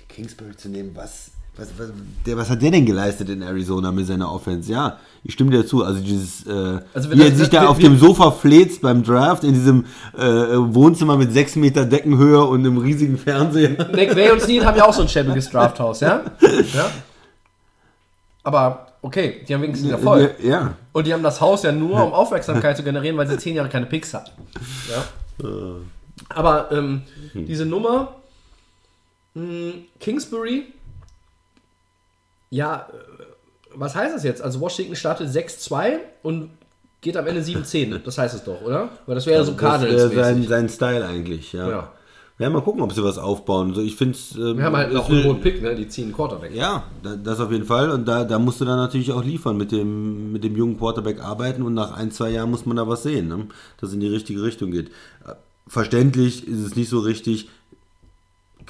[0.08, 1.30] Kingsbury zu nehmen, was,
[1.60, 1.90] was, was,
[2.26, 4.72] der, was hat der denn geleistet in Arizona mit seiner Offense?
[4.72, 5.84] Ja, ich stimme dir zu.
[5.84, 9.04] Also dieses, äh, Also wie er sich da wir- auf wir- dem Sofa fläzt beim
[9.04, 9.86] Draft in diesem
[10.18, 13.72] äh, Wohnzimmer mit 6 Meter Deckenhöhe und einem riesigen Fernseher.
[13.92, 16.22] McVay und Snead haben ja auch so ein schäbiges Drafthaus, ja?
[16.74, 16.90] ja?
[18.44, 20.36] Aber okay, die haben wenigstens Erfolg.
[20.44, 20.74] Ja.
[20.94, 23.70] Und die haben das Haus ja nur, um Aufmerksamkeit zu generieren, weil sie zehn Jahre
[23.70, 24.32] keine Picks hatten.
[24.90, 25.46] Ja?
[26.30, 27.02] Aber ähm,
[27.34, 28.16] diese Nummer,
[29.36, 30.68] mh, Kingsbury,
[32.50, 33.24] ja, äh,
[33.76, 34.42] was heißt das jetzt?
[34.42, 36.50] Also Washington startet 6-2 und
[37.02, 38.00] geht am Ende 7-10.
[38.04, 38.90] Das heißt es doch, oder?
[39.06, 40.14] Weil das wäre ja so Das wäre Cardinals.
[40.16, 41.70] sein, sein Style eigentlich, ja.
[41.70, 41.94] Ja.
[42.40, 43.74] Ja, mal gucken, ob sie was aufbauen.
[43.74, 44.34] So, ich finde es.
[44.38, 45.76] Ähm, Wir haben halt noch einen hohen Pick, ne?
[45.76, 46.56] Die ziehen Quarterback.
[46.56, 47.92] Ja, da- das auf jeden Fall.
[47.92, 51.22] Und da, da musst du dann natürlich auch liefern, mit dem, mit dem jungen Quarterback
[51.22, 53.48] arbeiten und nach ein, zwei Jahren muss man da was sehen, ne?
[53.82, 54.88] dass es in die richtige Richtung geht.
[55.28, 55.34] Äh,
[55.68, 57.50] Verständlich ist es nicht so richtig.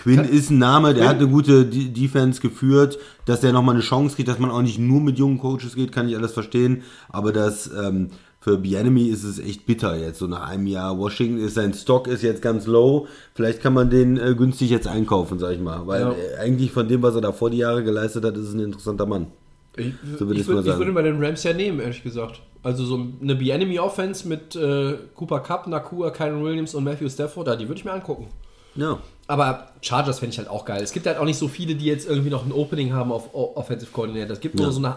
[0.01, 3.83] Quinn ist ein Name, der hat eine gute D Defense geführt, dass der nochmal eine
[3.83, 6.83] Chance kriegt, dass man auch nicht nur mit jungen Coaches geht, kann ich alles verstehen.
[7.09, 8.09] Aber das ähm,
[8.39, 10.97] für Bienemy ist es echt bitter jetzt, so nach einem Jahr.
[10.97, 13.07] Washington ist, sein Stock ist jetzt ganz low.
[13.35, 15.85] Vielleicht kann man den äh, günstig jetzt einkaufen, sag ich mal.
[15.85, 16.11] Weil Ja.
[16.13, 18.61] äh, eigentlich von dem, was er da vor die Jahre geleistet hat, ist es ein
[18.61, 19.27] interessanter Mann.
[19.75, 22.41] Ich, So würde ich, mal würd, ich würde bei den Rams ja nehmen, ehrlich gesagt.
[22.63, 27.55] Also so eine B-Enemy-Offense mit äh, Cooper Cup, Nakua, Kyron Williams und Matthew Stafford, da,
[27.57, 28.27] die würde ich mir angucken.
[28.75, 28.99] Ja.
[29.29, 30.81] Aber Chargers fände ich halt auch geil.
[30.81, 33.33] Es gibt halt auch nicht so viele, die jetzt irgendwie noch ein Opening haben auf
[33.35, 34.31] O- Offensive Coordinator.
[34.33, 34.71] Es gibt nur Ja.
[34.71, 34.95] so eine,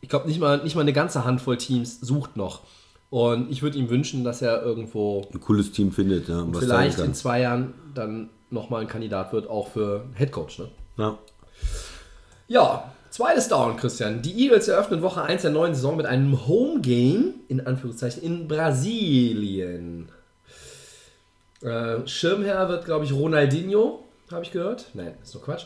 [0.00, 2.62] ich glaube nicht mal, nicht mal eine ganze Handvoll Teams sucht noch.
[3.10, 7.00] Und ich würde ihm wünschen, dass er irgendwo Ein cooles Team findet, ja, was vielleicht
[7.00, 10.58] in zwei Jahren dann nochmal ein Kandidat wird, auch für Head Coach.
[10.60, 10.68] Ne?
[10.96, 11.18] Ja.
[12.48, 14.22] Ja, zweites Down, Christian.
[14.22, 18.48] Die Eagles eröffnen Woche 1 der neuen Saison mit einem Home Game, in Anführungszeichen, in
[18.48, 20.08] Brasilien.
[21.62, 24.86] Äh, Schirmherr wird, glaube ich, Ronaldinho, habe ich gehört.
[24.94, 25.64] Nein, ist nur Quatsch.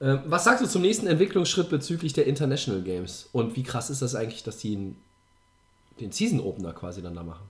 [0.00, 3.28] Äh, was sagst du zum nächsten Entwicklungsschritt bezüglich der International Games?
[3.32, 4.96] Und wie krass ist das eigentlich, dass die einen-
[6.00, 7.46] den Season Opener quasi dann da machen?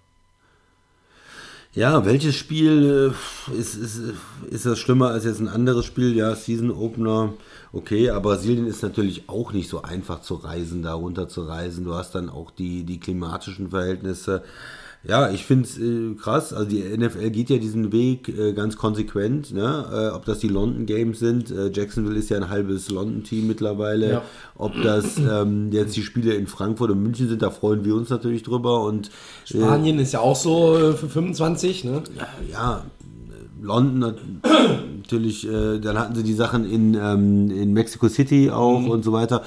[1.75, 3.15] Ja, welches Spiel
[3.49, 3.99] äh, ist, ist,
[4.51, 6.15] ist das schlimmer als jetzt ein anderes Spiel?
[6.15, 7.33] Ja, Season Opener,
[7.73, 11.85] okay, aber Brasilien ist natürlich auch nicht so einfach zu reisen, da runter zu reisen.
[11.85, 14.45] Du hast dann auch die, die klimatischen Verhältnisse.
[15.05, 16.53] Ja, ich finde es äh, krass.
[16.53, 19.53] Also die NFL geht ja diesen Weg äh, ganz konsequent.
[19.53, 19.85] Ne?
[19.93, 24.11] Äh, ob das die London Games sind, äh, Jacksonville ist ja ein halbes London-Team mittlerweile.
[24.11, 24.23] Ja.
[24.57, 28.11] Ob das ähm, jetzt die Spiele in Frankfurt und München sind, da freuen wir uns
[28.11, 28.85] natürlich drüber.
[28.85, 29.09] Und
[29.51, 32.03] äh, Spanien ist ja auch so äh, für 25, ne?
[32.53, 32.85] ja,
[33.61, 34.19] London nat-
[34.99, 38.89] natürlich, äh, dann hatten sie die Sachen in, ähm, in Mexico City auch Mhm.
[38.91, 39.43] und so weiter.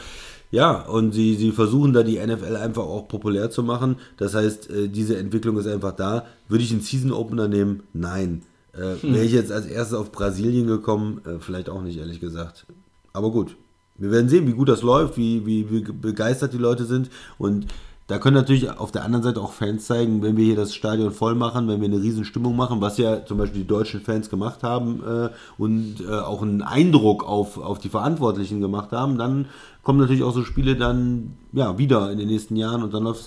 [0.52, 3.98] Ja, und sie, sie versuchen da die NFL einfach auch populär zu machen.
[4.18, 6.26] Das heißt, äh, diese Entwicklung ist einfach da.
[6.48, 7.84] Würde ich einen Season Opener nehmen?
[7.94, 8.44] Nein.
[8.74, 9.14] Äh, Hm.
[9.14, 11.22] Wäre ich jetzt als erstes auf Brasilien gekommen?
[11.26, 12.66] Äh, vielleicht auch nicht, ehrlich gesagt.
[13.14, 13.56] Aber gut.
[13.98, 17.10] Wir werden sehen, wie gut das läuft, wie, wie, wie begeistert die Leute sind.
[17.38, 17.68] Und
[18.08, 21.12] da können natürlich auf der anderen Seite auch Fans zeigen, wenn wir hier das Stadion
[21.12, 24.30] voll machen, wenn wir eine riesen Stimmung machen, was ja zum Beispiel die deutschen Fans
[24.30, 29.48] gemacht haben äh, und äh, auch einen Eindruck auf, auf die Verantwortlichen gemacht haben, dann
[29.82, 33.26] kommen natürlich auch so Spiele dann ja wieder in den nächsten Jahren und dann läuft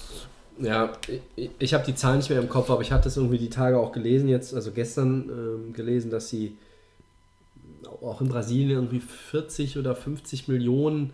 [0.61, 0.93] Ja,
[1.35, 3.51] ich, ich habe die Zahlen nicht mehr im Kopf, aber ich hatte es irgendwie die
[3.51, 6.57] Tage auch gelesen, jetzt, also gestern ähm, gelesen, dass sie
[8.01, 11.11] auch in Brasilien irgendwie 40 oder 50 Millionen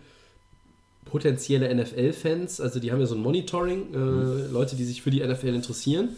[1.15, 5.25] potenzielle NFL-Fans, also die haben ja so ein Monitoring, äh, Leute, die sich für die
[5.25, 6.09] NFL interessieren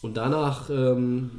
[0.00, 1.30] und danach ähm,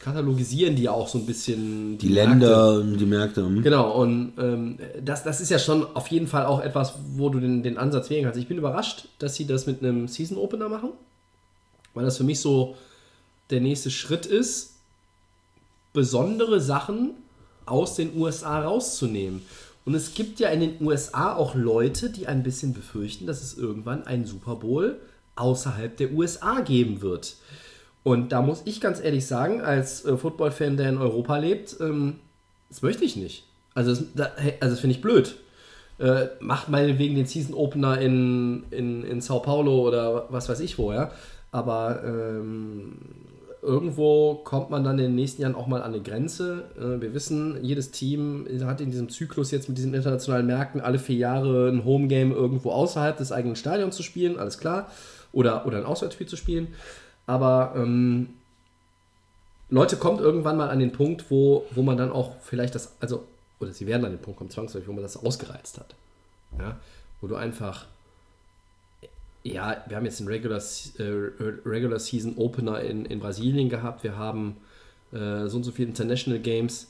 [0.00, 2.30] katalogisieren die ja auch so ein bisschen die, Märkte.
[2.30, 3.46] Länder und die Märkte.
[3.46, 3.62] hm.
[3.62, 7.38] Genau, und ähm, das, das ist ja schon auf jeden Fall auch etwas, wo du
[7.38, 8.40] den, den Ansatz wählen kannst.
[8.40, 10.90] Ich bin überrascht, dass sie das mit einem Season Opener machen,
[11.94, 12.74] weil das für mich so
[13.50, 14.74] der nächste Schritt ist,
[15.92, 17.12] besondere Sachen
[17.66, 19.42] aus den USA rauszunehmen.
[19.86, 23.56] Und es gibt ja in den USA auch Leute, die ein bisschen befürchten, dass es
[23.56, 24.98] irgendwann einen Super Bowl
[25.36, 27.36] außerhalb der USA geben wird.
[28.02, 32.16] Und da muss ich ganz ehrlich sagen, als äh, Football-Fan, der in Europa lebt, ähm,
[32.68, 33.44] das möchte ich nicht.
[33.74, 34.30] Also das, da,
[34.60, 35.36] also das finde ich blöd.
[35.98, 40.78] Äh, macht meinetwegen den Season Opener in, in, in Sao Paulo oder was weiß ich
[40.78, 41.12] wo, ja.
[41.52, 42.98] Aber ähm,
[43.66, 46.64] irgendwo kommt man dann in den nächsten Jahren auch mal an eine Grenze.
[46.78, 50.98] Äh, wir wissen, jedes Team hat in diesem Zyklus jetzt mit diesen internationalen Märkten alle
[50.98, 54.90] vier Jahre ein Homegame irgendwo außerhalb des eigenen Stadions zu spielen, alles klar.
[55.32, 56.68] Oder, oder ein Auswärtsspiel zu spielen.
[57.26, 58.28] Aber ähm,
[59.68, 63.24] Leute kommt irgendwann mal an den Punkt, wo, wo man dann auch vielleicht das, also,
[63.58, 65.94] oder sie werden an den Punkt kommen, zwangsläufig, wo man das ausgereizt hat.
[66.58, 66.76] Ja?
[67.20, 67.86] Wo du einfach,
[69.52, 71.02] ja, wir haben jetzt den Regular, äh,
[71.64, 74.56] Regular Season Opener in, in Brasilien gehabt, wir haben
[75.12, 76.88] äh, so und so viele International Games.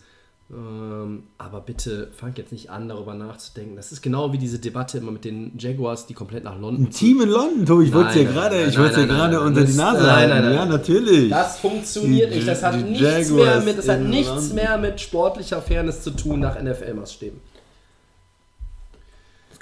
[0.48, 3.74] Ähm, aber bitte fangt jetzt nicht an, darüber nachzudenken.
[3.74, 6.90] Das ist genau wie diese Debatte immer mit den Jaguars, die komplett nach London Ein
[6.90, 10.02] Team in London, Tobi, ich wollte es nein, gerade, ich wollte gerade unter die Nase
[10.02, 10.30] nein, halten.
[10.30, 10.54] nein, nein.
[10.54, 11.30] Ja, natürlich.
[11.30, 12.46] Das funktioniert Die- nicht.
[12.46, 16.56] Das hat nichts mehr mit, das hat nichts mehr mit sportlicher Fairness zu tun nach
[16.56, 17.40] NFL-Maßstäben.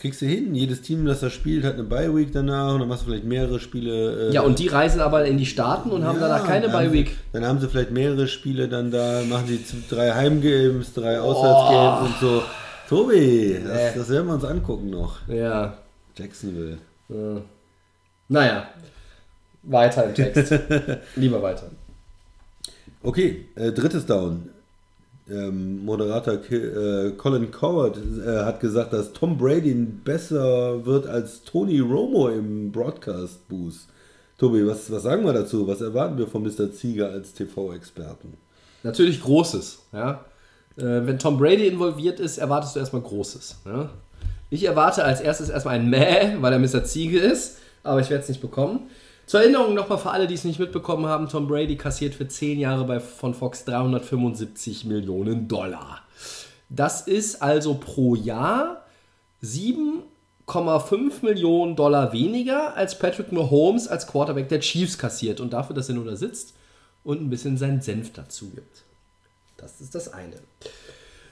[0.05, 0.55] Kriegst du hin.
[0.55, 3.59] Jedes Team, das da spielt, hat eine Bye-Week danach und dann machst du vielleicht mehrere
[3.59, 4.28] Spiele.
[4.28, 6.90] äh, Ja, und die reisen aber in die Staaten und haben ja, danach keine haben
[6.90, 7.16] Bye-Week.
[7.32, 12.20] Dann haben sie vielleicht mehrere Spiele dann da, machen sie drei Heimgames, drei Auswärtsgames und
[12.20, 12.43] so.
[12.86, 13.98] Tobi, das, Nee.
[13.98, 15.26] das werden wir uns angucken noch.
[15.26, 15.78] Ja.
[16.18, 16.76] Jacksonville.
[17.09, 17.40] Äh.
[18.28, 18.68] Naja.
[19.62, 20.52] Weiter im Text.
[21.16, 21.70] Lieber weiter.
[23.02, 24.51] Okay, äh, drittes Down.
[25.30, 31.80] Ähm, Moderator äh, Colin Coward äh, hat gesagt, dass Tom Brady besser wird als Tony
[31.80, 33.86] Romo im Broadcast-Booth.
[34.36, 35.66] Tobi, was, was sagen wir dazu?
[35.66, 36.70] Was erwarten wir von Mr.
[36.72, 38.34] Zieger als TV-Experten?
[38.82, 39.78] Natürlich Großes.
[39.92, 40.24] Ja?
[40.76, 43.60] Äh, wenn Tom Brady involviert ist, erwartest du erstmal Großes.
[43.64, 43.90] Ja?
[44.51, 46.84] Ich erwarte als erstes erstmal ein Mäh, weil er Mr.
[46.84, 48.90] Ziege ist, aber ich werde es nicht bekommen.
[49.26, 52.59] Zur Erinnerung nochmal für alle, die es nicht mitbekommen haben, Tom Brady kassiert für 10
[52.59, 56.02] Jahre bei, von Fox 375 Millionen Dollar.
[56.68, 58.84] Das ist also pro Jahr
[59.42, 65.40] 7,5 Millionen Dollar weniger, als Patrick Mahomes als Quarterback der Chiefs kassiert.
[65.40, 66.55] Und dafür, dass er nur da sitzt
[67.02, 68.82] und ein bisschen seinen Senf dazu gibt.
[69.56, 70.36] Das ist das eine.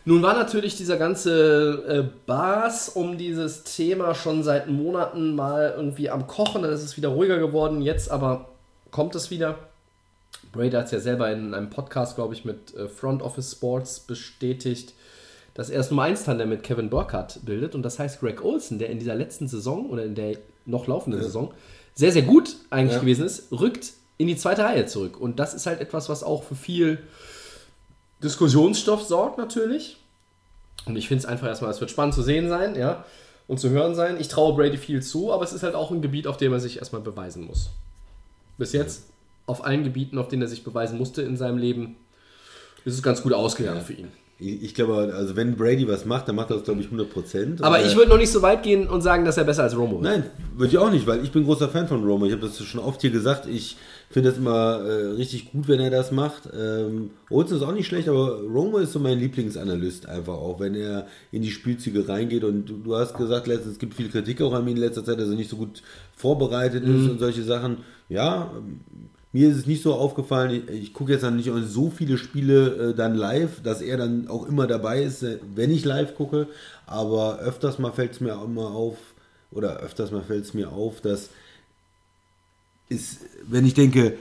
[0.05, 6.11] Nun war natürlich dieser ganze äh, Bass um dieses Thema schon seit Monaten mal irgendwie
[6.11, 8.49] am Kochen, dann ist es wieder ruhiger geworden, jetzt aber
[8.91, 9.59] kommt es wieder.
[10.53, 14.01] Brady hat es ja selber in einem Podcast, glaube ich, mit äh, Front Office Sports
[14.01, 14.93] bestätigt,
[15.55, 17.74] dass er das Nummer 1 Tandem mit Kevin Burkhardt bildet.
[17.74, 21.23] Und das heißt Greg Olson, der in dieser letzten Saison oder in der noch laufenden
[21.23, 21.53] Saison
[21.95, 23.01] sehr, sehr gut eigentlich Ja.
[23.01, 25.20] gewesen ist, rückt in die zweite Reihe zurück.
[25.20, 26.99] Und das ist halt etwas, was auch für viel
[28.23, 29.99] Diskussionsstoff sorgt natürlich.
[30.86, 33.05] Und ich finde es einfach erstmal, es wird spannend zu sehen sein, ja,
[33.47, 34.16] und zu hören sein.
[34.19, 36.61] Ich traue Brady viel zu, aber es ist halt auch ein Gebiet, auf dem er
[36.61, 37.70] sich erstmal beweisen muss.
[38.59, 39.05] Bis jetzt,
[39.47, 41.97] auf allen Gebieten, auf denen er sich beweisen musste in seinem Leben,
[42.85, 44.09] ist es ganz gut ausgegangen für ihn.
[44.39, 47.62] Ich, glaube, also wenn Brady was macht, dann macht er das, glaube ich, 100 Prozent.
[47.62, 50.03] Aber ich würde noch nicht so weit gehen und sagen, dass er besser als Romo
[50.03, 50.03] wird.
[50.03, 52.27] Nein, würde ich auch nicht, weil ich bin großer Fan von Romo.
[52.27, 53.47] Ich habe das schon oft hier gesagt.
[53.47, 53.77] Ich
[54.12, 56.48] finde es immer äh, richtig gut, wenn er das macht.
[56.55, 60.74] Ähm, Olsen ist auch nicht schlecht, aber Romo ist so mein Lieblingsanalyst einfach auch, wenn
[60.74, 62.44] er in die Spielzüge reingeht.
[62.44, 65.05] Und du, du hast gesagt, letztens, es gibt viel Kritik auch an ihm in letzter
[65.05, 65.82] Zeit, dass er nicht so gut
[66.14, 67.78] vorbereitet ist und solche Sachen.
[68.09, 68.80] Ja, ähm,
[69.32, 72.90] mir ist es nicht so aufgefallen, ich, ich gucke jetzt dann nicht so viele Spiele
[72.90, 76.48] äh, dann live, dass er dann auch immer dabei ist, äh, wenn ich live gucke.
[76.86, 78.98] Aber öfters mal fällt es mir auch immer auf,
[79.51, 81.30] oder öfters mal fällt es mir auf, dass
[82.93, 84.16] ist, wenn ich denke,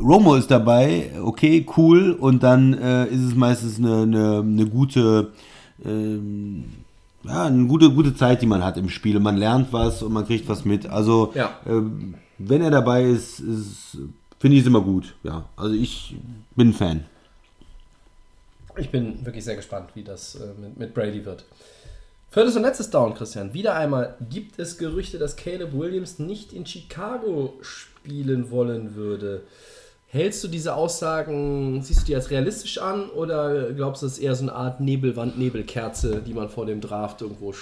[0.00, 5.32] Romo ist dabei, okay, cool, und dann äh, ist es meistens eine, eine, eine gute,
[5.84, 6.64] ähm,
[7.24, 9.18] ja, eine gute, gute Zeit, die man hat im Spiel.
[9.18, 10.86] Man lernt was und man kriegt was mit.
[10.86, 11.58] Also, Ja.
[11.66, 13.98] ähm, wenn er dabei ist, ist
[14.38, 15.14] finde ich es immer gut.
[15.24, 16.14] Ja, also ich
[16.54, 17.04] bin Fan.
[18.76, 21.44] Ich bin wirklich sehr gespannt, wie das äh, mit, mit Brady wird.
[22.30, 23.54] Viertes und letztes Down, Christian.
[23.54, 27.54] Wieder einmal gibt es Gerüchte, dass Caleb Williams nicht in Chicago
[27.98, 29.42] spielen wollen würde.
[30.10, 34.18] Hältst du diese Aussagen, siehst du die als realistisch an oder glaubst du, es ist
[34.20, 37.52] eher so eine Art Nebelwand, Nebelkerze, die man vor dem Draft irgendwo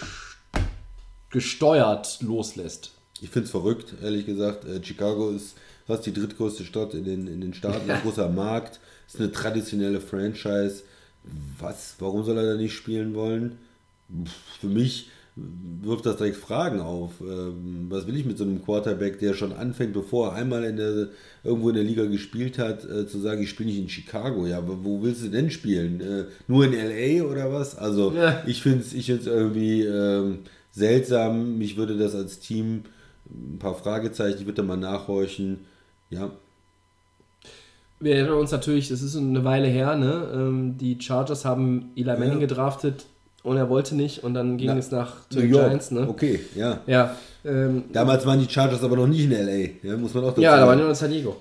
[1.31, 2.93] gesteuert loslässt?
[3.21, 4.65] Ich finde es verrückt, ehrlich gesagt.
[4.65, 5.57] Äh, Chicago ist
[5.87, 10.01] fast die drittgrößte Stadt in den, in den Staaten, ein großer Markt, ist eine traditionelle
[10.01, 10.83] Franchise.
[11.59, 13.59] Was, warum soll er da nicht spielen wollen?
[14.61, 17.21] Für mich wirft das direkt Fragen auf.
[17.21, 20.77] Ähm, Was will ich mit so einem Quarterback, der schon anfängt, bevor er einmal in
[20.79, 21.09] der,
[21.45, 24.47] irgendwo in der Liga gespielt hat, äh, zu sagen, ich spiele nicht in Chicago.
[24.47, 26.01] Ja, aber wo willst du denn spielen?
[26.01, 27.77] Äh, Nur in LA oder was?
[27.77, 28.43] Also Ja.
[28.47, 30.39] ich finde es ich find's irgendwie ähm,
[30.73, 31.59] seltsam.
[31.59, 32.85] Mich würde das als Team
[33.29, 35.59] ein paar Fragezeichen, ich würde da mal nachhorchen.
[36.09, 36.31] Ja,
[37.99, 40.31] Wir erinnern uns natürlich, das ist eine Weile her, ne?
[40.33, 43.07] Ähm, die Chargers haben Eli Manning gedraftet
[43.47, 45.67] und er wollte nicht und dann ging Na, es nach New York.
[45.67, 46.07] Giants, ne?
[46.09, 46.81] Okay, ja.
[46.87, 50.31] Ja, ähm, Damals waren die Chargers aber noch nicht in LA, ja, muss man auch
[50.31, 50.79] dazu ja, da waren sagen.
[50.79, 51.37] die noch in San Diego.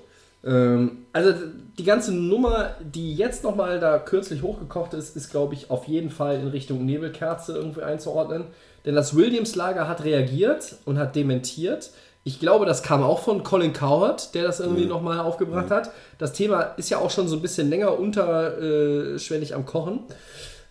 [0.46, 1.34] Ähm, also
[1.78, 6.12] die ganze Nummer, die jetzt nochmal da kürzlich hochgekocht ist, ist, glaube ich, auf jeden
[6.12, 8.46] Fall in Richtung Nebelkerze irgendwie einzuordnen.
[8.86, 11.90] Denn das Williams-Lager hat reagiert und hat dementiert.
[12.24, 15.92] Ich glaube, das kam auch von Colin Cowherd, der das irgendwie nochmal aufgebracht hat.
[16.18, 20.00] Das Thema ist ja auch schon so ein bisschen länger unterschwellig am Kochen.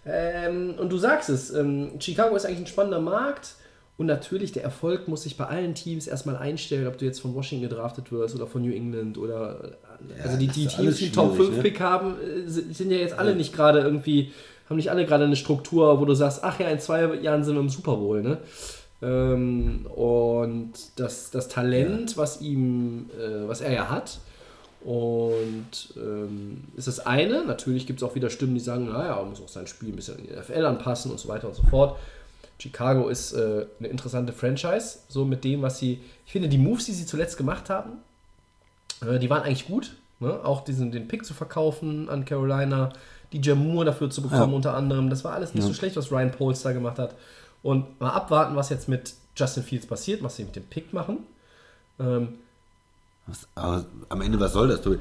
[0.06, 3.56] Ähm, und du sagst es, ähm, Chicago ist eigentlich ein spannender Markt.
[3.96, 7.34] Und natürlich, der Erfolg muss sich bei allen Teams erstmal einstellen, ob du jetzt von
[7.34, 9.76] Washington gedraftet wirst oder von New England oder.
[10.22, 11.62] also die, das die ist Teams, die Top schwierig, 5 ne?
[11.62, 14.32] Pick haben, äh, sind ja jetzt alle nicht gerade irgendwie,
[14.68, 17.54] haben nicht alle gerade eine Struktur, wo du sagst, ach ja, in zwei Jahren sind
[17.54, 18.38] wir im Super Bowl, ne?
[19.00, 24.18] Ähm, und das, das Talent, was ihm, äh, was er ja hat,
[24.84, 27.44] und ähm, ist das eine.
[27.44, 29.96] Natürlich gibt es auch wieder Stimmen, die sagen, naja, man muss auch sein Spiel ein
[29.96, 31.98] bisschen in die NFL anpassen und so weiter und so fort.
[32.58, 36.00] Chicago ist äh, eine interessante Franchise, so mit dem, was sie.
[36.26, 37.92] Ich finde, die Moves, die sie zuletzt gemacht haben,
[39.02, 39.96] äh, die waren eigentlich gut.
[40.20, 40.38] Ne?
[40.44, 42.92] Auch diesen, den Pick zu verkaufen an Carolina,
[43.32, 44.56] die Moore dafür zu bekommen, Ja.
[44.56, 45.10] unter anderem.
[45.10, 47.14] Das war alles nicht so schlecht, was Ryan Poles da gemacht hat.
[47.62, 51.18] Und mal abwarten, was jetzt mit Justin Fields passiert, was sie mit dem Pick machen.
[51.98, 52.34] Ähm,
[53.26, 54.82] Was, aber am Ende, was soll das?
[54.82, 54.98] Du, äh,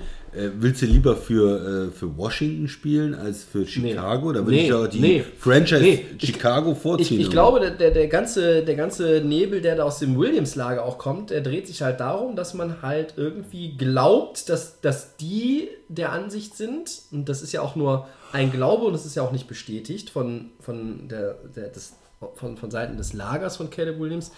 [0.57, 4.31] willst du lieber für, äh, für Washington spielen als für Chicago?
[4.31, 5.23] Da würde Nee, ich doch die nee.
[5.37, 7.19] Franchise Nee, ich- Chicago Ich, vorziehen.
[7.19, 10.97] ich glaube, der, der, der, ganze, der ganze Nebel, der da aus dem Williams-Lager auch
[10.97, 16.13] kommt, der dreht sich halt darum, dass man halt irgendwie glaubt, dass, dass die der
[16.13, 19.33] Ansicht sind, und das ist ja auch nur ein Glaube und das ist ja auch
[19.33, 21.91] nicht bestätigt von, von, der, der, des,
[22.35, 24.31] von, von Seiten des Lagers von Caleb Williams,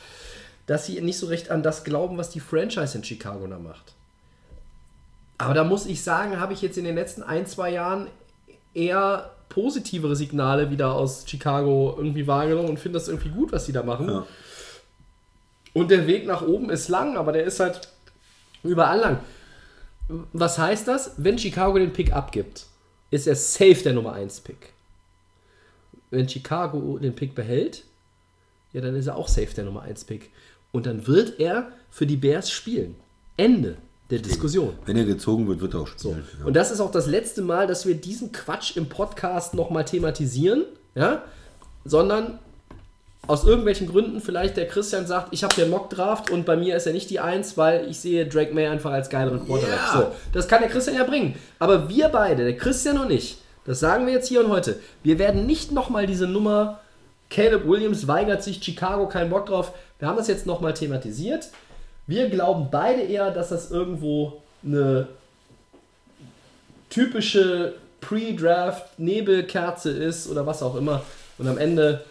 [0.66, 3.94] dass sie nicht so recht an das glauben, was die Franchise in Chicago da macht.
[5.38, 8.08] Aber da muss ich sagen, habe ich jetzt in den letzten ein, zwei Jahren
[8.74, 13.74] eher positivere Signale wieder aus Chicago irgendwie wahrgenommen und finde das irgendwie gut, was sie
[13.74, 14.10] da machen.
[14.10, 14.26] Ja.
[15.74, 17.90] Und der Weg nach oben ist lang, aber der ist halt
[18.64, 19.20] überall lang.
[20.34, 21.14] Was heißt das?
[21.18, 22.66] Wenn Chicago den Pick abgibt,
[23.12, 24.74] ist er safe der Nummer 1 Pick.
[26.12, 27.84] Wenn Chicago den Pick behält,
[28.72, 30.32] ja, dann ist er auch safe der Nummer 1 Pick.
[30.76, 32.96] Und dann wird er für die Bears spielen.
[33.38, 33.78] Ende
[34.10, 34.74] der Diskussion.
[34.86, 36.10] Wenn er gezogen wird, wird er auch So.
[36.10, 36.26] spielen.
[36.42, 36.46] Ja.
[36.46, 40.66] Und das ist auch das letzte Mal, dass wir diesen Quatsch im Podcast nochmal thematisieren,
[40.94, 41.24] ja,
[41.86, 42.40] sondern
[43.26, 46.76] aus irgendwelchen Gründen vielleicht der Christian sagt, ich habe hier einen Mock-Draft und bei mir
[46.76, 49.80] ist er nicht die Eins, weil ich sehe Drake May einfach als geileren Quarterback.
[49.80, 49.98] Ja.
[49.98, 51.36] So, das kann der Christian ja bringen.
[51.58, 55.20] Aber wir beide, der Christian und ich, das sagen wir jetzt hier und heute, wir
[55.20, 56.82] werden nicht nochmal diese Nummer,
[57.30, 59.74] Caleb Williams weigert sich, Chicago keinen Bock drauf.
[60.00, 61.50] Wir haben das jetzt nochmal thematisiert.
[62.08, 65.08] Wir glauben beide eher, dass das irgendwo eine
[66.90, 71.02] typische Pre-Draft Nebelkerze ist oder was auch immer.
[71.38, 72.04] Und am Ende,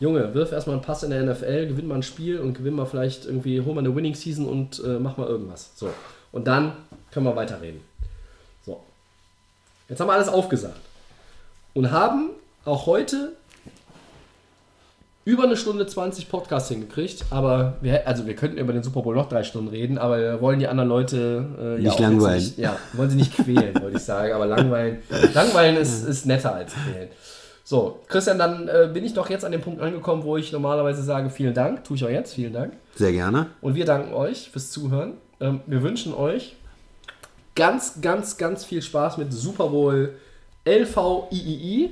[0.00, 2.86] Junge, wirf erstmal einen Pass in der NFL, gewinn mal ein Spiel und gewinn mal
[2.86, 5.70] vielleicht irgendwie, hol mal eine Winning Season und äh, mach mal irgendwas.
[5.74, 5.90] So.
[6.32, 6.72] Und dann
[7.10, 7.80] können wir weiterreden.
[8.66, 8.80] So.
[9.88, 10.80] Jetzt haben wir alles aufgesagt.
[11.74, 12.30] Und haben
[12.64, 13.32] auch heute
[15.24, 19.14] über eine Stunde 20 Podcasts hingekriegt, aber wir, also wir könnten über den Super Bowl
[19.14, 22.38] noch drei Stunden reden, aber wir wollen die anderen Leute äh, Nicht jetzt langweilen.
[22.38, 24.98] Nicht, ja, wollen sie nicht quälen, wollte ich sagen, aber langweilen,
[25.34, 27.08] langweilen ist, ist netter als quälen.
[27.64, 31.02] So, Christian, dann äh, bin ich doch jetzt an dem Punkt angekommen, wo ich normalerweise
[31.02, 32.72] sage, vielen Dank, tue ich auch jetzt, vielen Dank.
[32.96, 33.46] Sehr gerne.
[33.60, 35.14] Und wir danken euch fürs Zuhören.
[35.40, 36.56] Ähm, wir wünschen euch
[37.54, 40.14] ganz, ganz, ganz viel Spaß mit Super Bowl
[40.64, 41.90] LVIII,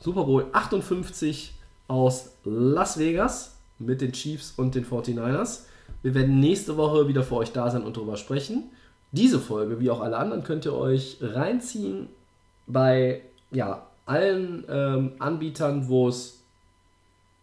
[0.00, 1.52] Super Bowl 58
[1.88, 5.60] aus Las Vegas mit den Chiefs und den 49ers.
[6.02, 8.64] Wir werden nächste Woche wieder für euch da sein und darüber sprechen.
[9.12, 12.08] Diese Folge, wie auch alle anderen, könnt ihr euch reinziehen
[12.66, 16.40] bei ja, allen ähm, Anbietern, wo es,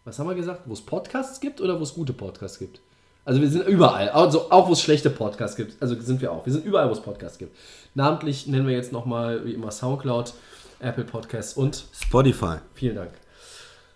[0.04, 2.80] was haben wir gesagt, wo es Podcasts gibt oder wo es gute Podcasts gibt.
[3.24, 6.44] Also wir sind überall, also auch wo es schlechte Podcasts gibt, also sind wir auch.
[6.44, 7.56] Wir sind überall, wo es Podcasts gibt.
[7.94, 10.34] Namentlich nennen wir jetzt nochmal, wie immer, Soundcloud,
[10.80, 12.56] Apple Podcasts und Spotify.
[12.74, 13.21] Vielen Dank.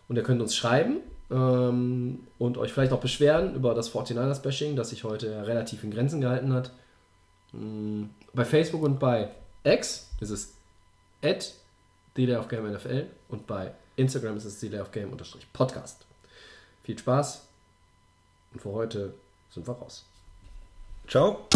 [0.08, 0.98] Und ihr könnt uns schreiben
[1.30, 6.20] ähm, und euch vielleicht auch beschweren über das 49ers-Bashing, das sich heute relativ in Grenzen
[6.20, 6.70] gehalten hat.
[7.52, 8.04] Mm,
[8.34, 9.30] Bei Facebook und bei
[9.64, 10.54] X ist es
[11.22, 11.54] at
[12.14, 15.14] Game NFL und bei Instagram ist es The Day of Game
[15.52, 16.06] Podcast.
[16.84, 17.46] Viel Spaß
[18.52, 19.14] und für heute
[19.50, 20.04] sind wir raus.
[21.08, 21.46] Ciao.